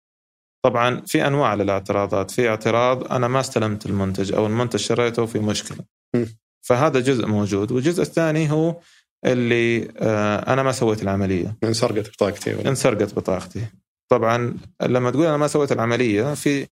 طبعا 0.65 1.01
في 1.07 1.27
أنواع 1.27 1.53
للاعتراضات. 1.53 2.31
في 2.31 2.49
اعتراض 2.49 3.11
أنا 3.11 3.27
ما 3.27 3.39
استلمت 3.39 3.85
المنتج 3.85 4.33
أو 4.33 4.45
المنتج 4.45 4.79
شريته 4.79 5.25
في 5.25 5.39
مشكلة. 5.39 5.79
م. 6.15 6.25
فهذا 6.61 6.99
جزء 6.99 7.25
موجود. 7.25 7.71
والجزء 7.71 8.01
الثاني 8.01 8.51
هو 8.51 8.79
اللي 9.25 9.91
آه، 9.97 10.53
أنا 10.53 10.63
ما 10.63 10.71
سويت 10.71 11.03
العملية. 11.03 11.57
انسرقت 11.63 12.09
بطاقتي 12.09 12.69
انسرقت 12.69 13.15
بطاقتي. 13.15 13.65
طبعا 14.09 14.57
لما 14.81 15.11
تقول 15.11 15.25
أنا 15.25 15.37
ما 15.37 15.47
سويت 15.47 15.71
العملية 15.71 16.33
في 16.33 16.67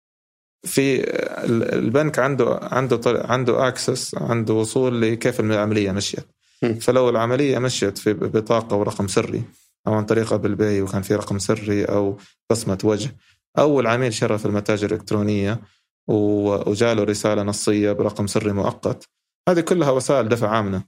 في 0.63 1.03
البنك 1.73 2.19
عنده 2.19 2.59
عنده 2.61 3.01
عنده 3.05 3.67
access 3.67 4.15
عنده 4.15 4.53
وصول 4.53 5.01
لكيف 5.01 5.39
العملية 5.39 5.91
مشيت. 5.91 6.25
فلو 6.81 7.09
العملية 7.09 7.59
مشيت 7.59 7.97
في 7.97 8.13
بطاقة 8.13 8.75
ورقم 8.75 9.07
سري 9.07 9.43
أو 9.87 9.93
عن 9.93 10.05
طريق 10.05 10.33
أبل 10.33 10.55
باي 10.55 10.81
وكان 10.81 11.01
في 11.01 11.15
رقم 11.15 11.39
سري 11.39 11.85
أو 11.85 12.17
بصمة 12.49 12.77
وجه 12.83 13.15
أو 13.57 13.79
العميل 13.79 14.13
شرى 14.13 14.37
في 14.37 14.45
المتاجر 14.45 14.87
الإلكترونية 14.87 15.59
وجاله 16.07 17.03
رسالة 17.03 17.43
نصية 17.43 17.91
برقم 17.91 18.27
سري 18.27 18.53
مؤقت. 18.53 19.09
هذه 19.49 19.59
كلها 19.59 19.91
وسائل 19.91 20.29
دفع 20.29 20.59
آمنة. 20.59 20.83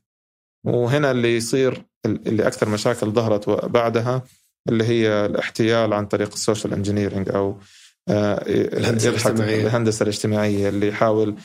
وهنا 0.63 1.11
اللي 1.11 1.37
يصير 1.37 1.83
اللي 2.05 2.47
أكثر 2.47 2.69
مشاكل 2.69 3.11
ظهرت 3.11 3.49
بعدها 3.49 4.23
اللي 4.69 4.83
هي 4.83 5.25
الاحتيال 5.25 5.93
عن 5.93 6.05
طريق 6.05 6.33
ال 6.33 6.39
social 6.39 6.73
engineering 6.73 7.29
أو 7.29 7.57
آه، 8.09 8.43
الهندسة 8.47 9.09
الاجتماعية. 9.09 9.61
الهندسة 9.61 10.03
الاجتماعية 10.03 10.69
اللي 10.69 10.87
يحاول 10.87 11.35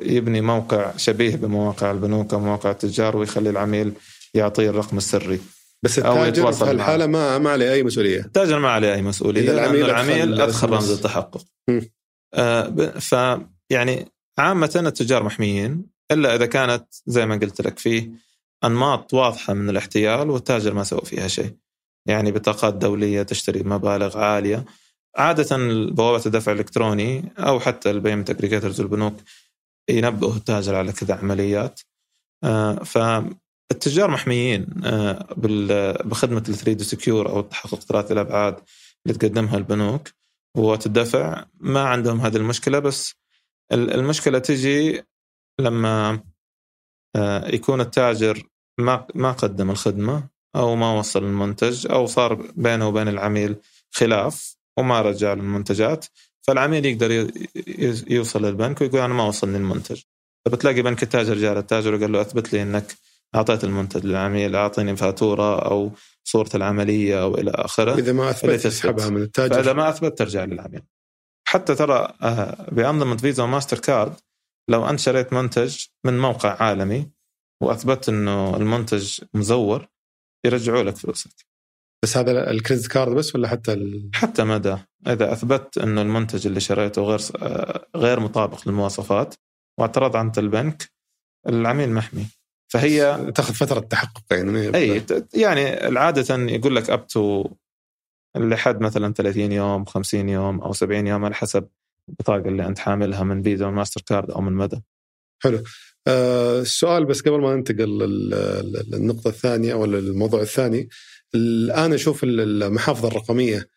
يبني 0.00 0.40
موقع 0.40 0.96
شبيه 0.96 1.36
بمواقع 1.36 1.90
البنوك 1.90 2.34
أو 2.34 2.40
مواقع 2.40 2.70
التجار 2.70 3.16
ويخلي 3.16 3.50
العميل 3.50 3.92
يعطيه 4.34 4.70
الرقم 4.70 4.96
السري 4.96 5.40
بس 5.82 5.98
التاجر 5.98 6.52
في 6.52 6.70
الحاله 6.70 7.06
ما 7.06 7.38
ما 7.38 7.50
عليه 7.50 7.72
أي 7.72 7.82
مسؤولية. 7.82 8.20
التاجر 8.20 8.58
ما 8.58 8.70
عليه 8.70 8.94
أي 8.94 9.02
مسؤولية 9.02 9.40
إذا 9.40 9.52
العميل, 9.52 9.84
العميل 9.84 10.40
أدخل 10.40 10.70
رمز 10.70 10.90
التحقق. 10.90 11.44
آه 12.34 12.68
ف 12.98 13.14
يعني 13.70 14.06
عامة 14.38 14.82
التجار 14.86 15.22
محميين 15.22 15.97
إلا 16.10 16.34
إذا 16.34 16.46
كانت 16.46 16.86
زي 17.06 17.26
ما 17.26 17.36
قلت 17.36 17.60
لك 17.60 17.78
فيه 17.78 18.10
أنماط 18.64 19.14
واضحة 19.14 19.54
من 19.54 19.70
الاحتيال 19.70 20.30
والتاجر 20.30 20.74
ما 20.74 20.84
سوى 20.84 21.00
فيها 21.00 21.28
شيء. 21.28 21.56
يعني 22.06 22.32
بطاقات 22.32 22.74
دولية 22.74 23.22
تشتري 23.22 23.62
مبالغ 23.62 24.18
عالية. 24.18 24.64
عادة 25.16 25.56
بوابة 25.90 26.22
الدفع 26.26 26.52
الإلكتروني 26.52 27.32
أو 27.38 27.60
حتى 27.60 27.90
ال 27.90 27.95
payment 27.95 28.30
aggregators 28.30 28.80
والبنوك 28.80 29.14
ينبهوا 29.90 30.34
التاجر 30.34 30.74
على 30.74 30.92
كذا 30.92 31.14
عمليات. 31.14 31.80
آه، 32.44 32.74
فالتجار 32.74 34.10
محميين 34.10 34.66
آه، 34.84 35.28
بخدمة 36.04 36.42
ال 36.48 36.54
3D 36.54 36.84
Secure 36.84 37.28
أو 37.28 37.40
التحقق 37.40 37.80
ثلاثي 37.80 38.12
الأبعاد 38.12 38.56
اللي 39.06 39.18
تقدمها 39.18 39.56
البنوك 39.56 40.08
الدفع 40.86 41.44
ما 41.60 41.80
عندهم 41.80 42.20
هذه 42.20 42.36
المشكلة 42.36 42.78
بس 42.78 43.14
المشكلة 43.72 44.38
تجي 44.38 45.02
لما 45.60 46.20
آه، 47.16 47.48
يكون 47.48 47.80
التاجر 47.80 48.42
ما 48.80 49.06
ما 49.14 49.32
قدم 49.32 49.70
الخدمة 49.70 50.28
أو 50.56 50.76
ما 50.76 50.98
وصل 50.98 51.24
المنتج 51.24 51.86
أو 51.90 52.06
صار 52.06 52.34
بينه 52.56 52.88
وبين 52.88 53.08
العميل 53.08 53.56
خلاف 53.90 54.56
وما 54.78 55.00
رجع 55.00 55.32
المنتجات 55.32 56.06
فالعميل 56.46 56.86
يقدر 56.86 57.30
يوصل 58.10 58.44
للبنك 58.44 58.80
ويقول 58.80 59.00
أنا 59.00 59.14
ما 59.14 59.24
وصلني 59.24 59.56
المنتج. 59.56 60.02
فبتلاقي 60.46 60.82
بنك 60.82 61.02
التاجر 61.02 61.34
جاء 61.34 61.54
للتاجر 61.54 61.94
وقال 61.94 62.12
له 62.12 62.20
أثبت 62.20 62.52
لي 62.52 62.62
إنك 62.62 62.94
أعطيت 63.34 63.64
المنتج 63.64 64.06
للعميل 64.06 64.56
أعطيني 64.56 64.96
فاتورة 64.96 65.58
أو 65.58 65.92
صورة 66.24 66.50
العملية 66.54 67.22
أو 67.22 67.34
إلى 67.34 67.50
آخره. 67.50 67.94
إذا 67.94 68.12
ما 68.12 68.30
أثبت 68.30 68.60
تسحبها 68.60 69.10
من 69.10 69.22
التاجر. 69.22 69.54
فإذا 69.54 69.72
ما 69.72 69.88
أثبت 69.88 70.18
ترجع 70.18 70.44
للعميل. 70.44 70.82
حتى 71.48 71.74
ترى 71.74 72.14
آه، 72.22 72.70
بأنظمة 72.72 73.16
فيزا 73.16 73.42
وماستر 73.42 73.78
كارد 73.78 74.14
لو 74.68 74.88
أنت 74.88 74.98
شريت 74.98 75.32
منتج 75.32 75.84
من 76.04 76.18
موقع 76.18 76.62
عالمي 76.62 77.10
وأثبت 77.62 78.08
إنه 78.08 78.56
المنتج 78.56 79.20
مزور 79.34 79.88
يرجعوا 80.46 80.82
لك 80.82 80.96
فلوسك. 80.96 81.48
بس 82.02 82.16
هذا 82.16 82.50
ال 82.50 82.55
credit 82.55 82.86
card 82.86 83.16
بس 83.16 83.34
ولا 83.34 83.48
حتى 83.48 83.72
ال... 83.72 84.10
حتى 84.14 84.44
مدى 84.44 84.76
إذا 85.06 85.32
أثبت 85.32 85.78
إنه 85.78 86.02
المنتج 86.02 86.46
اللي 86.46 86.60
شريته 86.60 87.02
غير 87.02 87.20
غير 87.96 88.20
مطابق 88.20 88.68
للمواصفات 88.68 89.34
واعترض 89.80 90.16
عند 90.16 90.38
البنك 90.38 90.90
العميل 91.48 91.90
محمي. 91.90 92.26
فهي 92.72 93.32
تاخذ 93.34 93.54
فترة 93.54 93.80
تحقق 93.80 94.22
يعني. 94.30 94.76
إي 94.76 95.04
يعني 95.34 95.62
عادة 95.98 96.36
يقول 96.36 96.76
لك 96.76 96.90
up 96.90 97.06
to 97.06 97.50
لحد 98.36 98.80
مثلا 98.80 99.12
30 99.12 99.52
يوم 99.52 99.84
50 99.84 100.28
يوم 100.28 100.60
أو 100.60 100.72
70 100.72 101.06
يوم 101.06 101.24
على 101.24 101.34
حسب 101.34 101.68
البطاقة 102.08 102.48
اللي 102.48 102.66
أنت 102.66 102.78
حاملها 102.78 103.24
من 103.24 103.42
فيزا 103.42 103.66
وماستر 103.66 104.00
كارد 104.06 104.30
أو 104.30 104.40
من 104.40 104.52
مدى. 104.52 104.82
حلو. 105.42 105.62
آه 106.06 106.60
السؤال 106.60 107.04
بس 107.04 107.20
قبل 107.20 107.40
ما 107.40 107.56
ننتقل 107.56 107.98
للنقطة 108.90 109.28
الثانية 109.28 109.72
أو 109.72 109.84
الموضوع 109.84 110.40
الثاني. 110.40 110.88
الآن 111.34 111.92
أشوف 111.92 112.24
المحافظ 112.24 113.06
الرقمية 113.06 113.68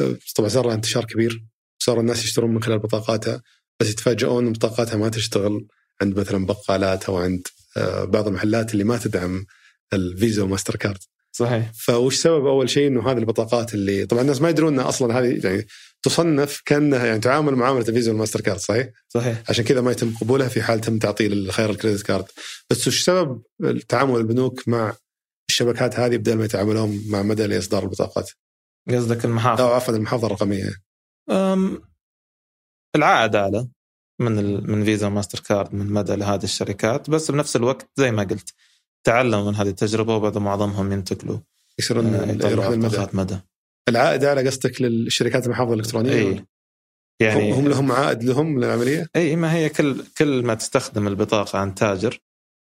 أه، 0.00 0.16
طبعا 0.36 0.48
صار 0.48 0.66
لها 0.66 0.74
انتشار 0.74 1.04
كبير. 1.04 1.44
صار 1.78 2.00
الناس 2.00 2.24
يشترون 2.24 2.54
من 2.54 2.62
خلال 2.62 2.78
بطاقاتها 2.78 3.42
بس 3.80 3.90
يتفاجئون 3.90 4.46
إن 4.46 4.52
بطاقاتها 4.52 4.96
ما 4.96 5.08
تشتغل 5.08 5.66
عند 6.02 6.20
مثلا 6.20 6.46
بقالات 6.46 7.04
أو 7.04 7.18
عند 7.18 7.46
أه، 7.76 8.04
بعض 8.04 8.26
المحلات 8.28 8.72
اللي 8.72 8.84
ما 8.84 8.98
تدعم 8.98 9.46
الفيزا 9.92 10.42
وماستر 10.42 10.76
كارد. 10.76 11.00
صحيح. 11.32 11.72
فوش 11.74 12.16
سبب 12.16 12.46
أول 12.46 12.70
شيء 12.70 12.88
إنه 12.88 13.10
هذه 13.10 13.18
البطاقات 13.18 13.74
اللي 13.74 14.06
طبعا 14.06 14.22
الناس 14.22 14.40
ما 14.40 14.48
يدرون 14.48 14.72
انها 14.72 14.88
أصلا 14.88 15.18
هذه 15.18 15.46
يعني 15.46 15.66
تصنف 16.02 16.62
كأنها 16.66 17.06
يعني 17.06 17.20
تعامل 17.20 17.54
معامله 17.54 17.88
الفيزا 17.88 18.10
والماستر 18.10 18.40
كارد 18.40 18.58
صحيح؟ 18.58 18.88
صحيح. 19.08 19.42
عشان 19.48 19.64
كذا 19.64 19.80
ما 19.80 19.90
يتم 19.90 20.14
قبولها 20.14 20.48
في 20.48 20.62
حال 20.62 20.80
تم 20.80 20.98
تعطيل 20.98 21.32
الخيار 21.32 21.70
ال 21.70 21.75
credit 21.75 22.02
card. 22.02 22.24
بس 22.70 22.88
وش 22.88 23.04
سبب 23.04 23.42
تعامل 23.88 24.16
البنوك 24.16 24.68
مع 24.68 24.96
الشبكات 25.50 25.98
هذه 25.98 26.16
بدل 26.16 26.34
ما 26.34 26.44
يتعاملون 26.44 27.02
مع 27.08 27.22
مدى 27.22 27.46
لإصدار 27.46 27.82
البطاقات؟ 27.82 28.30
قصدك 28.90 29.24
المحافظة. 29.24 29.64
أو 29.64 29.72
عفوا 29.72 29.94
المحافظة 29.94 30.26
الرقمية. 30.26 30.70
أم 31.30 31.82
العائد 32.96 33.36
أعلى 33.36 33.68
من 34.20 34.38
ال... 34.38 34.70
من 34.70 34.84
فيزا 34.84 35.06
وماستر 35.06 35.40
كارد 35.40 35.74
من 35.74 35.86
مدى 35.86 36.16
لهذه 36.16 36.44
الشركات 36.44 37.10
بس 37.10 37.30
بنفس 37.30 37.56
الوقت 37.56 37.90
زي 37.96 38.10
ما 38.10 38.22
قلت 38.22 38.54
تعلموا 39.04 39.50
من 39.50 39.54
هذه 39.54 39.68
التجربة 39.68 40.16
وبعد 40.16 40.38
معظمهم 40.38 40.92
ينتقلوا. 40.92 41.38
يصيرون 41.78 42.40
يروحون 42.44 42.74
المدى 42.74 43.06
مدى. 43.12 43.38
العائد 43.88 44.24
اعلى 44.24 44.46
قصدك 44.46 44.82
للشركات 44.82 45.46
المحافظة 45.46 45.74
الإلكترونية؟ 45.74 46.12
اي 46.12 46.44
يعني 47.20 47.52
هم 47.52 47.68
لهم 47.68 47.92
عائد 47.92 48.24
لهم 48.24 48.58
للعملية؟ 48.58 49.06
اي 49.16 49.36
ما 49.36 49.54
هي 49.54 49.68
كل 49.68 50.04
كل 50.18 50.42
ما 50.44 50.54
تستخدم 50.54 51.06
البطاقة 51.06 51.58
عن 51.58 51.74
تاجر. 51.74 52.20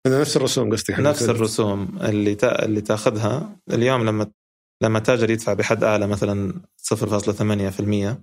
نفس 0.06 0.36
الرسوم 0.36 0.72
قصدك 0.72 1.00
نفس 1.00 1.22
الرسوم 1.22 1.98
اللي 2.02 2.34
تا... 2.34 2.64
اللي 2.64 2.80
تاخذها. 2.80 3.56
اليوم 3.72 4.04
لما 4.04 4.30
لما 4.82 4.98
تاجر 4.98 5.30
يدفع 5.30 5.52
بحد 5.52 5.84
أعلى 5.84 6.06
مثلا 6.06 6.52
0.8% 6.94 8.16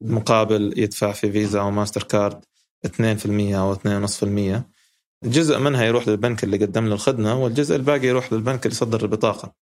مقابل 0.00 0.74
يدفع 0.76 1.12
في 1.12 1.32
فيزا 1.32 1.60
أو 1.60 1.70
ماستر 1.70 2.02
كارد 2.02 2.44
2% 2.86 2.90
أو 3.30 3.74
2.5% 3.74 4.75
جزء 5.24 5.58
منها 5.58 5.84
يروح 5.84 6.08
للبنك 6.08 6.44
اللي 6.44 6.56
قدم 6.56 6.86
له 6.86 6.94
الخدمة 6.94 7.42
والجزء 7.42 7.76
الباقي 7.76 8.06
يروح 8.06 8.32
للبنك 8.32 8.66
اللي 8.66 8.74
صدر 8.76 9.02
البطاقة. 9.02 9.54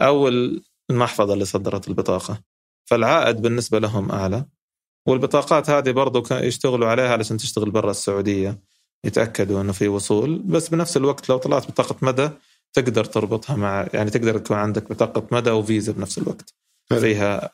أو 0.00 0.28
المحفظة 0.90 1.34
اللي 1.34 1.44
صدرت 1.44 1.88
البطاقة. 1.88 2.42
فالعائد 2.84 3.42
بالنسبة 3.42 3.78
لهم 3.78 4.10
أعلى. 4.10 4.46
والبطاقات 5.06 5.70
هذه 5.70 5.90
برضو 5.90 6.24
يشتغلوا 6.30 6.88
عليها 6.88 7.08
علشان 7.12 7.36
تشتغل 7.36 7.70
برا 7.70 7.90
السعودية. 7.90 8.60
يتأكدوا 9.04 9.60
إنه 9.60 9.72
في 9.72 9.88
وصول. 9.88 10.38
بس 10.38 10.68
بنفس 10.68 10.96
الوقت 10.96 11.28
لو 11.28 11.36
طلعت 11.38 11.70
بطاقة 11.70 11.96
مدى 12.02 12.30
تقدر 12.72 13.04
تربطها 13.04 13.56
مع 13.56 13.88
يعني 13.94 14.10
تقدر 14.10 14.38
تكون 14.38 14.56
عندك 14.56 14.90
بطاقة 14.90 15.26
مدى 15.32 15.50
وفيزا 15.50 15.92
بنفس 15.92 16.18
الوقت. 16.18 16.54
فيها 16.88 17.50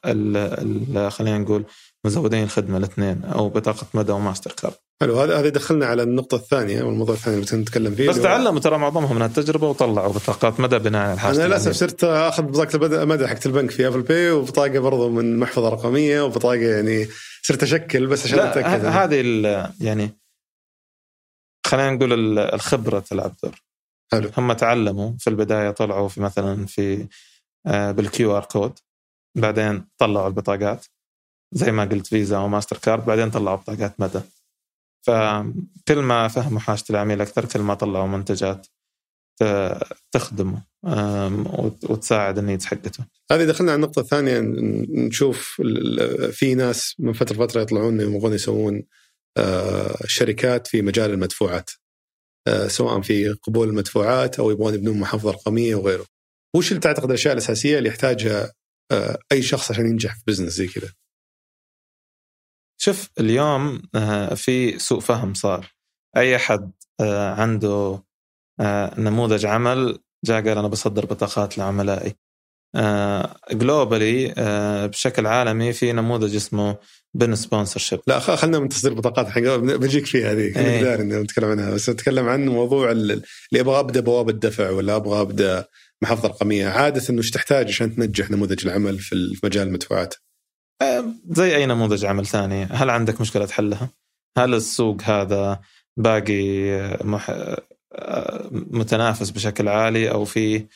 خلينا 1.08 1.38
نقول 1.38 1.64
مزودين 2.06 2.42
الخدمه 2.42 2.78
الاثنين 2.78 3.24
أو 3.24 3.48
بطاقة 3.48 3.86
مدى 3.94 4.12
وماستر 4.12 4.52
كارد 4.52 4.74
حلو 5.02 5.20
هذا 5.20 5.38
هذا 5.38 5.48
دخلنا 5.48 5.86
على 5.86 6.02
النقطة 6.02 6.34
الثانية 6.34 6.82
والموضوع 6.82 7.14
الثاني 7.14 7.36
اللي 7.36 7.62
نتكلم 7.62 7.94
فيه 7.94 8.08
بس 8.08 8.20
تعلموا 8.20 8.60
ترى 8.60 8.78
معظمهم 8.78 9.16
من 9.16 9.22
التجربة 9.22 9.68
وطلعوا 9.68 10.12
بطاقات 10.12 10.60
مدى 10.60 10.78
بناء 10.78 11.02
على 11.02 11.14
الحاجة 11.14 11.36
أنا 11.36 11.46
للأسف 11.46 11.72
صرت 11.72 12.04
آخذ 12.04 12.42
بطاقة 12.42 13.02
المدى 13.02 13.28
حقت 13.28 13.46
البنك 13.46 13.70
في 13.70 13.86
Apple 13.86 14.02
Pay 14.02 14.30
وبطاقة 14.30 14.78
برضو 14.78 15.08
من 15.10 15.38
محفظة 15.38 15.68
رقمية 15.68 16.20
وبطاقة 16.20 16.56
يعني 16.56 17.08
صرت 17.42 17.62
أشكل 17.62 18.06
بس 18.06 18.24
عشان 18.24 18.38
أتأكد 18.38 18.84
هذه 18.84 19.20
يعني 19.80 20.10
خلينا 21.66 21.90
نقول 21.90 22.38
الخبرة 22.38 22.98
تلعب 22.98 23.34
دور. 23.42 23.62
حلو. 24.12 24.30
هم 24.38 24.52
تعلموا 24.52 25.12
في 25.18 25.30
البداية 25.30 25.70
طلعوا 25.70 26.08
في 26.08 26.20
مثلا 26.20 26.66
في 26.66 27.06
آه، 27.66 27.92
بال 27.92 28.36
QR 28.36 28.44
code 28.44 28.78
بعدين 29.36 29.84
طلعوا 29.98 30.28
البطاقات. 30.28 30.86
زي 31.52 31.72
ما 31.72 31.84
قلت 31.84 32.06
فيزا 32.06 32.38
وماستر 32.38 32.76
كارد 32.76 33.06
بعدين 33.06 33.30
طلعوا 33.30 33.56
بطاقات 33.56 34.00
مدى 34.00 34.20
فكل 35.06 35.98
ما 35.98 36.28
فهموا 36.28 36.60
حاجة 36.60 36.84
العميل 36.90 37.20
أكثر 37.20 37.44
كل 37.44 37.60
ما 37.60 37.74
طلعوا 37.74 38.06
منتجات 38.06 38.66
تخدمه 40.12 40.62
وتساعد 41.88 42.38
ال 42.38 42.42
needs 42.42 42.64
حقته. 42.64 43.04
هذه 43.32 43.44
دخلنا 43.44 43.72
على 43.72 43.76
النقطة 43.76 44.00
الثانية 44.00 44.40
نشوف 45.06 45.62
في 46.32 46.54
ناس 46.54 46.94
من 46.98 47.12
فترة 47.12 47.36
لفترة 47.36 47.60
يطلعون 47.60 48.00
يبغون 48.00 48.32
يسوون 48.32 48.82
آه، 49.36 49.96
شركات 50.06 50.66
في 50.66 50.82
مجال 50.82 51.10
المدفوعات. 51.10 51.70
آه، 52.48 52.68
سواء 52.68 53.00
في 53.00 53.28
قبول 53.28 53.68
المدفوعات 53.68 54.38
أو 54.38 54.50
يبغون 54.50 54.74
يبنون 54.74 55.00
محفظة 55.00 55.30
رقمية 55.30 55.74
وغيره. 55.74 56.06
وش 56.56 56.70
اللي 56.70 56.80
تعتقد 56.80 57.04
الأشياء 57.04 57.32
الأساسية 57.32 57.78
اللي 57.78 57.88
يحتاجها 57.88 58.52
آه، 58.92 59.18
أي 59.32 59.42
شخص 59.42 59.70
عشان 59.70 59.86
ينجح 59.86 60.14
في 60.14 60.22
بزنس 60.26 60.52
زي 60.52 60.66
كذا؟ 60.66 60.92
شوف 62.84 63.10
اليوم 63.20 63.82
آه، 63.94 64.34
في 64.34 64.78
سوء 64.78 65.00
فهم 65.00 65.34
صار 65.34 65.74
أي 66.16 66.36
أحد 66.36 66.70
آه، 67.00 67.34
عنده 67.34 68.02
آه، 68.60 69.00
نموذج 69.00 69.46
عمل 69.46 69.98
جاء 70.24 70.48
قال 70.48 70.58
أنا 70.58 70.68
بصدر 70.68 71.06
بطاقات 71.06 71.58
لعملائي 71.58 72.14
globally 73.52 74.34
بشكل 74.88 75.26
عالمي 75.26 75.72
في 75.72 75.92
نموذج 75.92 76.36
اسمه 76.36 76.76
BIN 77.14 77.34
sponsorship 77.34 78.00
لا 78.06 78.18
خلينا 78.18 78.58
من 78.58 78.68
تصدير 78.68 78.94
بطاقات 78.94 79.26
الحين 79.26 79.76
بجيك 79.76 80.06
فيها 80.06 80.32
هذه 80.32 80.58
إيه. 80.58 80.96
نتكلم 80.96 81.50
عنها 81.50 81.70
بس 81.70 81.90
نتكلم 81.90 82.28
عن 82.28 82.48
موضوع 82.48 82.90
اللي 82.90 83.22
أبغى 83.54 83.80
ابدا 83.80 84.00
بوابة 84.00 84.30
الدفع 84.30 84.70
ولا 84.70 84.96
أبغى 84.96 85.20
ابدا 85.20 85.64
محفظه 86.02 86.28
رقمية 86.28 86.68
عادة 86.68 87.02
إنه 87.10 87.18
إيش 87.18 87.30
تحتاج 87.30 87.66
عشان 87.66 87.96
تنجح 87.96 88.30
نموذج 88.30 88.66
العمل 88.66 88.98
في 88.98 89.40
مجال 89.44 89.66
المدفوعات؟ 89.66 90.14
زي 91.30 91.56
أي 91.56 91.66
نموذج 91.66 92.04
عمل 92.04 92.26
ثاني. 92.26 92.64
هل 92.64 92.90
عندك 92.90 93.20
مشكلة 93.20 93.46
تحلها؟ 93.46 93.88
هل 94.38 94.54
السوق 94.54 95.02
هذا 95.02 95.60
باقي 95.96 96.70
مح... 97.04 97.54
متنافس 98.50 99.30
بشكل 99.30 99.68
عالي 99.68 100.10
أو 100.10 100.24
في 100.24 100.66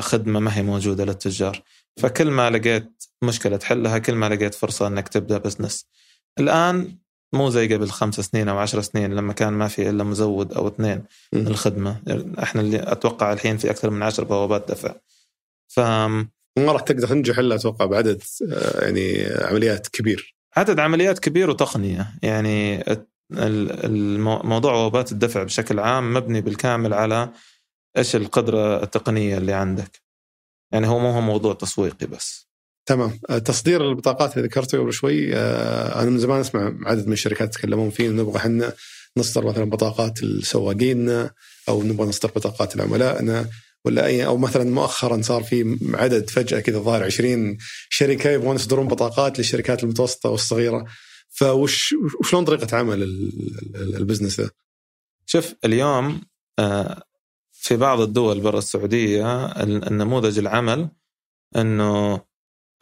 خدمة 0.00 0.40
ما 0.40 0.56
هي 0.56 0.62
موجودة 0.62 1.04
للتجار؟ 1.04 1.62
فكل 2.00 2.30
ما 2.30 2.50
لقيت 2.50 3.04
مشكلة 3.22 3.56
تحلها 3.56 3.98
كل 3.98 4.14
ما 4.14 4.28
لقيت 4.28 4.54
فرصة 4.54 4.86
إنك 4.86 5.08
تبدأ 5.08 5.38
بزنس 5.38 5.86
الآن 6.40 6.96
مو 7.32 7.50
زي 7.50 7.74
قبل 7.74 7.90
خمس 7.90 8.20
سنين 8.20 8.48
أو 8.48 8.58
عشر 8.58 8.80
سنين 8.80 9.14
لما 9.14 9.32
كان 9.32 9.52
ما 9.52 9.68
في 9.68 9.90
إلا 9.90 10.04
مزود 10.04 10.52
أو 10.52 10.68
اثنين 10.68 11.04
الخدمة. 11.34 12.00
إحنا 12.42 12.60
اللي 12.60 12.92
أتوقع 12.92 13.32
الحين 13.32 13.56
في 13.56 13.70
أكثر 13.70 13.90
من 13.90 14.02
عشر 14.02 14.24
بوابات 14.24 14.70
دفع. 14.70 14.94
ف 15.68 15.80
ما 16.58 16.72
راح 16.72 16.80
تقدر 16.80 17.08
تنجح 17.08 17.38
إلا 17.38 17.54
أتوقع 17.54 17.84
بعدد 17.84 18.22
آه، 18.52 18.84
يعني 18.84 19.26
عمليات 19.44 19.88
كبير. 19.88 20.36
عدد 20.56 20.78
عمليات 20.78 21.18
كبير 21.18 21.50
وتقنية. 21.50 22.14
يعني 22.22 22.84
الموضوع 23.32 24.74
وابات 24.74 25.12
الدفع 25.12 25.42
بشكل 25.42 25.78
عام 25.78 26.14
مبني 26.14 26.40
بالكامل 26.40 26.94
على 26.94 27.30
إيش 27.96 28.16
القدرة 28.16 28.82
التقنية 28.82 29.38
اللي 29.38 29.52
عندك. 29.52 30.02
يعني 30.72 30.86
هو 30.86 30.98
مو 30.98 31.10
هو 31.10 31.20
موضوع 31.20 31.54
تسويقي 31.54 32.06
بس. 32.06 32.48
تمام. 32.86 33.20
آه، 33.30 33.38
تصدير 33.38 33.88
البطاقات 33.88 34.36
اللي 34.36 34.48
ذكرته 34.48 34.78
قبل 34.78 34.92
شوي 34.92 35.36
آه، 35.36 36.02
أنا 36.02 36.10
من 36.10 36.18
زمان 36.18 36.40
أسمع 36.40 36.74
عدد 36.86 37.06
من 37.06 37.12
الشركات 37.12 37.48
يتكلمون 37.48 37.90
فيه 37.90 38.08
نبغى 38.08 38.36
إحنا 38.36 38.72
نصدر 39.16 39.46
مثلا 39.46 39.64
بطاقات 39.64 40.22
السواقين 40.22 41.28
أو 41.68 41.82
نبغى 41.82 42.08
نصدر 42.08 42.30
بطاقات 42.36 42.76
لعملائنا. 42.76 43.46
ولا 43.84 44.06
اي 44.06 44.26
أو 44.26 44.36
مثلا 44.36 44.64
مؤخرا 44.64 45.22
صار 45.22 45.42
في 45.42 45.78
عدد 45.94 46.30
فجأة 46.30 46.60
كذا 46.60 46.78
ظاهر 46.78 47.04
20 47.04 47.56
شركة 47.88 48.30
يبغون 48.30 48.56
يصدرون 48.56 48.88
بطاقات 48.88 49.38
للشركات 49.38 49.84
المتوسطة 49.84 50.30
والصغيرة 50.30 50.84
فوش 51.28 51.94
وشلون 52.20 52.44
طريقة 52.44 52.76
عمل 52.76 53.02
ال 53.74 53.81
business 53.81 54.40
ذا؟ 54.40 54.50
شوف 55.26 55.54
اليوم 55.64 56.20
آه، 56.58 57.02
في 57.52 57.76
بعض 57.76 58.00
الدول 58.00 58.40
برا 58.40 58.58
السعودية 58.58 59.46
النموذج 59.62 60.38
العمل 60.38 60.88
إنه 61.56 62.20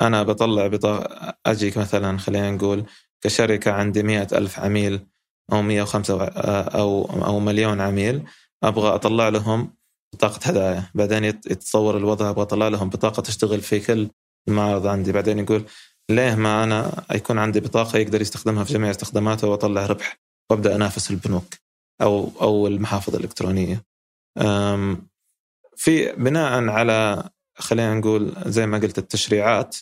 أنا 0.00 0.22
بطلع 0.22 0.66
بطاقه 0.66 1.34
أجيك 1.46 1.76
مثلا 1.76 2.18
خلينا 2.18 2.50
نقول 2.50 2.84
كشركة 3.20 3.72
عندي 3.72 4.02
مئة 4.02 4.38
ألف 4.38 4.58
عميل 4.58 5.06
أو 5.52 5.62
105 5.62 6.22
آه، 6.24 6.62
أو 6.62 7.04
أو 7.04 7.40
مليون 7.40 7.80
عميل 7.80 8.22
أبغى 8.62 8.94
أطلع 8.94 9.28
لهم 9.28 9.74
بطاقة 10.12 10.40
هدايا 10.44 10.90
بعدين 10.94 11.24
يتصور 11.24 11.96
الوضع 11.96 12.30
أبغى 12.30 12.42
اطلع 12.42 12.68
لهم 12.68 12.88
بطاقة 12.88 13.20
تشتغل 13.20 13.60
في 13.60 13.80
كل 13.80 14.10
المعارض 14.48 14.86
عندي. 14.86 15.12
بعدين 15.12 15.38
يقول 15.38 15.64
ليه 16.10 16.34
ما 16.34 16.64
أنا 16.64 17.04
يكون 17.14 17.38
عندي 17.38 17.60
بطاقة 17.60 17.98
يقدر 17.98 18.20
يستخدمها 18.20 18.64
في 18.64 18.72
جميع 18.72 18.90
استخداماته 18.90 19.48
وأطلع 19.48 19.86
ربح 19.86 20.18
وأبدأ 20.50 20.76
أنافس 20.76 21.10
البنوك 21.10 21.54
أو 22.02 22.30
أو 22.40 22.66
المحافظ 22.66 23.14
الإلكترونية. 23.14 23.84
في 25.76 26.12
بناء 26.12 26.68
على 26.68 27.28
خلينا 27.58 27.94
نقول 27.94 28.34
زي 28.46 28.66
ما 28.66 28.78
قلت 28.78 28.98
التشريعات 28.98 29.76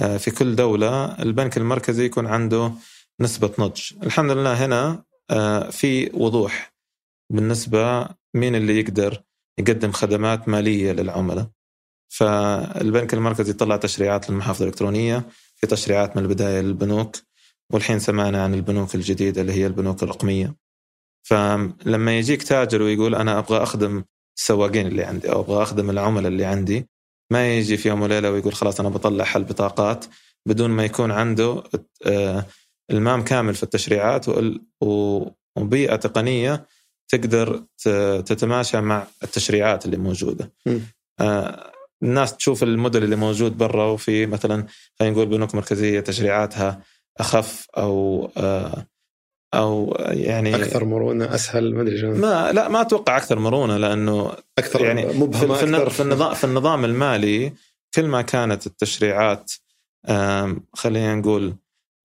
آه، 0.00 0.16
في 0.16 0.30
كل 0.30 0.56
دولة 0.56 1.22
البنك 1.22 1.56
المركزي 1.56 2.04
يكون 2.04 2.26
عنده 2.26 2.72
نسبة 3.20 3.54
نضج. 3.58 3.92
الحمد 4.02 4.30
لله 4.30 4.64
هنا 4.64 5.04
آه، 5.30 5.70
في 5.70 6.10
وضوح 6.14 6.72
بالنسبة 7.32 8.08
مين 8.34 8.54
اللي 8.54 8.80
يقدر 8.80 9.22
يقدم 9.58 9.92
خدمات 9.92 10.48
مالية 10.48 10.92
للعملاء. 10.92 11.48
فالبنك 12.08 13.14
المركزي 13.14 13.52
طلع 13.52 13.76
تشريعات 13.76 14.30
للمحافظ 14.30 14.62
الإلكترونية 14.62 15.28
في 15.56 15.66
تشريعات 15.66 16.16
من 16.16 16.22
البداية 16.22 16.60
للبنوك 16.60 17.16
والحين 17.72 17.98
سمعنا 17.98 18.44
عن 18.44 18.54
البنوك 18.54 18.94
الجديدة 18.94 19.40
اللي 19.40 19.52
هي 19.52 19.66
البنوك 19.66 20.02
الرقمية. 20.02 20.54
فلما 21.22 22.18
يجيك 22.18 22.42
تاجر 22.42 22.82
ويقول 22.82 23.14
أنا 23.14 23.38
أبغى 23.38 23.62
أخدم 23.62 24.04
السواقين 24.38 24.86
اللي 24.86 25.04
عندي 25.04 25.32
أو 25.32 25.40
أبغى 25.40 25.62
أخدم 25.62 25.90
العملاء 25.90 26.28
اللي 26.28 26.44
عندي 26.44 26.88
ما 27.32 27.56
يجي 27.58 27.76
في 27.76 27.88
يوم 27.88 28.02
وليلة 28.02 28.30
ويقول 28.30 28.54
خلاص 28.54 28.80
أنا 28.80 28.88
بطلع 28.88 29.24
حل 29.24 29.44
بطاقات 29.44 30.04
بدون 30.46 30.70
ما 30.70 30.84
يكون 30.84 31.10
عنده 31.10 31.62
آه، 32.06 32.46
المام 32.90 33.24
كامل 33.24 33.54
في 33.54 33.62
التشريعات 33.62 34.26
وبيئة 35.56 35.96
تقنية 35.96 36.66
تقدر 37.08 37.64
تتماشى 38.26 38.80
مع 38.80 39.06
التشريعات 39.22 39.84
اللي 39.84 39.96
موجودة. 39.96 40.52
آه 41.20 41.72
الناس 42.02 42.36
تشوف 42.36 42.62
الموديل 42.62 43.04
اللي 43.04 43.16
موجود 43.16 43.58
برا 43.58 43.84
وفي 43.84 44.26
مثلا 44.26 44.66
خلينا 44.98 45.14
نقول 45.14 45.26
بنوك 45.26 45.54
مركزية 45.54 46.00
تشريعاتها 46.00 46.82
أخف 47.18 47.66
أو 47.76 48.30
آه 48.36 48.86
أو 49.54 49.96
يعني 49.98 50.54
أكثر 50.56 50.84
مرونة 50.84 51.34
أسهل 51.34 51.74
ما 51.74 51.82
أدري 51.82 52.02
ما 52.02 52.52
لا 52.52 52.68
ما 52.68 52.80
أتوقع 52.80 53.16
أكثر 53.16 53.38
مرونة 53.38 53.76
لأنه 53.76 54.32
أكثر 54.58 54.84
يعني 54.84 55.06
مبهمة 55.06 55.54
في, 55.54 55.64
أكثر. 55.64 55.90
في 55.90 56.02
النظام 56.02 56.34
في 56.34 56.44
النظام 56.44 56.84
المالي 56.84 57.52
كل 57.94 58.06
ما 58.06 58.22
كانت 58.22 58.66
التشريعات 58.66 59.52
خلينا 60.74 61.14
نقول 61.14 61.54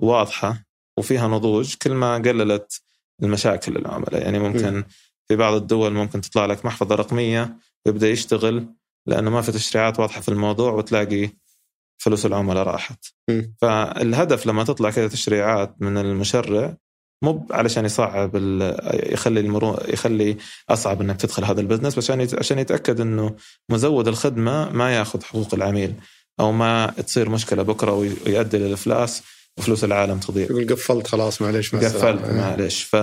واضحة 0.01 0.63
وفيها 0.97 1.27
نضوج 1.27 1.75
كل 1.75 1.93
ما 1.93 2.15
قللت 2.15 2.81
المشاكل 3.23 3.73
للعملاء 3.73 4.21
يعني 4.21 4.39
ممكن 4.39 4.83
في 5.27 5.35
بعض 5.35 5.53
الدول 5.53 5.93
ممكن 5.93 6.21
تطلع 6.21 6.45
لك 6.45 6.65
محفظة 6.65 6.95
رقمية 6.95 7.57
ويبدأ 7.85 8.09
يشتغل 8.09 8.67
لأنه 9.07 9.29
ما 9.29 9.41
في 9.41 9.51
تشريعات 9.51 9.99
واضحة 9.99 10.21
في 10.21 10.29
الموضوع 10.29 10.71
وتلاقي 10.71 11.29
فلوس 11.97 12.25
العملاء 12.25 12.63
راحت. 12.63 13.05
فالهدف 13.61 14.47
لما 14.47 14.63
تطلع 14.63 14.89
كذا 14.91 15.07
تشريعات 15.07 15.75
من 15.81 15.97
المشرع 15.97 16.75
مو 17.23 17.47
علشان 17.51 17.85
يصعب 17.85 18.35
يخلي 18.93 19.39
المرو 19.39 19.77
يخلي 19.87 20.37
أصعب 20.69 21.01
إنك 21.01 21.17
تدخل 21.21 21.43
هذا 21.45 21.61
البزنس 21.61 21.95
بس 21.95 22.11
عشان 22.11 22.27
عشان 22.39 22.59
يتأكد 22.59 22.99
إنه 23.01 23.35
مزود 23.71 24.07
الخدمة 24.07 24.71
ما 24.71 24.95
ياخذ 24.95 25.23
حقوق 25.23 25.53
العميل 25.53 25.93
أو 26.39 26.51
ما 26.51 26.87
تصير 26.87 27.29
مشكلة 27.29 27.63
بكرة 27.63 27.93
ويؤدي 27.93 28.57
للإفلاس. 28.57 29.23
وفلوس 29.59 29.83
العالم 29.83 30.19
تضيع. 30.19 30.45
يقول 30.45 30.67
قفلت 30.67 31.07
خلاص 31.07 31.41
معليش 31.41 31.75
قفلت 31.75 32.25
معليش. 32.25 32.83
ف 32.83 32.95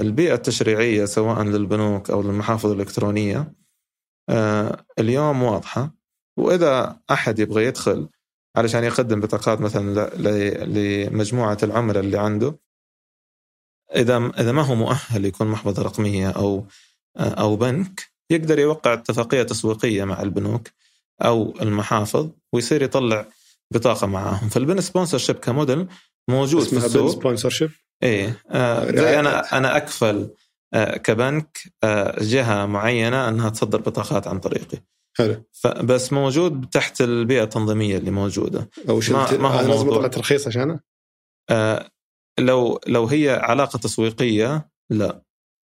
البيئة 0.00 0.34
التشريعية 0.34 1.04
سواء 1.04 1.42
للبنوك 1.42 2.10
أو 2.10 2.22
للمحافظ 2.22 2.70
الإلكترونية 2.70 3.52
آه، 4.28 4.84
اليوم 4.98 5.42
واضحة. 5.42 5.94
وإذا 6.36 7.00
أحد 7.10 7.38
يبغى 7.38 7.64
يدخل 7.64 8.08
علشان 8.56 8.84
يقدم 8.84 9.20
بطاقات 9.20 9.60
مثلا 9.60 10.10
لمجموعة 10.64 11.58
العملاء 11.62 12.02
اللي 12.02 12.18
عنده 12.18 12.58
إذا 13.96 14.32
إذا 14.38 14.52
ما 14.52 14.62
هو 14.62 14.74
مؤهل 14.74 15.24
يكون 15.24 15.46
محفظة 15.46 15.82
رقمية 15.82 16.30
أو 16.30 16.66
آه، 17.16 17.34
أو 17.34 17.56
بنك 17.56 18.12
يقدر 18.30 18.58
يوقع 18.58 18.92
اتفاقية 18.92 19.42
تسويقية 19.42 20.04
مع 20.04 20.22
البنوك 20.22 20.68
أو 21.22 21.54
المحافظ 21.62 22.30
ويصير 22.52 22.82
يطلع 22.82 23.26
بطاقة 23.72 24.06
معاهم. 24.06 24.48
فال 24.48 24.61
BIN 24.61 24.80
sponsorship 24.80 25.36
ك 25.36 25.44
model 25.44 25.86
موجود 26.30 26.62
في 26.62 26.76
السوق. 26.76 27.10
sponsorship 27.10 27.70
إيه. 28.02 28.42
آه 28.50 28.90
زي 28.90 29.20
أنا 29.20 29.58
أنا 29.58 29.76
أكفل 29.76 30.30
آه 30.74 30.96
كبنك 30.96 31.58
آه 31.84 32.16
جهة 32.20 32.66
معينة 32.66 33.28
أنها 33.28 33.50
تصدر 33.50 33.80
بطاقات 33.80 34.28
عن 34.28 34.38
طريقي. 34.38 34.78
حلو. 35.18 35.44
بس 35.82 36.12
موجود 36.12 36.66
تحت 36.72 37.00
البيئة 37.00 37.42
التنظيمية 37.42 37.96
اللي 37.96 38.10
موجودة. 38.10 38.70
أو 38.88 39.00
ما, 39.10 39.36
ما 39.36 39.48
هو 39.48 39.68
لازم 39.68 39.88
أطلع 39.88 40.08
ترخيص 40.08 40.46
عشانه؟ 40.48 40.80
آه 41.50 41.88
لو 42.38 42.80
لو 42.86 43.06
هي 43.06 43.30
علاقة 43.30 43.76
تسويقية 43.76 44.68
لا. 44.90 45.22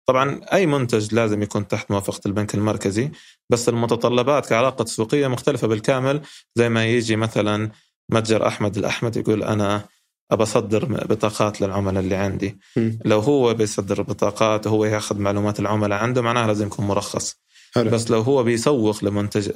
طبعا 0.09 0.41
أي 0.53 0.67
منتج 0.67 1.15
لازم 1.15 1.43
يكون 1.43 1.69
تحت 1.69 1.91
موافقة 1.91 2.21
البنك 2.27 2.55
المركزي 2.55 3.11
بس 3.51 3.69
المتطلبات 3.69 4.47
كعلاقة 4.47 4.85
تسويقية 4.85 5.27
مختلفة 5.27 5.69
بالكامل 5.69 6.21
زي 6.55 6.69
ما 6.69 6.87
يجي 6.87 7.17
مثلا 7.17 7.71
متجر 8.11 8.47
أحمد 8.47 8.77
الأحمد 8.79 9.17
يقول 9.17 9.43
أنا 9.43 9.85
ابى 10.31 10.43
اصدر 10.43 10.85
بطاقات 10.85 11.61
للعملاء 11.61 12.03
اللي 12.03 12.15
عندي 12.15 12.59
م. 12.77 12.91
لو 13.05 13.21
هو 13.21 13.55
بيصدر 13.55 14.03
بطاقات 14.03 14.67
وهو 14.67 14.85
ياخذ 14.85 15.19
معلومات 15.19 15.61
العملاء 15.61 15.99
عنده 15.99 16.23
معناها 16.23 16.47
لازم 16.47 16.67
يكون 16.67 16.87
مرخص 16.87 17.37
حلو. 17.75 17.91
بس 17.91 18.11
لو 18.11 18.21
هو 18.21 18.43
بيسوق 18.43 19.05
لمنتج 19.05 19.51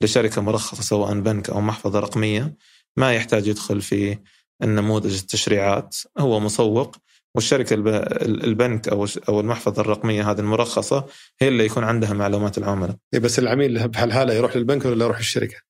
لشركة 0.00 0.42
مرخصة 0.42 0.82
سواء 0.82 1.20
بنك 1.20 1.50
أو 1.50 1.60
محفظة 1.60 2.00
رقمية 2.00 2.56
ما 2.96 3.14
يحتاج 3.14 3.46
يدخل 3.46 3.80
في 3.80 4.18
النموذج 4.62 5.18
التشريعات 5.18 5.96
هو 6.18 6.40
مسوق 6.40 6.96
والشركة 7.34 7.74
البنك 8.22 8.88
أو 8.88 9.06
أو 9.28 9.40
المحفظة 9.40 9.82
الرقمية 9.82 10.30
هذه 10.30 10.38
المرخصة 10.40 11.06
هي 11.40 11.48
اللي 11.48 11.64
يكون 11.64 11.84
عندها 11.84 12.12
معلومات 12.12 12.58
العملاء. 12.58 12.96
إيه، 13.14 13.20
بس 13.20 13.38
العميل 13.38 13.88
بهالحاله 13.88 14.34
يروح 14.34 14.56
للبنك 14.56 14.84
ولا 14.84 15.04
يروح 15.04 15.18
الشركة؟ 15.18 15.69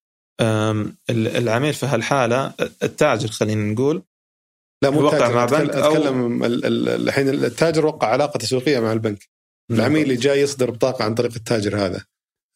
العميل 1.10 1.74
في 1.74 1.86
هالحالة 1.86 2.54
التاجر 2.82 3.28
خلينا 3.28 3.72
نقول 3.72 4.02
لا 4.82 4.90
مو 4.90 5.02
وقع 5.02 5.30
مع 5.30 5.44
بنك 5.44 5.70
أتكلم 5.70 6.44
الحين 6.44 7.28
التاجر 7.28 7.86
وقع 7.86 8.08
علاقة 8.08 8.38
تسويقية 8.38 8.80
مع 8.80 8.92
البنك 8.92 9.28
نعم. 9.70 9.80
العميل 9.80 10.02
اللي 10.02 10.16
جاي 10.16 10.40
يصدر 10.40 10.70
بطاقة 10.70 11.04
عن 11.04 11.14
طريق 11.14 11.32
التاجر 11.36 11.76
هذا 11.76 12.04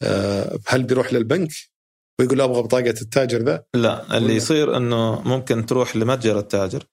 آه، 0.03 0.59
هل 0.67 0.83
بيروح 0.83 1.13
للبنك 1.13 1.51
ويقول 2.21 2.41
أبغى 2.41 2.63
بطاقة 2.63 2.95
التاجر 3.03 3.43
ذا؟ 3.43 3.65
لا 3.75 4.17
اللي 4.17 4.37
يصير 4.37 4.77
إنه 4.77 5.21
ممكن 5.29 5.67
تروح 5.67 5.97
لمتجر 5.97 6.39
التاجر 6.39 6.85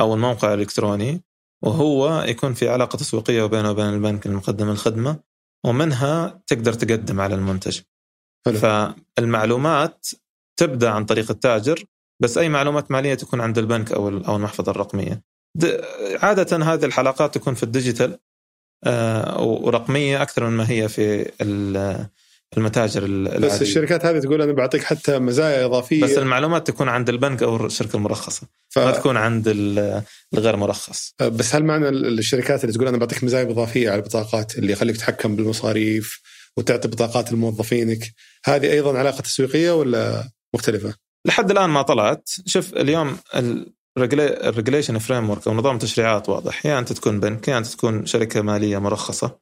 أو 0.00 0.14
الموقع 0.14 0.54
الإلكتروني 0.54 1.22
وهو 1.64 2.22
يكون 2.22 2.54
في 2.54 2.68
علاقة 2.68 2.96
تسويقية 2.96 3.46
بينه 3.46 3.70
وبين 3.70 3.86
البنك 3.86 4.26
المقدم 4.26 4.70
الخدمة 4.70 5.20
ومنها 5.66 6.42
تقدر 6.46 6.72
تقدم 6.72 7.20
على 7.20 7.34
المنتج. 7.34 7.80
حلو. 8.46 8.58
فالمعلومات 8.58 10.06
تبدأ 10.56 10.90
عن 10.90 11.04
طريق 11.04 11.30
التاجر 11.30 11.84
بس 12.22 12.38
أي 12.38 12.48
معلومات 12.48 12.90
مالية 12.90 13.14
تكون 13.14 13.40
عند 13.40 13.58
البنك 13.58 13.92
أو 13.92 14.08
أو 14.08 14.36
المحفظة 14.36 14.72
الرقمية. 14.72 15.22
عادة 16.22 16.56
هذه 16.56 16.84
الحلقات 16.84 17.34
تكون 17.34 17.54
في 17.54 17.62
الديجيتال 17.62 18.18
آه، 18.84 19.42
ورقمية 19.42 20.22
أكثر 20.22 20.44
من 20.44 20.56
ما 20.56 20.70
هي 20.70 20.88
في 20.88 21.30
المتاجر 22.56 23.04
العادية. 23.04 23.46
بس 23.46 23.62
الشركات 23.62 24.04
هذه 24.06 24.18
تقول 24.18 24.42
أنا 24.42 24.52
بعطيك 24.52 24.84
حتى 24.84 25.18
مزايا 25.18 25.64
إضافية 25.64 26.04
بس 26.04 26.18
المعلومات 26.18 26.66
تكون 26.66 26.88
عند 26.88 27.08
البنك 27.08 27.42
أو 27.42 27.66
الشركة 27.66 27.96
المرخصة 27.96 28.46
ف... 28.68 28.78
ما 28.78 28.90
تكون 28.90 29.16
عند 29.16 29.44
الغير 30.34 30.56
مرخص 30.56 31.14
آه، 31.20 31.28
بس 31.28 31.54
هل 31.54 31.64
معنى 31.64 31.88
الشركات 31.88 32.64
اللي 32.64 32.74
تقول 32.74 32.88
أنا 32.88 32.96
بعطيك 32.96 33.24
مزايا 33.24 33.50
إضافية 33.50 33.90
على 33.90 33.98
البطاقات 33.98 34.58
اللي 34.58 34.72
يخليك 34.72 34.96
تتحكم 34.96 35.36
بالمصاريف 35.36 36.20
وتعطي 36.56 36.88
بطاقات 36.88 37.32
لموظفينك 37.32 38.12
هذه 38.44 38.72
أيضا 38.72 38.98
علاقة 38.98 39.20
تسويقية 39.20 39.70
ولا 39.70 40.28
مختلفة؟ 40.56 40.94
لحد 41.26 41.50
الآن 41.50 41.70
ما 41.70 41.82
طلعت. 41.82 42.30
شوف 42.46 42.74
اليوم 42.74 43.16
ال 43.98 44.98
regulation 44.98 45.30
framework 45.30 45.46
أو 45.48 45.54
نظام 45.54 45.74
التشريعات 45.74 46.28
واضح. 46.28 46.66
يا 46.66 46.78
أنت 46.78 46.92
تكون 46.92 47.20
بنك 47.20 47.48
يا 47.48 47.58
أنت 47.58 47.66
تكون 47.66 48.06
شركة 48.06 48.42
مالية 48.42 48.78
مرخصة 48.78 49.38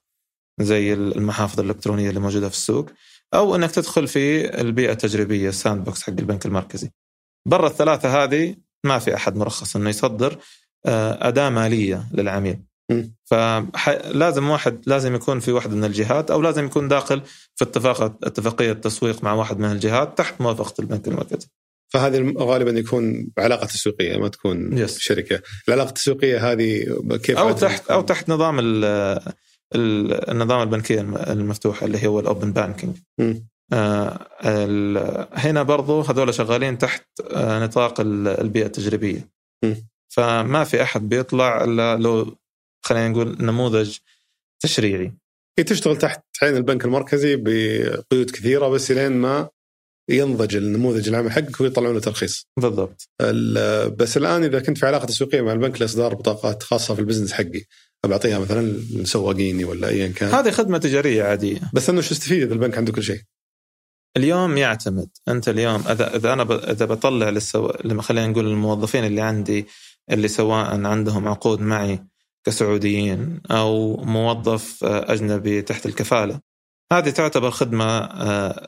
زي 0.61 0.93
المحافظ 0.93 1.61
الإلكترونية 1.61 2.09
اللي 2.09 2.21
موجودة 2.21 2.49
في 2.49 2.55
السوق 2.55 2.91
أو 3.35 3.55
إنك 3.55 3.71
تدخل 3.71 4.07
في 4.09 4.55
البيئة 4.61 4.93
التجريبية 4.93 5.49
ال 5.49 5.85
sandbox 5.85 6.03
حق 6.03 6.11
البنك 6.11 6.47
المركزي. 6.47 6.91
برا 7.49 7.67
الثلاثة 7.67 8.25
هذه 8.25 8.57
ما 8.85 8.99
في 8.99 9.15
أحد 9.15 9.37
مرخص 9.37 9.77
إنه 9.77 9.91
يصدر 9.91 10.39
آه، 10.87 11.29
أداة 11.29 11.51
مالية 11.51 12.09
للعميل. 12.13 12.61
فلازم 13.25 14.49
واحد 14.49 14.83
لازم 14.87 15.15
يكون 15.15 15.41
في 15.41 15.53
واحد 15.53 15.71
من 15.71 15.85
الجهات 15.85 16.31
أو 16.31 16.43
لازم 16.43 16.65
يكون 16.65 16.89
داخل 16.89 17.23
في 17.55 17.65
اتفاق 17.65 18.03
اتفاقية 18.03 18.73
تسويق 18.73 19.25
مع 19.25 19.33
واحد 19.33 19.59
من 19.59 19.73
الجهات 19.73 20.19
تحت 20.19 20.41
موافقة 20.41 20.75
البنك 20.79 21.09
المركزي. 21.09 21.49
فهذه 21.93 22.35
غالبا 22.39 22.71
يكون 22.71 23.29
علاقة 23.39 23.67
تسويقية 23.67 24.17
ما 24.17 24.29
تكون 24.29 24.79
yes. 24.79 24.99
شركة، 24.99 25.43
العلاقة 25.69 25.89
التسويقية 25.89 26.53
هذه 26.53 26.99
كيف 27.23 27.39
أو 27.39 27.53
تحت 27.53 27.91
أو 27.91 28.01
تحت 28.01 28.29
نظام 28.29 28.57
النظام 29.75 30.63
البنكيه 30.63 31.01
المفتوحه 31.01 31.87
اللي 31.87 32.07
هو 32.07 32.21
ال 32.21 32.27
open 32.27 32.53
banking. 32.53 32.97
آه 33.73 34.19
هنا 35.33 35.63
برضو 35.63 36.01
هذول 36.01 36.35
شغالين 36.35 36.79
تحت 36.79 37.07
آه 37.31 37.65
نطاق 37.65 38.01
البيئة 38.01 38.67
التجريبية. 38.67 39.29
م. 39.65 39.75
فما 40.09 40.65
في 40.65 40.83
أحد 40.83 41.09
بيطلع 41.09 41.65
إلا 41.65 41.97
لو 41.97 42.37
خلينا 42.85 43.09
نقول 43.09 43.37
نموذج 43.41 43.97
تشريعي. 44.63 45.13
هي 45.59 45.65
تشتغل 45.65 45.97
تحت 45.97 46.23
عين 46.43 46.57
البنك 46.57 46.85
المركزي 46.85 47.37
بقيود 47.37 48.31
كثيرة 48.31 48.69
بس 48.69 48.91
لين 48.91 49.13
ما 49.13 49.49
ينضج 50.11 50.57
النموذج 50.57 51.09
العمل 51.09 51.33
حقك 51.33 51.61
ويطلعون 51.61 51.95
له 51.95 52.01
ترخيص. 52.01 52.47
بالضبط. 52.61 53.09
بس 53.99 54.17
الآن 54.17 54.45
إذا 54.45 54.61
كنت 54.61 54.79
في 54.79 54.87
علاقة 54.87 55.05
تسويقية 55.05 55.41
مع 55.41 55.53
البنك 55.53 55.81
لإصدار 55.81 56.15
بطاقات 56.15 56.63
خاصة 56.63 56.95
في 56.95 57.01
البزنس 57.01 57.33
حقي 57.33 57.63
بعطيها 58.07 58.39
مثلا 58.39 58.67
لسواقيني 58.91 59.65
ولا 59.65 59.89
ايا 59.89 60.09
كان. 60.09 60.29
هذه 60.29 60.51
خدمة 60.51 60.79
تجارية 60.79 61.23
عادية. 61.23 61.61
بس 61.73 61.91
إنه 61.91 62.01
شو 62.01 62.15
استفيد 62.15 62.43
اذا 62.43 62.55
البنك 62.55 62.79
عنده 62.79 62.93
كل 62.93 63.03
شيء؟ 63.03 63.21
اليوم 64.17 64.57
يعتمد 64.57 65.09
أنت 65.29 65.49
اليوم 65.49 65.89
إذا 65.89 66.17
إذا 66.17 66.33
أنا 66.33 66.45
ب... 66.45 66.53
إذا 66.53 66.85
بطلع 66.85 67.29
للسو... 67.29 67.73
لما 67.85 68.03
خلينا 68.03 68.27
نقول 68.27 68.47
الموظفين 68.47 69.05
اللي 69.05 69.21
عندي 69.21 69.67
اللي 70.11 70.29
سواء 70.29 70.87
عندهم 70.87 71.29
عقود 71.29 71.61
معي 71.61 72.05
كسعوديين 72.45 73.41
أو 73.51 73.97
موظف 73.97 74.85
أجنبي 74.85 75.63
تحت 75.63 75.87
الكفالة. 75.87 76.41
هذه 76.93 77.11
تعتبر 77.11 77.51
خدمة 77.51 78.09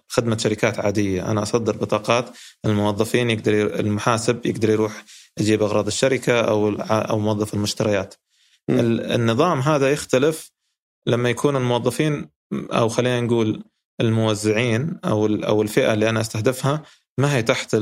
خدمة 0.09 0.37
شركات 0.37 0.79
عادية. 0.79 1.31
أنا 1.31 1.43
أصدر 1.43 1.77
بطاقات 1.77 2.31
الموظفين 2.65 3.31
يقدر 3.31 3.81
المحاسب 3.81 4.47
يقدر 4.47 4.71
يروح 4.71 5.05
يجيب 5.41 5.63
أغراض 5.63 5.87
الشركة 5.87 6.41
أو 6.41 6.69
أو 6.81 7.19
موظف 7.19 7.55
المشتريات. 7.55 8.15
م. 8.69 8.75
النظام 9.01 9.61
هذا 9.61 9.93
يختلف 9.93 10.51
لما 11.07 11.31
يكون 11.31 11.57
الموظفين 11.57 12.29
أو 12.53 12.89
خلينا 12.89 13.21
نقول 13.21 13.65
الموزعين 14.01 14.99
أو 15.05 15.27
أو 15.27 15.63
الفئة 15.63 15.93
اللي 15.93 16.09
أنا 16.09 16.21
أستهدفها 16.21 16.83
ما 17.19 17.37
هي 17.37 17.43
تحت 17.43 17.75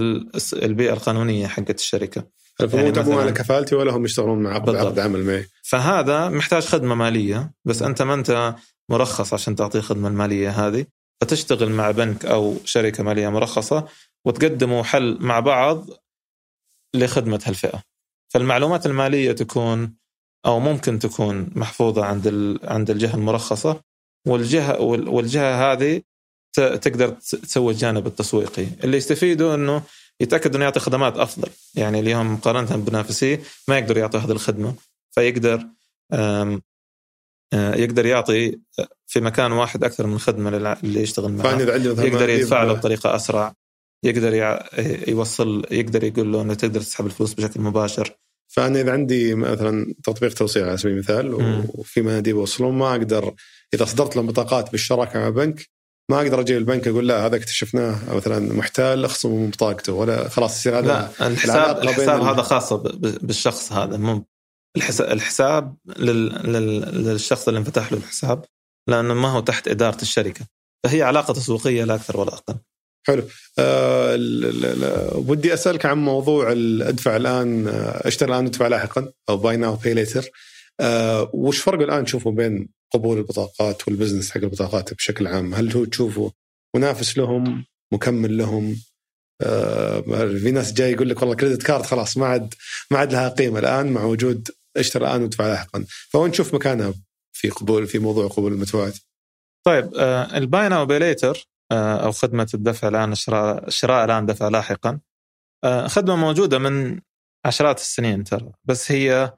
البيئة 0.52 0.92
القانونية 0.92 1.46
حقت 1.46 1.78
الشركة. 1.80 2.26
يعني 2.60 3.02
مو 3.02 3.20
على 3.20 3.32
كفالتي 3.32 3.74
ولا 3.74 3.92
هم 3.92 4.04
يشتغلون 4.04 4.42
مع 4.42 4.54
عقد 4.54 4.98
عمل 4.98 5.24
معي. 5.24 5.46
فهذا 5.62 6.28
محتاج 6.28 6.62
خدمة 6.62 6.94
مالية 6.94 7.52
بس 7.64 7.82
أنت 7.82 8.02
ما 8.02 8.14
أنت 8.14 8.54
مرخص 8.88 9.34
عشان 9.34 9.56
تعطيه 9.56 9.78
الخدمه 9.78 10.08
المالية 10.08 10.50
هذه 10.50 10.86
فتشتغل 11.20 11.70
مع 11.70 11.90
بنك 11.90 12.24
أو 12.24 12.56
شركة 12.64 13.02
مالية 13.02 13.28
مرخصة 13.28 13.88
وتقدموا 14.24 14.82
حل 14.82 15.18
مع 15.20 15.40
بعض 15.40 15.86
لخدمة 16.94 17.40
هالفئة. 17.46 17.82
فالمعلومات 18.28 18.86
المالية 18.86 19.32
تكون 19.32 19.94
أو 20.46 20.60
ممكن 20.60 20.98
تكون 20.98 21.50
محفوظة 21.54 22.04
عند 22.04 22.58
عند 22.64 22.90
الجهة 22.90 23.14
المرخصة 23.14 23.80
والجهة 24.26 24.80
والجهة 24.80 25.72
هذه 25.72 26.02
تقدر 26.54 27.08
تسوي 27.08 27.72
الجانب 27.72 28.06
التسويقي. 28.06 28.66
اللي 28.84 28.96
يستفيدوا 28.96 29.54
إنه 29.54 29.82
يتأكد 30.20 30.54
إنه 30.54 30.64
يعطي 30.64 30.80
خدمات 30.80 31.16
أفضل. 31.16 31.48
يعني 31.74 32.00
اليوم 32.00 32.34
مقارنة 32.34 32.76
بمنافسيه 32.76 33.42
ما 33.68 33.78
يقدر 33.78 33.98
يعطي 33.98 34.18
هذه 34.18 34.30
الخدمة. 34.30 34.74
فيقدر 35.10 35.66
يقدر 37.54 38.06
يعطي 38.06 38.58
في 39.06 39.20
مكان 39.20 39.52
واحد 39.52 39.84
أكثر 39.84 40.06
من 40.06 40.18
خدمة 40.18 40.76
اللي 40.82 41.02
يشتغل 41.02 41.32
معه. 41.32 41.60
يقدر 41.60 42.28
يدفع 42.28 42.62
له 42.62 42.72
بطريقة 42.72 43.16
أسرع. 43.16 43.54
يقدر 44.04 44.58
يوصل 45.08 45.66
يقدر 45.70 46.04
يقول 46.04 46.32
له 46.32 46.42
إنه 46.42 46.54
تقدر 46.54 46.80
تسحب 46.80 47.06
الفلوس 47.06 47.34
بشكل 47.34 47.60
مباشر. 47.60 48.16
فأنا 48.48 48.80
إذا 48.80 48.92
عندي 48.92 49.34
مثلا 49.34 49.94
تطبيق 50.04 50.34
توصيل 50.34 50.64
على 50.64 50.76
سبيل 50.76 50.92
المثال 50.92 51.34
وفي 51.68 52.02
مناديب 52.02 52.36
يوصلون 52.36 52.74
ما 52.74 52.90
أقدر 52.90 53.34
إذا 53.74 53.84
صدرت 53.84 54.16
لهم 54.16 54.26
بطاقات 54.26 54.72
بالشراكة 54.72 55.18
مع 55.18 55.28
بنك 55.28 55.68
ما 56.10 56.16
أقدر 56.16 56.40
أجي 56.40 56.56
البنك 56.56 56.88
أقول 56.88 57.08
لا 57.08 57.26
هذا 57.26 57.36
اكتشفناه 57.36 58.14
مثلا 58.14 58.52
محتال 58.52 59.04
اخصمه 59.04 59.36
من 59.36 59.50
بطاقته 59.50 59.92
ولا 59.92 60.28
خلاص 60.28 60.56
يصير 60.56 60.78
هذا 60.78 60.86
لا 60.86 61.26
الحساب 61.26 61.82
الحساب 61.82 62.22
هذا 62.22 62.42
خاصة 62.42 62.76
بالشخص 63.22 63.72
هذا 63.72 63.96
مو 63.96 64.24
الحساب, 64.76 65.12
الحساب 65.12 65.76
لل... 65.96 66.52
لل... 66.52 66.80
للشخص 67.04 67.48
اللي 67.48 67.58
انفتح 67.58 67.92
له 67.92 67.98
الحساب 67.98 68.44
لأنه 68.88 69.14
ما 69.14 69.28
هو 69.28 69.40
تحت 69.40 69.68
إدارة 69.68 70.02
الشركة. 70.02 70.46
فهي 70.84 71.02
علاقة 71.02 71.34
تسويقية 71.34 71.84
لا 71.84 71.94
أكثر 71.94 72.20
ولا 72.20 72.34
أقل. 72.34 72.56
حلو. 73.06 73.22
أه 73.58 74.16
ودي 75.14 75.54
أسألك 75.54 75.86
عن 75.86 75.98
موضوع 75.98 76.52
ادفع 76.52 77.16
الآن 77.16 77.68
آه، 77.68 78.08
أشتري 78.08 78.32
الآن 78.32 78.46
أدفع 78.46 78.66
لاحقا 78.66 79.12
أو 79.28 79.36
buy 79.36 79.56
now 79.56 79.74
pay 79.76 79.94
later 79.94 80.30
وش 81.32 81.60
فرق 81.60 81.80
الآن 81.80 82.04
تشوفه 82.04 82.30
بين 82.30 82.68
قبول 82.92 83.18
البطاقات 83.18 83.88
وال 83.88 83.97
business 83.97 84.30
حق 84.30 84.40
البطاقات 84.40 84.94
بشكل 84.94 85.26
عام؟ 85.26 85.54
هل 85.54 85.72
هو 85.72 85.84
تشوفه 85.84 86.32
منافس 86.76 87.18
لهم 87.18 87.64
مكمل 87.92 88.38
لهم؟ 88.38 88.76
آه 89.42 90.00
في 90.42 90.50
ناس 90.50 90.72
جاي 90.72 90.92
يقول 90.92 91.08
لك 91.08 91.22
والله 91.22 91.34
credit 91.34 91.62
card 91.62 91.86
خلاص 91.86 92.16
ما 92.16 92.26
عاد 92.26 92.54
ما 92.90 92.98
عاد 92.98 93.12
لها 93.12 93.28
قيمة. 93.28 93.58
الآن 93.58 93.92
مع 93.92 94.04
وجود 94.04 94.48
اشتري 94.76 95.06
الآن 95.06 95.22
وادفع 95.22 95.46
لاحقا. 95.48 95.84
فوين 95.88 96.30
نشوف 96.30 96.54
مكانها 96.54 96.94
في 97.32 97.50
قبول 97.50 97.86
في 97.86 97.98
موضوع 97.98 98.28
قبول 98.28 98.52
المدفوعات 98.52 98.98
طيب 99.66 99.94
آه 99.94 100.36
ال 100.36 100.44
buy 100.44 100.68
now 100.68 100.84
later 100.84 101.48
آه 101.72 101.96
أو 102.04 102.12
خدمة 102.12 102.50
الدفع 102.54 102.88
الآن 102.88 103.12
الشراء 103.12 103.68
الشراء 103.68 104.04
الآن 104.04 104.26
دفع 104.26 104.48
لاحقا. 104.48 105.00
آه 105.64 105.86
خدمة 105.86 106.16
موجودة 106.16 106.58
من 106.58 107.00
عشرات 107.44 107.78
السنين 107.78 108.24
ترى. 108.24 108.52
بس 108.64 108.92
هي 108.92 109.32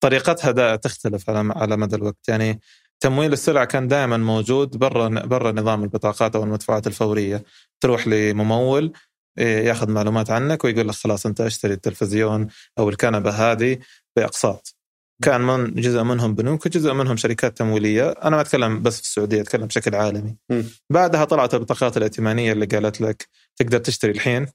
طريقتها 0.00 0.76
تختلف 0.76 1.30
على 1.30 1.52
على 1.56 1.76
مدى 1.76 1.96
الوقت. 1.96 2.28
يعني 2.28 2.60
تمويل 3.00 3.32
السلع 3.32 3.64
كان 3.64 3.88
دائما 3.88 4.16
موجود 4.16 4.76
برا 4.76 5.08
برا 5.08 5.52
نظام 5.52 5.82
البطاقات 5.82 6.36
أو 6.36 6.42
المدفوعات 6.42 6.86
الفورية. 6.86 7.44
تروح 7.80 8.08
لممول 8.08 8.92
إيه، 9.38 9.66
ياخذ 9.66 9.90
معلومات 9.90 10.30
عنك 10.30 10.64
ويقول 10.64 10.88
لك 10.88 10.94
خلاص 10.94 11.26
أنت 11.26 11.40
اشتري 11.40 11.72
التلفزيون 11.72 12.48
أو 12.78 12.88
الكنبة 12.88 13.30
هذه 13.30 13.78
بأقساط. 14.16 14.74
كان 15.22 15.40
من 15.40 15.74
جزء 15.74 16.02
منهم 16.02 16.34
بنوك 16.34 16.66
وجزء 16.66 16.92
منهم 16.92 17.16
شركات 17.16 17.58
تمويلية. 17.58 18.10
أنا 18.10 18.36
ما 18.36 18.40
أتكلم 18.40 18.82
بس 18.82 18.96
في 18.96 19.02
السعودية 19.02 19.40
أتكلم 19.40 19.66
بشكل 19.66 19.94
عالمي. 19.94 20.36
م. 20.50 20.62
بعدها 20.90 21.24
طلعت 21.24 21.54
البطاقات 21.54 21.96
الائتمانية 21.96 22.52
اللي 22.52 22.66
قالت 22.66 23.00
لك 23.00 23.28
تقدر 23.56 23.78
تشتري 23.78 24.10
الحين 24.12 24.46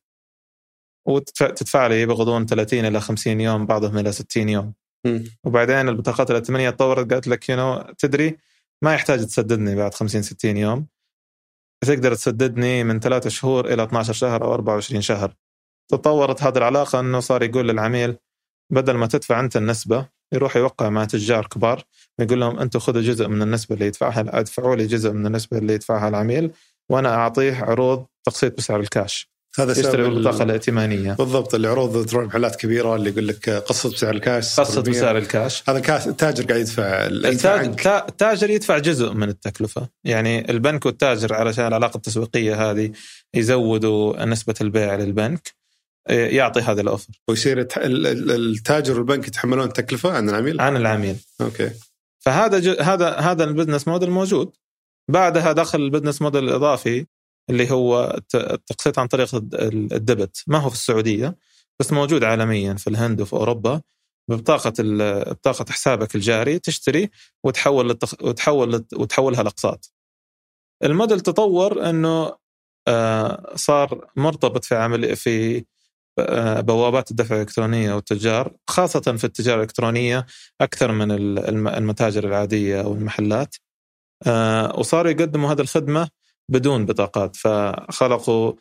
وتدفع 1.08 1.88
لي 1.88 2.02
يبغضون 2.02 2.46
30 2.46 2.86
إلى 2.86 3.02
50 3.02 3.42
يوم 3.42 3.66
بعضهم 3.66 3.98
إلى 3.98 4.12
60 4.12 4.50
يوم. 4.50 4.74
وبعدين 5.44 5.90
البطاقات 5.90 6.32
الائتمانيه 6.32 6.70
تطورت 6.70 7.14
قالت 7.14 7.28
لك 7.28 7.50
يو 7.50 7.82
تدري 7.98 8.38
ما 8.84 8.94
يحتاج 8.94 9.26
تسددني 9.26 9.76
بعد 9.76 9.94
50 9.94 10.22
60 10.22 10.58
يوم. 10.58 10.88
تقدر 11.86 12.16
تسددني 12.16 12.84
من 12.84 13.00
ثلاثة 13.00 13.30
شهور 13.30 13.74
إلى 13.74 13.84
12 13.84 14.14
شهر 14.14 14.44
أو 14.44 14.54
24 14.54 15.02
شهر. 15.02 15.36
تطورت 15.92 16.44
هذه 16.44 16.58
العلاقة 16.58 17.00
إنه 17.00 17.20
صار 17.20 17.44
يقول 17.44 17.68
للعميل 17.68 18.18
بدل 18.74 18.94
ما 18.94 19.08
تدفع 19.08 19.40
أنت 19.40 19.58
النسبة 19.58 20.10
يروح 20.34 20.56
يوقع 20.58 20.90
مع 20.90 21.06
تجار 21.06 21.48
كبار 21.48 21.84
يقول 22.20 22.40
لهم 22.40 22.60
أنتم 22.60 22.80
خذوا 22.80 23.02
جزء 23.02 23.28
من 23.28 23.42
النسبة 23.42 23.76
اللي 23.76 23.86
يدفعها 23.88 24.40
أدفعوا 24.40 24.76
لي 24.76 24.88
جزء 24.88 25.12
من 25.12 25.26
النسبة 25.26 25.58
اللي 25.58 25.74
يدفعها 25.74 26.08
العميل 26.10 26.52
وأنا 26.90 27.16
أعطيه 27.16 27.56
عروض 27.56 28.06
تقسيط 28.26 28.58
بسعر 28.58 28.80
الكاش. 28.80 29.33
هذا 29.60 29.72
يشتري 29.72 30.04
بالبطاقه 30.04 30.44
الائتمانية. 30.44 31.14
بالضبط 31.14 31.56
اللي 31.56 31.68
عروض 31.68 32.06
تروح 32.06 32.26
محلات 32.26 32.56
كبيرة 32.56 32.96
اللي 32.96 33.10
يقول 33.10 33.28
لك 33.28 33.50
قسط 33.50 33.94
بسعر 33.94 34.16
الكاش 34.16 34.60
قسط 34.60 34.90
بسعر 34.90 35.18
الكاش. 35.18 35.64
هذا 35.70 35.80
كاش 35.80 36.08
التاجر 36.08 36.46
قاعد 36.46 36.60
يدفع 36.60 37.08
التاجر 38.08 38.50
يدفع 38.50 38.78
جزء 38.78 39.14
من 39.14 39.30
التكلفة. 39.30 39.90
يعني 40.04 40.52
البنك 40.52 40.86
والتاجر 40.86 41.34
علشان 41.34 41.68
العلاقة 41.68 41.98
التسويقية 41.98 42.72
هذه 42.72 42.92
يزودوا 43.34 44.26
نسبة 44.26 44.56
البيع 44.62 44.96
للبنك 44.96 45.54
يعطي 46.10 46.62
هذا 46.62 46.82
الأوفر. 46.82 47.14
ويصير 47.28 47.68
التاجر 47.78 48.98
والبنك 48.98 49.28
يتحملون 49.28 49.68
التكلفة 49.68 50.12
عن 50.12 50.30
العميل؟ 50.30 50.62
عن 50.62 50.78
العميل. 50.78 51.16
أوكي. 51.42 51.70
فهذا 52.20 52.82
هذا 52.82 53.10
هذا 53.10 53.44
ال 53.44 53.49
business 53.49 53.88
model 53.88 54.10
موجود. 54.10 54.52
بعدها 55.12 55.52
دخل 55.52 55.82
ال 55.82 55.86
business 55.86 56.22
model 56.22 56.44
الإضافي 56.44 57.06
اللي 57.50 57.72
هو 57.72 58.20
التقسيط 58.36 59.00
عن 59.00 59.08
طريق 59.08 59.36
ال 59.36 59.51
debit. 59.51 60.44
ما 60.48 60.58
هو 60.58 60.70
في 60.70 60.76
السعودية؟ 60.76 61.38
بس 61.80 61.94
موجود 61.94 62.24
عالميا 62.24 62.74
في 62.74 62.90
الهند 62.90 63.22
وفي 63.22 63.34
أوروبا. 63.34 63.82
ببطاقه 64.30 64.74
بطاقة 65.32 65.66
حسابك 65.70 66.16
الجاري 66.16 66.60
تشتري 66.60 67.10
وتحول 67.44 67.90
للتخ... 67.90 68.14
وتحول 68.22 68.86
وتحولها 68.94 69.44
لأقساط. 69.44 69.94
الموديل 70.84 71.20
تطور 71.20 71.90
إنه 71.90 72.36
آه، 72.88 73.56
صار 73.56 74.12
مرتبط 74.16 74.66
في 74.66 74.76
عمل 74.76 75.16
في 75.16 75.66
آه، 76.20 76.62
بوابات 76.62 77.12
الدفع 77.12 77.36
الإلكترونية 77.36 77.94
والتجار 77.94 78.54
خاصة 78.70 79.00
في 79.02 79.24
التجارة 79.24 79.56
الإلكترونية 79.56 80.26
أكثر 80.62 80.92
من 80.92 81.12
المتاجر 81.68 82.28
العادية 82.28 82.82
أو 82.82 82.94
المحلات. 82.94 83.56
آه، 84.28 84.80
وصاروا 84.80 85.12
يقدموا 85.12 85.52
هذه 85.52 85.62
الخدمة 85.62 86.10
بدون 86.50 86.86
بطاقات. 86.86 87.36
فخلقوا 87.36 88.54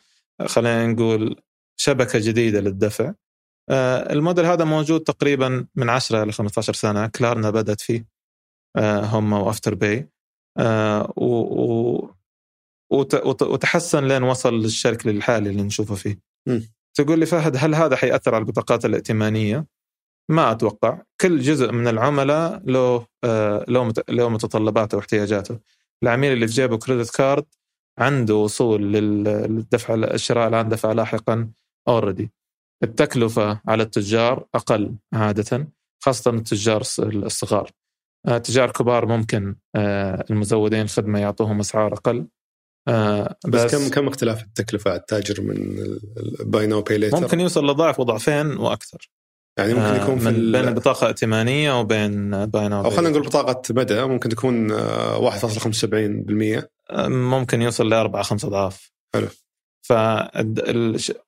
خلينا 0.45 0.87
نقول 0.87 1.41
شبكة 1.77 2.19
جديدة 2.19 2.59
للدفع. 2.61 3.13
آه، 3.69 4.13
الموديل 4.13 4.45
هذا 4.45 4.65
موجود 4.65 5.01
تقريبا 5.01 5.67
من 5.75 5.89
10 5.89 6.23
ل 6.23 6.33
15 6.33 6.73
سنة. 6.73 7.07
كلارنا 7.07 7.49
بدأت 7.49 7.81
فيه 7.81 8.05
آه، 8.77 9.01
هم 9.01 9.33
وافتر 9.33 9.75
باي. 9.75 10.09
آه، 10.57 11.13
وتحسن 13.41 14.07
لين 14.07 14.23
وصل 14.23 14.53
للشكل 14.53 15.09
الحالي 15.09 15.49
اللي 15.49 15.63
نشوفه 15.63 15.95
فيه. 15.95 16.19
م. 16.47 16.59
تقول 16.97 17.19
لي 17.19 17.25
فهد 17.25 17.57
هل 17.57 17.75
هذا 17.75 17.95
حيأثر 17.95 18.35
على 18.35 18.41
البطاقات 18.41 18.85
الائتمانية؟ 18.85 19.65
ما 20.29 20.51
أتوقع. 20.51 21.01
كل 21.21 21.39
جزء 21.39 21.71
من 21.71 21.87
العملاء 21.87 22.61
له 22.65 23.07
له 24.09 24.29
متطلباته 24.29 24.97
واحتياجاته. 24.97 25.59
العميل 26.03 26.33
اللي 26.33 26.47
في 26.47 26.53
جيبه 26.53 26.77
credit 26.77 27.15
card 27.15 27.45
عنده 27.99 28.35
وصول 28.35 28.93
للدفع 28.93 29.93
الشراء 29.93 30.47
الآن 30.47 30.69
دفع 30.69 30.91
لاحقا 30.91 31.49
already 31.87 32.31
التكلفة 32.83 33.61
على 33.67 33.83
التجار 33.83 34.47
أقل 34.55 34.95
عادة 35.13 35.67
خاصة 36.03 36.31
التجار 36.31 36.81
الصغار. 36.99 37.71
آه، 38.27 38.65
كبار 38.65 39.05
ممكن 39.05 39.55
آه، 39.75 40.25
المزودين 40.31 40.81
الخدمه 40.81 41.19
يعطوهم 41.19 41.59
أسعار 41.59 41.93
أقل. 41.93 42.27
آه، 42.87 43.35
بس, 43.47 43.63
بس 43.63 43.75
كم 43.75 43.89
كم 43.89 44.07
اختلاف 44.07 44.43
التكلفة 44.43 44.91
على 44.91 44.99
التاجر 44.99 45.41
من 45.41 45.77
buy 46.39 46.67
now 46.67 46.81
pay 46.81 46.97
later 46.97 47.21
ممكن 47.21 47.39
يوصل 47.39 47.69
لضعف 47.69 47.99
وضعفين 47.99 48.57
وأكثر. 48.57 49.11
يعني 49.59 49.73
ممكن 49.73 50.03
يكون 50.03 50.19
في 50.19 50.51
بين 50.51 50.73
بطاقه 50.73 51.07
ائتمانيه 51.07 51.79
وبين 51.79 52.45
buy 52.45 52.67
now 52.67 52.85
أو 52.85 52.89
خلينا 52.89 53.09
نقول 53.09 53.23
بطاقة 53.23 53.73
مدى 53.73 54.05
ممكن 54.05 54.29
تكون 54.29 54.71
1.75% 54.71 56.72
ممكن 57.07 57.61
يوصل 57.61 57.89
لاربع 57.89 58.21
خمس 58.21 58.45
أضعاف. 58.45 58.91
حلو. 59.13 59.27
ف 59.87 59.93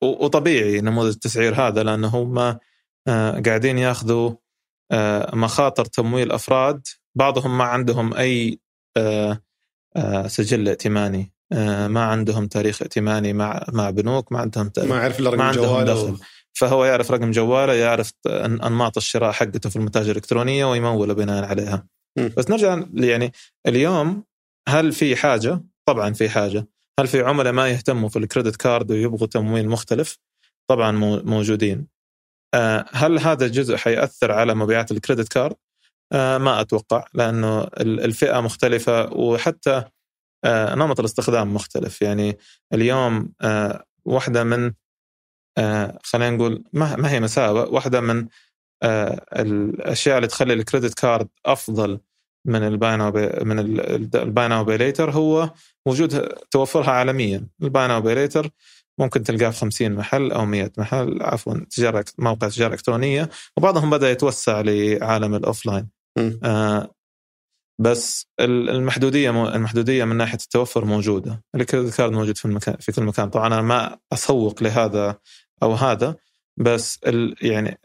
وطبيعي 0.01 0.81
نموذج 0.81 1.13
التسعير 1.13 1.55
هذا 1.55 1.83
لأنه 1.83 2.07
هم 2.07 2.57
آه، 3.07 3.41
قاعدين 3.45 3.77
ياخذوا 3.77 4.35
آه، 4.91 5.35
مخاطر 5.35 5.85
تمويل 5.85 6.31
أفراد. 6.31 6.87
بعضهم 7.15 7.57
ما 7.57 7.63
عندهم 7.63 8.13
أي 8.13 8.59
آه، 8.97 9.41
سجل 10.27 10.67
ائتماني. 10.67 11.31
ما 11.87 12.03
عندهم 12.03 12.47
تاريخ 12.47 12.81
ائتماني 12.81 13.33
مع 13.33 13.65
مع 13.73 13.89
بنوك 13.89 14.31
ما 14.31 14.39
عندهم 14.39 14.71
ما 14.77 14.95
يعرف 14.97 15.21
رقم 15.21 15.51
جواله. 15.51 16.17
فهو 16.53 16.85
يعرف 16.85 17.11
رقم 17.11 17.31
جواله 17.31 17.73
يعرف 17.73 18.13
أنماط 18.27 18.97
الشراء 18.97 19.31
حقته 19.31 19.69
في 19.69 19.75
المتاجر 19.75 20.11
الإلكترونية 20.11 20.65
ويمول 20.65 21.15
بناء 21.15 21.45
عليها. 21.45 21.87
م. 22.17 22.29
بس 22.37 22.49
نرجع 22.49 22.83
يعني 22.93 23.31
اليوم 23.67 24.23
هل 24.69 24.91
في 24.91 25.15
حاجة؟ 25.15 25.63
طبعا 25.85 26.13
في 26.13 26.29
حاجة. 26.29 26.67
هل 26.99 27.07
في 27.07 27.21
عملاء 27.21 27.53
ما 27.53 27.69
يهتموا 27.69 28.09
في 28.09 28.19
الكريدت 28.19 28.55
كارد 28.55 28.91
ويبغوا 28.91 29.27
تمويل 29.27 29.69
مختلف؟ 29.69 30.17
طبعا 30.67 30.91
موجودين. 31.25 31.87
آه، 32.53 32.85
هل 32.91 33.19
هذا 33.19 33.45
الجزء 33.45 33.75
حيأثر 33.77 34.31
على 34.31 34.55
مبيعات 34.55 34.91
الكريدت 34.91 35.33
كارد؟ 35.33 35.55
آه، 36.13 36.37
ما 36.37 36.61
أتوقع 36.61 37.05
لأنه 37.13 37.63
الفئة 37.79 38.41
مختلفة 38.41 39.13
وحتى 39.13 39.83
آه، 40.45 40.75
نمط 40.75 40.99
الاستخدام 40.99 41.53
مختلف 41.53 42.01
يعني 42.01 42.37
اليوم 42.73 43.33
واحدة 44.05 44.43
من 44.43 44.73
خلينا 46.03 46.29
نقول 46.35 46.63
ما 46.73 47.11
هي 47.11 47.19
مساوئ 47.19 47.69
واحدة 47.73 48.01
من 48.01 48.27
الأشياء 49.33 50.17
اللي 50.17 50.27
تخلي 50.27 50.53
ال 50.53 50.59
credit 50.59 50.93
card 50.93 51.27
أفضل 51.45 51.99
من 52.45 52.63
ال 52.63 52.72
buy 52.72 52.97
now 52.97 53.11
من 53.41 53.59
ال 54.15 54.23
buy 54.23 54.47
now 54.47 54.63
pay 54.63 54.81
later 54.81 55.11
هو 55.11 55.49
وجود 55.85 56.27
توفرها 56.51 56.91
عالميا. 56.91 57.47
ال 57.61 57.68
buy 57.68 57.87
now 57.87 58.01
pay 58.01 58.19
later 58.19 58.49
ممكن 58.99 59.23
تلقاه 59.23 59.49
في 59.49 59.59
50 59.59 59.91
محل 59.91 60.31
أو 60.31 60.45
100 60.45 60.71
محل 60.77 61.17
عفوا 61.21 61.53
تجاره 61.71 62.05
موقع 62.17 62.47
تجارة 62.49 62.73
إلكترونية 62.73 63.29
وبعضهم 63.57 63.89
بدأ 63.89 64.11
يتوسع 64.11 64.61
لعالم 64.61 65.35
ال 65.35 65.42
offline 65.42 65.89
آه 66.43 66.91
بس 67.79 68.27
المحدودية 68.39 69.55
المحدودية 69.55 70.03
من 70.05 70.15
ناحية 70.15 70.37
التوفر 70.37 70.85
موجودة. 70.85 71.43
ال 71.55 71.61
credit 71.61 71.97
card 71.97 72.11
موجود 72.11 72.37
في 72.37 72.45
المكان 72.45 72.75
في 72.79 72.91
كل 72.91 73.03
مكان. 73.03 73.29
طبعا 73.29 73.47
أنا 73.47 73.61
ما 73.61 73.97
أسوق 74.13 74.63
لهذا 74.63 75.17
أو 75.63 75.73
هذا 75.73 76.15
بس 76.57 76.99
ال 77.07 77.35
يعني 77.41 77.79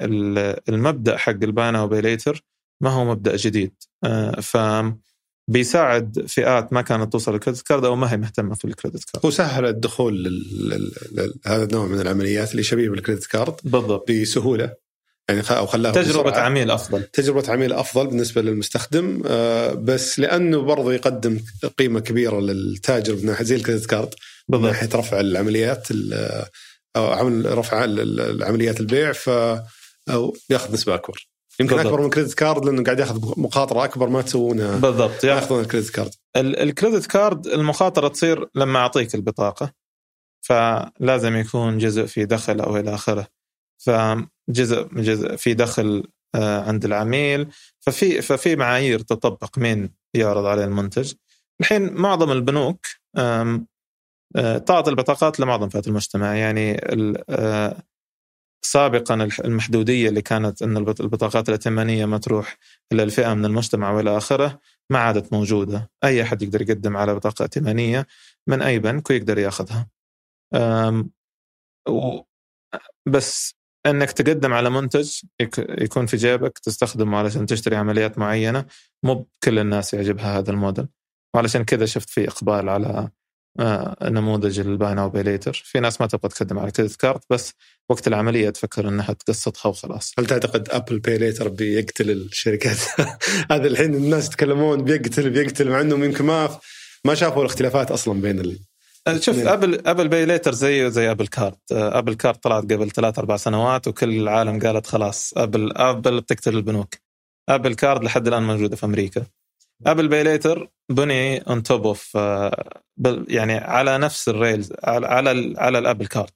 المبدأ 0.69 1.17
حق 1.17 1.31
ال 1.31 1.41
buy 1.41 1.71
now 1.71 1.89
pay 1.89 2.10
later 2.10 2.45
ما 2.83 2.91
هو 2.91 3.05
مبدأ 3.05 3.37
جديد. 3.37 3.75
ف 4.43 4.57
بيساعد 5.49 6.25
فئات 6.29 6.73
ما 6.73 6.83
كانت 6.83 7.13
توصل 7.13 7.33
لل 7.33 7.40
credit 7.40 7.63
card 7.63 7.85
أو 7.85 7.97
ما 7.97 8.13
هي 8.13 8.17
مهتمة 8.17 8.55
في 8.55 8.65
ال 8.65 8.70
credit 8.70 9.05
card. 9.05 9.25
هو 9.27 9.31
سهل 9.31 9.67
الدخول 9.67 10.43
لهذا 11.47 11.65
النوع 11.65 11.87
من 11.87 12.01
العمليات 12.01 12.51
اللي 12.53 12.63
شبيه 12.63 12.89
بال 12.89 12.98
credit 12.98 13.27
card 13.27 13.55
بالضبط. 13.65 14.11
بسهولة. 14.11 14.75
يعني 15.29 15.43
أو 15.51 15.67
خلاها 15.67 15.93
تجربة 15.93 16.31
بسرعة. 16.31 16.45
عميل 16.45 16.71
أفضل. 16.71 17.03
تجربة 17.03 17.53
عميل 17.53 17.73
أفضل 17.73 18.07
بالنسبة 18.07 18.43
للمستخدم 18.43 19.23
آه، 19.27 19.73
بس 19.73 20.19
لأنه 20.19 20.59
برضه 20.61 20.93
يقدم 20.93 21.41
قيمة 21.79 22.01
كبيرة 22.01 22.41
للتاجر 22.41 23.17
من 23.17 23.27
ناحيه 23.27 23.45
زي 23.45 23.57
ال 23.57 23.61
credit 23.61 23.87
card 23.87 24.15
من 24.49 24.61
ناحية 24.63 24.89
رفع 24.95 25.21
العمليات 25.21 25.89
أو 26.97 27.07
عمل 27.07 27.59
رفع 27.59 27.85
العمليات 27.85 28.81
البيع 28.81 29.13
ف 29.13 29.29
أو 30.11 30.37
ياخذ 30.51 30.73
نسبة 30.73 30.95
أكبر. 30.95 31.30
يمكن. 31.61 31.79
أكبر 31.79 32.01
من 32.01 32.11
credit 32.11 32.35
card 32.35 32.65
لأنه 32.65 32.83
قاعد 32.83 32.99
ياخذ 32.99 33.41
مخاطره 33.41 33.85
أكبر 33.85 34.09
ما 34.09 34.23
تسوونها 34.23 34.77
بالضبط 34.77 35.25
ياخذون 35.25 35.61
ال 35.61 35.65
credit 35.65 35.91
card 35.91 36.11
ال 36.37 36.47
credit 36.47 37.07
card 37.07 37.47
المخاطره 37.47 38.09
تصير 38.09 38.49
لما 38.55 38.79
أعطيك 38.79 39.15
البطاقة 39.15 39.73
فلازم 40.41 41.37
يكون 41.37 41.79
جزء 41.79 42.07
في 42.07 42.25
دخل 42.25 42.61
أو 42.61 42.77
إلى 42.77 42.95
آخره. 42.95 43.27
فجزء 43.79 44.89
جزء 44.93 45.37
في 45.37 45.55
دخل 45.55 46.05
آه، 46.35 46.63
عند 46.63 46.85
العميل. 46.85 47.49
ففي 47.81 48.23
ففي 48.23 48.57
معايير 48.57 49.01
تطبق 49.01 49.59
مين 49.59 49.91
يعرض 50.15 50.45
عليه 50.45 50.65
المنتج. 50.65 51.13
الحين 51.61 51.93
معظم 51.93 52.33
البنوك 52.33 52.87
آه، 53.17 53.65
تعطي 54.67 54.91
البطاقات 54.91 55.41
لمعظم 55.41 55.69
فئات 55.69 55.89
المجتمع. 55.89 56.35
يعني 56.35 56.81
آه، 57.31 57.77
سابقا 58.63 59.15
المحدودية 59.45 60.09
اللي 60.09 60.23
كانت 60.23 60.63
إن 60.63 60.77
البطاقات 60.77 61.49
الائتمانية 61.49 62.05
ما 62.05 62.19
تروح 62.19 62.59
إلا 62.93 63.03
الفئة 63.03 63.35
من 63.35 63.45
المجتمع 63.45 63.91
وإلى 63.91 64.17
آخره 64.17 64.61
ما 64.91 64.99
عادت 64.99 65.33
موجودة، 65.33 65.91
أي 66.05 66.23
أحد 66.23 66.43
يقدر 66.43 66.63
يقدم 66.63 66.97
على 66.97 67.15
بطاقة 67.15 67.43
ائتمانية 67.43 68.07
من 68.47 68.63
أي 68.63 68.79
بنك 68.79 69.11
ويقدر 69.11 69.39
ياخذها. 69.39 69.89
بس 73.07 73.55
إنك 73.87 74.11
تقدم 74.13 74.53
على 74.53 74.71
منتج 74.71 75.21
يكون 75.59 76.07
في 76.07 76.17
جيبك 76.17 76.59
تستخدمه 76.59 77.19
علشان 77.19 77.47
تشتري 77.47 77.77
عمليات 77.77 78.19
معينة 78.19 78.67
مو 79.05 79.15
بكل 79.15 79.59
الناس 79.59 79.95
يعجبها 79.95 80.39
هذا 80.39 80.51
الموديل 80.51 80.89
وعلشان 81.35 81.65
كذا 81.65 81.87
شفت 81.87 82.11
في 82.11 82.29
إقبال 82.29 82.69
على 82.69 83.11
نموذج 84.03 84.61
ال 84.61 84.69
buy 84.69 84.95
now 84.95 85.09
pay 85.09 85.29
later 85.29 85.63
في 85.65 85.81
ناس 85.81 86.01
ما 86.01 86.07
تبغى 86.07 86.29
تقدم 86.29 86.59
على 86.59 86.71
credit 86.71 86.97
card 86.97 87.21
بس 87.31 87.53
وقت 87.89 88.09
العملية 88.09 88.51
تفكر 88.51 88.89
إنها 88.89 89.13
تقسطها 89.13 89.69
وخلاص. 89.69 90.13
هل 90.19 90.27
تعتقد 90.27 90.69
أبل 90.71 90.99
pay 90.99 91.19
later 91.19 91.49
بيقتل 91.49 92.11
الشركات؟ 92.11 92.79
هذا 93.53 93.67
الحين 93.67 93.95
الناس 93.95 94.27
يتكلمون 94.27 94.85
بيقتل 94.85 95.31
بيقتل 95.31 95.69
مع 95.69 95.81
انهم 95.81 96.05
يمكن 96.05 96.25
ما 96.25 96.59
ما 97.05 97.15
شافوا 97.15 97.43
الاختلافات 97.43 97.91
أصلا 97.91 98.21
بين 98.21 98.41
ال... 98.41 98.59
أه، 99.07 99.19
شوف 99.19 99.39
أبل 99.39 99.87
أبل 99.87 100.09
pay 100.09 100.27
later 100.27 100.53
زيه 100.53 100.89
زي 100.89 101.11
أبل 101.11 101.27
card. 101.27 101.57
أبل 101.73 102.15
card 102.15 102.37
طلعت 102.37 102.63
قبل 102.73 102.91
ثلاث 102.91 103.19
أربع 103.19 103.37
سنوات 103.37 103.89
وكل 103.89 104.11
العالم 104.11 104.61
قالت 104.61 104.87
خلاص 104.87 105.33
أبل 105.37 105.73
أبل 105.77 106.21
بتقتل 106.21 106.57
البنوك. 106.57 106.95
أبل 107.49 107.75
card 107.75 108.05
لحد 108.05 108.27
الآن 108.27 108.43
موجودة 108.43 108.77
في 108.77 108.87
أمريكا. 108.87 109.27
ابل 109.87 110.09
pay 110.09 110.23
later 110.23 110.71
بني 110.91 111.39
on 111.39 111.63
top 111.63 111.87
of 111.87 112.15
يعني 113.29 113.55
على 113.55 113.99
نفس 113.99 114.29
ال 114.29 114.36
rails 114.36 114.73
على 114.85 115.07
على, 115.07 115.55
على 115.59 115.79
الأبل 115.79 116.07
card 116.07 116.31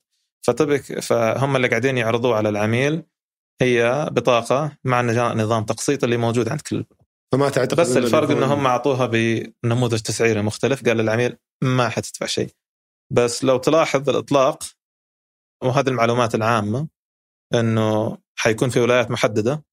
فتبك 0.46 1.00
فهم 1.00 1.56
اللي 1.56 1.68
قاعدين 1.68 1.98
يعرضوه 1.98 2.36
على 2.36 2.48
العميل 2.48 3.02
هي 3.62 4.08
بطاقة 4.12 4.76
مع 4.84 5.02
نظام 5.32 5.64
تقسيط 5.64 6.04
اللي 6.04 6.16
موجود 6.16 6.48
عند 6.48 6.60
كل. 6.60 6.84
فما 7.32 7.48
تعتقد 7.48 7.80
بس 7.80 7.96
الفرق 7.96 8.30
انه 8.30 8.54
هم 8.54 8.66
أعطوها 8.66 9.06
بنموذج 9.06 10.00
تسعيري 10.00 10.42
مختلف. 10.42 10.84
قال 10.84 10.96
للعميل 10.96 11.36
ما 11.62 11.88
حتدفع 11.88 12.26
شيء. 12.26 12.50
بس 13.12 13.44
لو 13.44 13.56
تلاحظ 13.56 14.08
الإطلاق 14.08 14.62
وهذه 15.62 15.88
المعلومات 15.88 16.34
العامة 16.34 16.88
إنه 17.54 18.18
حيكون 18.36 18.70
في 18.70 18.80
ولايات 18.80 19.10
محددة 19.10 19.64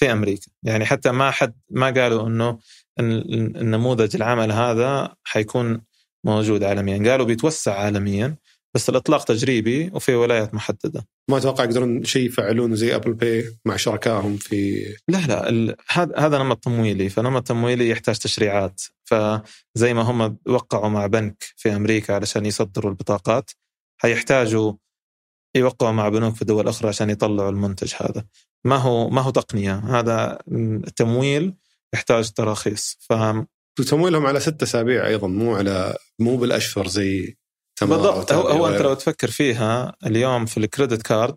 في 0.00 0.12
أمريكا. 0.12 0.46
يعني 0.62 0.84
حتى 0.84 1.10
ما 1.10 1.30
حد 1.30 1.60
ما 1.70 1.90
قالوا 1.90 2.26
إنه 2.26 2.58
النموذج 3.00 4.16
العمل 4.16 4.52
هذا 4.52 5.14
حيكون 5.24 5.80
موجود 6.24 6.62
عالميا. 6.62 7.10
قالوا 7.10 7.26
بيتوسع 7.26 7.78
عالميا 7.78 8.36
بس 8.74 8.88
الإطلاق 8.88 9.24
تجريبي 9.24 9.90
وفي 9.94 10.14
ولايات 10.14 10.54
محددة. 10.54 11.06
ما 11.30 11.36
أتوقع 11.36 11.64
يقدرون 11.64 12.04
شيء 12.04 12.26
يفعلونه 12.26 12.74
زي 12.74 12.94
أبل 12.94 13.12
باي 13.12 13.56
مع 13.64 13.76
شركائهم 13.76 14.36
في 14.36 14.86
لا 15.08 15.18
لا 15.26 15.76
هذا 15.90 16.18
هذا 16.18 16.38
نمط 16.38 16.64
تمويلي. 16.64 17.08
فنمط 17.08 17.46
تمويلي 17.46 17.88
يحتاج 17.88 18.18
تشريعات. 18.18 18.82
فزي 19.04 19.94
ما 19.94 20.02
هم 20.02 20.38
وقعوا 20.46 20.88
مع 20.88 21.06
بنك 21.06 21.36
في 21.56 21.76
أمريكا 21.76 22.14
علشان 22.14 22.46
يصدروا 22.46 22.90
البطاقات 22.90 23.50
حيحتاجوا 23.96 24.72
يوقعوا 25.54 25.92
مع 25.92 26.08
بنوك 26.08 26.36
في 26.36 26.44
دول 26.44 26.68
أخرى 26.68 26.88
عشان 26.88 27.10
يطلعوا 27.10 27.50
المنتج 27.50 27.94
هذا. 28.00 28.24
ما 28.64 28.76
هو 28.76 29.10
ما 29.10 29.20
هو 29.20 29.30
تقنية. 29.30 29.74
هذا 29.74 30.38
تمويل 30.96 31.54
يحتاج 31.94 32.30
تراخيص. 32.30 32.98
ف 33.00 33.12
وتمويلهم 33.80 34.26
على 34.26 34.40
ست 34.40 34.62
أسابيع 34.62 35.06
أيضا 35.06 35.28
مو 35.28 35.56
على 35.56 35.96
مو 36.18 36.36
بالأشهر 36.36 36.86
زي 36.86 37.36
بالضبط. 37.82 38.32
هو, 38.32 38.48
هو 38.48 38.68
أنت 38.68 38.82
لو 38.82 38.94
تفكر 38.94 39.30
فيها 39.30 39.96
اليوم 40.06 40.46
في 40.46 40.56
ال 40.56 40.63
credit 40.63 41.02
card 41.02 41.36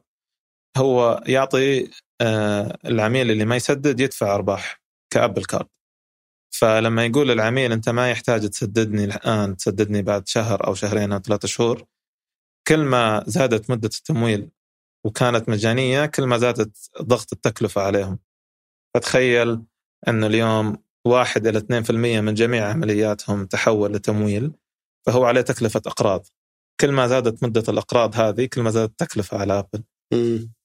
هو 0.77 1.23
يعطي 1.27 1.91
آه 2.21 2.77
العميل 2.85 3.31
اللي 3.31 3.45
ما 3.45 3.55
يسدد 3.55 3.99
يدفع 3.99 4.35
أرباح 4.35 4.81
كأبل 5.13 5.45
card. 5.45 5.67
فلما 6.51 7.05
يقول 7.05 7.27
للعميل 7.27 7.71
أنت 7.71 7.89
ما 7.89 8.11
يحتاج 8.11 8.49
تسددني 8.49 9.03
الآن 9.05 9.57
تسددني 9.57 10.01
بعد 10.01 10.27
شهر 10.27 10.67
أو 10.67 10.73
شهرين 10.73 11.11
أو 11.11 11.19
ثلاثة 11.19 11.47
شهور 11.47 11.85
كل 12.67 12.79
ما 12.79 13.23
زادت 13.27 13.69
مدة 13.69 13.89
التمويل 13.97 14.51
وكانت 15.05 15.49
مجانية 15.49 16.05
كل 16.05 16.23
ما 16.23 16.37
زادت 16.37 16.77
ضغط 17.01 17.33
التكلفة 17.33 17.81
عليهم. 17.81 18.19
فتخيل 18.95 19.61
انه 20.07 20.27
اليوم 20.27 20.77
واحد 21.05 21.47
إلى 21.47 21.59
2% 21.59 21.91
من 22.21 22.33
جميع 22.33 22.69
عملياتهم 22.69 23.45
تحول 23.45 23.93
لتمويل 23.93 24.51
فهو 25.05 25.25
عليه 25.25 25.41
تكلفة 25.41 25.81
أقراض. 25.85 26.27
كل 26.79 26.91
ما 26.91 27.07
زادت 27.07 27.43
مدة 27.43 27.63
الأقراض 27.69 28.15
هذه 28.15 28.45
كل 28.45 28.61
ما 28.61 28.69
زادت 28.69 28.91
التكلفة 28.91 29.37
على 29.37 29.59
آبل. 29.59 29.83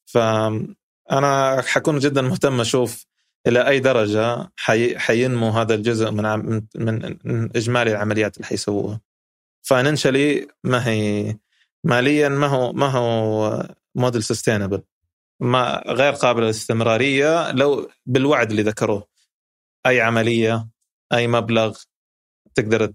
فانا 0.06 1.62
حكون 1.66 1.98
جدا 1.98 2.22
مهتم 2.22 2.60
أشوف 2.60 3.06
إلى 3.46 3.68
أي 3.68 3.80
درجة 3.80 4.52
حي... 4.56 4.98
حينمو 4.98 5.50
هذا 5.50 5.74
الجزء 5.74 6.10
من 6.10 6.26
عم... 6.26 6.66
من 6.74 7.16
إجمالي 7.56 7.90
العمليات 7.90 8.36
اللي 8.36 8.46
حيسووها. 8.46 9.00
financially 9.62 10.48
ما 10.64 10.88
هي 10.88 11.36
ماليا 11.84 12.28
ما 12.28 12.46
هو 12.46 12.72
ما 12.72 12.86
هو 12.86 13.66
model 13.94 14.22
sustainable 14.22 14.82
ما 15.40 15.82
غير 15.86 16.12
قابل 16.12 16.42
للاستمرارية 16.42 17.52
لو 17.52 17.90
بالوعد 18.06 18.50
اللي 18.50 18.62
ذكروه. 18.62 19.09
أي 19.86 20.00
عملية 20.00 20.68
أي 21.12 21.26
مبلغ 21.26 21.78
تقدر 22.54 22.92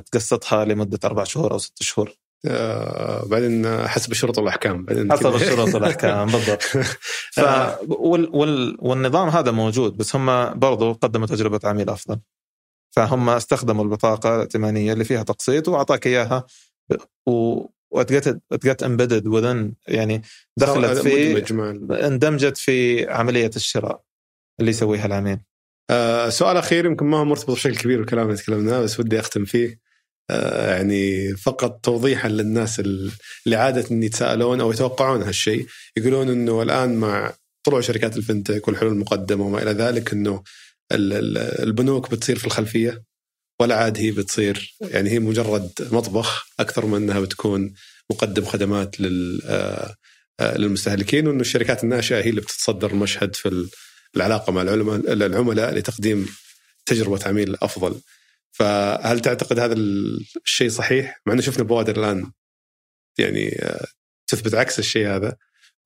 تقسطها 0.00 0.64
لمدة 0.64 0.98
أربع 1.04 1.24
شهور 1.24 1.52
أو 1.52 1.58
ست 1.58 1.82
شهور. 1.82 2.12
آه 2.46 3.24
بعدين 3.24 3.86
حسب 3.88 4.12
الشروط 4.12 4.38
والاحكام 4.38 4.84
بعدين 4.84 5.12
حسب 5.12 5.34
الشروط 5.34 5.74
والاحكام 5.74 6.26
بالضبط. 6.26 6.62
ف 7.36 7.40
وال 7.88 8.36
وال 8.36 8.76
والنظام 8.78 9.28
هذا 9.28 9.50
موجود 9.50 9.96
بس 9.96 10.16
هم 10.16 10.58
برضو 10.58 10.92
قدموا 10.92 11.26
تجربة 11.26 11.60
عميل 11.64 11.90
أفضل. 11.90 12.20
فهم 12.96 13.28
استخدموا 13.28 13.84
البطاقة 13.84 14.34
الائتمانية 14.36 14.92
اللي 14.92 15.04
فيها 15.04 15.22
تقسيط 15.22 15.68
وأعطاك 15.68 16.06
إياها. 16.06 16.44
و 17.26 17.66
واتجت 17.90 18.40
اتجت 18.52 18.82
امبيدد 18.82 19.26
وذن 19.26 19.72
يعني 19.88 20.22
دخلت 20.56 20.98
في 20.98 22.06
اندمجت 22.06 22.56
في 22.56 23.06
عملية 23.10 23.50
الشراء 23.56 24.02
اللي 24.60 24.70
يسويها 24.70 25.06
العميل. 25.06 25.38
آه 25.90 26.28
سؤال 26.28 26.56
أخير 26.56 26.86
يمكن 26.86 27.06
ما 27.06 27.18
هو 27.18 27.24
مرتبط 27.24 27.50
بشكل 27.50 27.76
كبير 27.76 27.98
بالكلام 27.98 28.26
اللي 28.26 28.36
تكلمناه 28.36 28.80
بس 28.80 29.00
ودي 29.00 29.20
أختم 29.20 29.44
فيه. 29.44 29.78
آه 30.30 30.76
يعني 30.76 31.34
فقط 31.36 31.80
توضيحا 31.84 32.28
للناس 32.28 32.80
اللي 32.80 33.56
عادة 33.56 33.96
يتساءلون 33.96 34.60
أو 34.60 34.72
يتوقعون 34.72 35.22
هالشيء. 35.22 35.66
يقولون 35.96 36.28
إنه 36.28 36.62
الآن 36.62 36.96
مع 36.96 37.32
طلوع 37.64 37.80
شركات 37.80 38.16
الفنتك 38.16 38.68
والحلول 38.68 38.92
المقدمة 38.92 39.46
وما 39.46 39.62
إلى 39.62 39.70
ذلك 39.70 40.12
إنه 40.12 40.42
البنوك 40.92 42.10
بتصير 42.10 42.38
في 42.38 42.44
الخلفية 42.44 43.02
ولا 43.60 43.76
عاد 43.76 43.98
هي 43.98 44.10
بتصير. 44.10 44.76
يعني 44.80 45.10
هي 45.10 45.18
مجرد 45.18 45.70
مطبخ 45.92 46.46
أكثر 46.60 46.86
من 46.86 46.96
أنها 46.96 47.20
بتكون 47.20 47.74
مقدم 48.10 48.44
خدمات 48.44 48.96
آه، 50.40 50.56
للمستهلكين 50.56 51.28
وإنه 51.28 51.40
الشركات 51.40 51.84
الناشئة 51.84 52.16
هي 52.16 52.30
اللي 52.30 52.40
بتتصدر 52.40 52.90
المشهد 52.90 53.36
في 53.36 53.68
العلاقة 54.16 54.52
مع 54.52 54.62
العلماء 54.62 54.96
العملاء 55.12 55.74
لتقديم 55.74 56.26
تجربة 56.86 57.20
عميل 57.26 57.56
أفضل. 57.62 58.00
فهل 58.52 59.20
تعتقد 59.20 59.58
هذا 59.58 59.74
الشيء 59.74 60.68
صحيح؟ 60.68 61.20
مع 61.26 61.32
إنه 61.32 61.42
شفنا 61.42 61.64
بوادر 61.64 61.96
الآن 61.96 62.32
يعني 63.18 63.56
آه، 63.62 63.86
تثبت 64.26 64.54
عكس 64.54 64.78
الشيء 64.78 65.06
هذا 65.08 65.36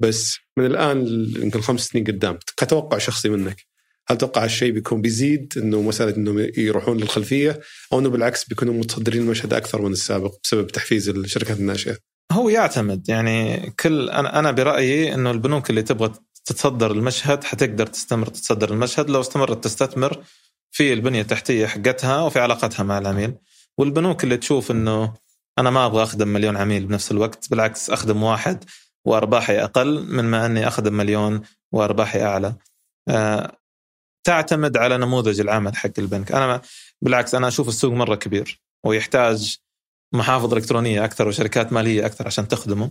بس 0.01 0.37
من 0.57 0.67
الآن 0.67 1.07
يمكن 1.43 1.61
خمس 1.61 1.87
سنين 1.87 2.05
قدام 2.05 2.39
كتوقع 2.57 2.99
شخصي 2.99 3.29
منك 3.29 3.67
هل 4.09 4.19
تتوقع 4.19 4.45
الشيء 4.45 4.73
بيكون 4.73 5.01
بيزيد 5.01 5.53
إنه 5.57 5.83
مسألة 5.83 6.17
إنهم 6.17 6.51
يروحون 6.57 6.97
للخلفية 6.97 7.61
أو 7.93 7.99
إنه 7.99 8.11
بالعكس 8.11 8.45
بيكونوا 8.45 8.75
متصدرين 8.75 9.23
المشهد 9.23 9.55
أكثر 9.55 9.83
من 9.83 9.93
السابق 9.93 10.35
بسبب 10.45 10.67
تحفيز 10.67 11.09
الشركات 11.09 11.59
الناشئة؟ 11.59 11.97
هو 12.33 12.49
يعتمد 12.49 13.09
يعني 13.09 13.71
كل 13.81 14.11
أنا 14.11 14.39
أنا 14.39 14.51
برأيي 14.51 15.15
إنه 15.15 15.31
البنوك 15.31 15.71
اللي 15.71 15.83
تبغى 15.83 16.13
تتصدر 16.51 16.91
المشهد 16.91 17.45
حتقدر 17.45 17.87
تستمر 17.87 18.27
تتصدر 18.27 18.71
المشهد 18.71 19.11
لو 19.11 19.21
استمرت 19.21 19.65
تستثمر 19.65 20.25
في 20.71 20.93
البنية 20.93 21.21
التحتية 21.21 21.67
حقتها 21.67 22.23
وفي 22.23 22.41
علاقتها 22.41 22.83
مع 22.83 22.99
العميل 22.99 23.35
والبنوك 23.79 24.25
اللي 24.25 24.37
تشوف 24.37 24.71
إنه 24.71 25.15
أنا 25.59 25.71
ما 25.71 25.87
أبغى 25.87 26.03
أخدم 26.03 26.29
مليون 26.29 26.57
عميل 26.57 26.87
بنفس 26.87 27.11
الوقت 27.11 27.51
بالعكس 27.51 27.91
أخدم 27.91 28.23
واحد 28.23 28.65
وأرباحي 29.05 29.59
أقل 29.59 30.07
من 30.07 30.25
ما 30.25 30.47
أني 30.47 30.69
أخدم 30.69 30.95
مليون 30.95 31.43
وأرباحي 31.73 32.23
أعلى. 32.23 32.55
أه 33.09 33.57
تعتمد 34.25 34.77
على 34.77 34.99
نموذج 34.99 35.41
العمل 35.41 35.77
حق 35.77 35.91
البنك، 35.99 36.33
أنا 36.33 36.61
بالعكس 37.03 37.35
أنا 37.35 37.49
أشوف 37.49 37.69
السوق 37.69 37.93
مرة 37.93 38.15
كبير 38.15 38.61
ويحتاج 38.85 39.57
محافظ 40.15 40.55
إلكترونية 40.55 41.05
أكثر 41.05 41.29
وشركات 41.29 41.73
مالية 41.73 42.07
أكثر 42.07 42.27
عشان 42.27 42.49
تخدمه. 42.49 42.91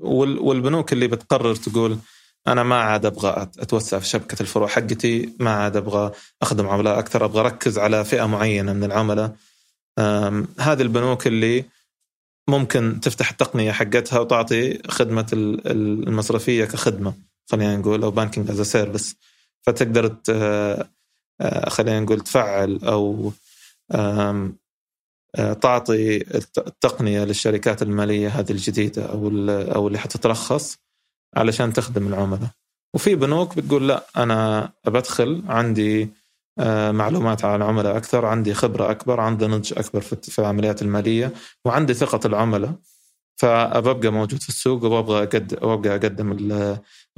والبنوك 0.00 0.92
اللي 0.92 1.08
بتقرر 1.08 1.54
تقول 1.54 1.98
أنا 2.46 2.62
ما 2.62 2.80
عاد 2.80 3.06
أبغى 3.06 3.48
أتوسع 3.58 3.98
في 3.98 4.06
شبكة 4.06 4.42
الفروع 4.42 4.68
حقتي، 4.68 5.32
ما 5.40 5.50
عاد 5.50 5.76
أبغى 5.76 6.12
أخدم 6.42 6.68
عملاء 6.68 6.98
أكثر، 6.98 7.24
أبغى 7.24 7.40
أركز 7.40 7.78
على 7.78 8.04
فئة 8.04 8.26
معينة 8.26 8.72
من 8.72 8.84
العملاء. 8.84 9.36
هذه 10.58 10.82
البنوك 10.82 11.26
اللي 11.26 11.64
ممكن 12.48 13.00
تفتح 13.02 13.30
التقنية 13.30 13.72
حقتها 13.72 14.18
وتعطي 14.18 14.78
خدمة 14.88 15.26
المصرفية 15.32 16.64
كخدمة 16.64 17.14
خلينا 17.50 17.76
نقول 17.76 18.02
أو 18.02 18.10
banking 18.10 18.50
as 18.50 18.60
service 18.60 19.16
فتقدر 19.62 20.16
آه، 20.30 21.68
خلينا 21.68 22.00
نقول 22.00 22.20
تفعل 22.20 22.80
أو 22.84 23.32
آه، 23.90 24.52
تعطي 25.36 26.16
التقنية 26.58 27.24
للشركات 27.24 27.82
المالية 27.82 28.28
هذه 28.28 28.50
الجديدة 28.50 29.06
أو 29.06 29.28
أو 29.48 29.86
اللي 29.86 29.98
حتترخص 29.98 30.76
علشان 31.36 31.72
تخدم 31.72 32.06
العملاء. 32.06 32.50
وفي 32.94 33.14
بنوك 33.14 33.56
بتقول 33.56 33.88
لا 33.88 34.06
أنا 34.16 34.70
بدخل 34.86 35.42
عندي 35.48 36.10
آه، 36.58 36.90
معلومات 36.90 37.44
عن 37.44 37.56
العملاء 37.56 37.96
أكثر 37.96 38.26
عندي 38.26 38.54
خبرة 38.54 38.90
أكبر 38.90 39.20
عندي 39.20 39.46
نضج 39.46 39.72
أكبر 39.76 40.00
في 40.00 40.38
العمليات 40.38 40.82
المالية 40.82 41.32
وعندي 41.64 41.94
ثقة 41.94 42.20
العملاء 42.26 42.74
فأبقى 43.36 44.10
موجود 44.10 44.42
في 44.42 44.48
السوق 44.48 44.84
وابغى 44.84 45.22
اقدم 45.22 45.56
وأبقى 45.62 45.90
أقدم 45.90 46.32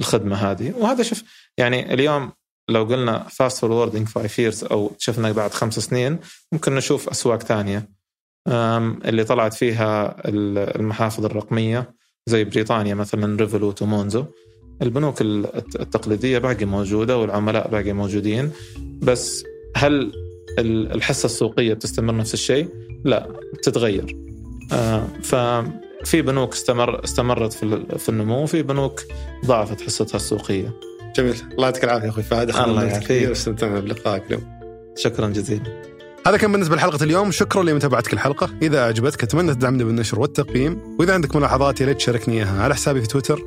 الخدمة 0.00 0.36
هذه. 0.36 0.74
وهذا 0.78 1.02
شوف 1.02 1.22
يعني 1.58 1.94
اليوم 1.94 2.32
لو 2.68 2.84
قلنا 2.84 3.28
fast 3.28 3.58
forwarding 3.58 4.08
five 4.08 4.38
years 4.38 4.64
أو 4.64 4.92
شفنا 4.98 5.32
بعد 5.32 5.50
خمس 5.50 5.78
سنين 5.78 6.18
ممكن 6.52 6.74
نشوف 6.74 7.08
أسواق 7.08 7.42
ثانية. 7.42 7.88
اللي 8.48 9.24
طلعت 9.24 9.54
فيها 9.54 10.16
المحافظ 10.28 11.24
الرقمية 11.24 11.94
زي 12.26 12.44
بريطانيا 12.44 12.94
مثلا 12.94 13.36
ريفولوت 13.36 13.82
ومونزو 13.82 14.24
البنوك 14.82 15.20
التقليدية 15.20 16.38
باقي 16.38 16.64
موجودة 16.64 17.18
والعملاء 17.18 17.68
باقي 17.68 17.92
موجودين 17.92 18.50
بس 19.02 19.44
هل 19.76 20.12
الحصة 20.58 21.26
السوقية 21.26 21.74
بتستمر 21.74 22.16
نفس 22.16 22.34
الشيء؟ 22.34 22.68
لا 23.04 23.28
بتتغير. 23.54 24.16
آه، 24.72 25.06
ففي 25.22 26.22
بنوك 26.22 26.52
استمر 26.52 27.04
استمرت 27.04 27.52
في 27.52 27.82
في 27.98 28.08
النمو 28.08 28.42
وفي 28.42 28.62
بنوك 28.62 29.00
ضعفت 29.46 29.80
حصتها 29.80 30.16
السوقية. 30.16 30.72
جميل 31.16 31.34
الله 31.52 31.64
يعطيك 31.64 31.84
العافية 31.84 32.08
أخوي 32.08 32.22
فهد 32.22 32.50
الله 32.56 32.84
يعافيك 32.84 33.30
استمتعنا 33.30 33.80
بلقائك 33.80 34.22
اليوم. 34.26 34.42
شكرا 34.96 35.28
جزيلا. 35.28 35.91
هذا 36.26 36.36
كان 36.36 36.52
بالنسبة 36.52 36.76
لحلقة 36.76 37.04
اليوم. 37.04 37.30
شكرا 37.30 37.62
لمتابعتك 37.62 38.12
الحلقة. 38.12 38.50
إذا 38.62 38.78
أعجبتك 38.78 39.22
أتمنى 39.22 39.54
تدعمني 39.54 39.84
بالنشر 39.84 40.20
والتقييم. 40.20 40.96
وإذا 40.98 41.14
عندك 41.14 41.36
ملاحظات 41.36 41.80
يا 41.80 41.86
ريت 41.86 41.96
تشاركني 41.96 42.34
إياها 42.34 42.62
على 42.62 42.74
حسابي 42.74 43.00
في 43.00 43.06
تويتر 43.06 43.42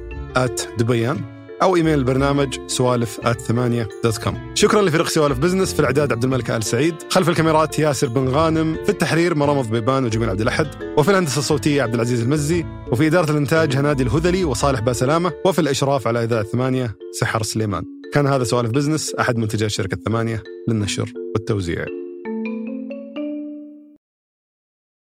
@دبيان 0.79 1.21
أو 1.61 1.75
إيميل 1.75 1.99
البرنامج 1.99 2.57
سوالف 2.67 3.19
at 3.23 3.41
ثمانية 3.41 3.87
dot 4.03 4.17
com 4.17 4.51
شكرا 4.55 4.81
لفريق 4.81 5.07
سوالف 5.07 5.37
business 5.37 5.73
في 5.73 5.79
الإعداد 5.79 6.11
عبد 6.11 6.23
الملك 6.23 6.51
آل 6.51 6.63
سعيد 6.63 6.95
خلف 7.09 7.29
الكاميرات 7.29 7.79
ياسر 7.79 8.07
بن 8.07 8.27
غانم 8.27 8.77
في 8.83 8.89
التحرير 8.89 9.35
مرام 9.35 9.61
بيبان 9.61 10.05
وجميل 10.05 10.29
عبد 10.29 10.41
الأحد 10.41 10.67
وفي 10.97 11.11
الهندسة 11.11 11.39
الصوتية 11.39 11.83
عبد 11.83 11.93
العزيز 11.93 12.21
المزي 12.21 12.65
وفي 12.91 13.07
إدارة 13.07 13.31
الإنتاج 13.31 13.75
هنادي 13.75 14.03
الهذلي 14.03 14.43
وصالح 14.43 14.79
باسلامة 14.79 15.31
وفي 15.45 15.59
الإشراف 15.59 16.07
على 16.07 16.23
إذاعة 16.23 16.43
ثمانية 16.43 16.95
سحر 17.19 17.43
سليمان. 17.43 17.83
كان 18.13 18.27
هذا 18.27 18.43
سوالف 18.43 18.71
business 18.71 19.15
أحد 19.15 19.37
منتجات 19.37 19.69
شركة 19.69 19.97
ثمانية 20.05 20.43
للنشر 20.69 21.13
والتوزيع. 21.35 21.85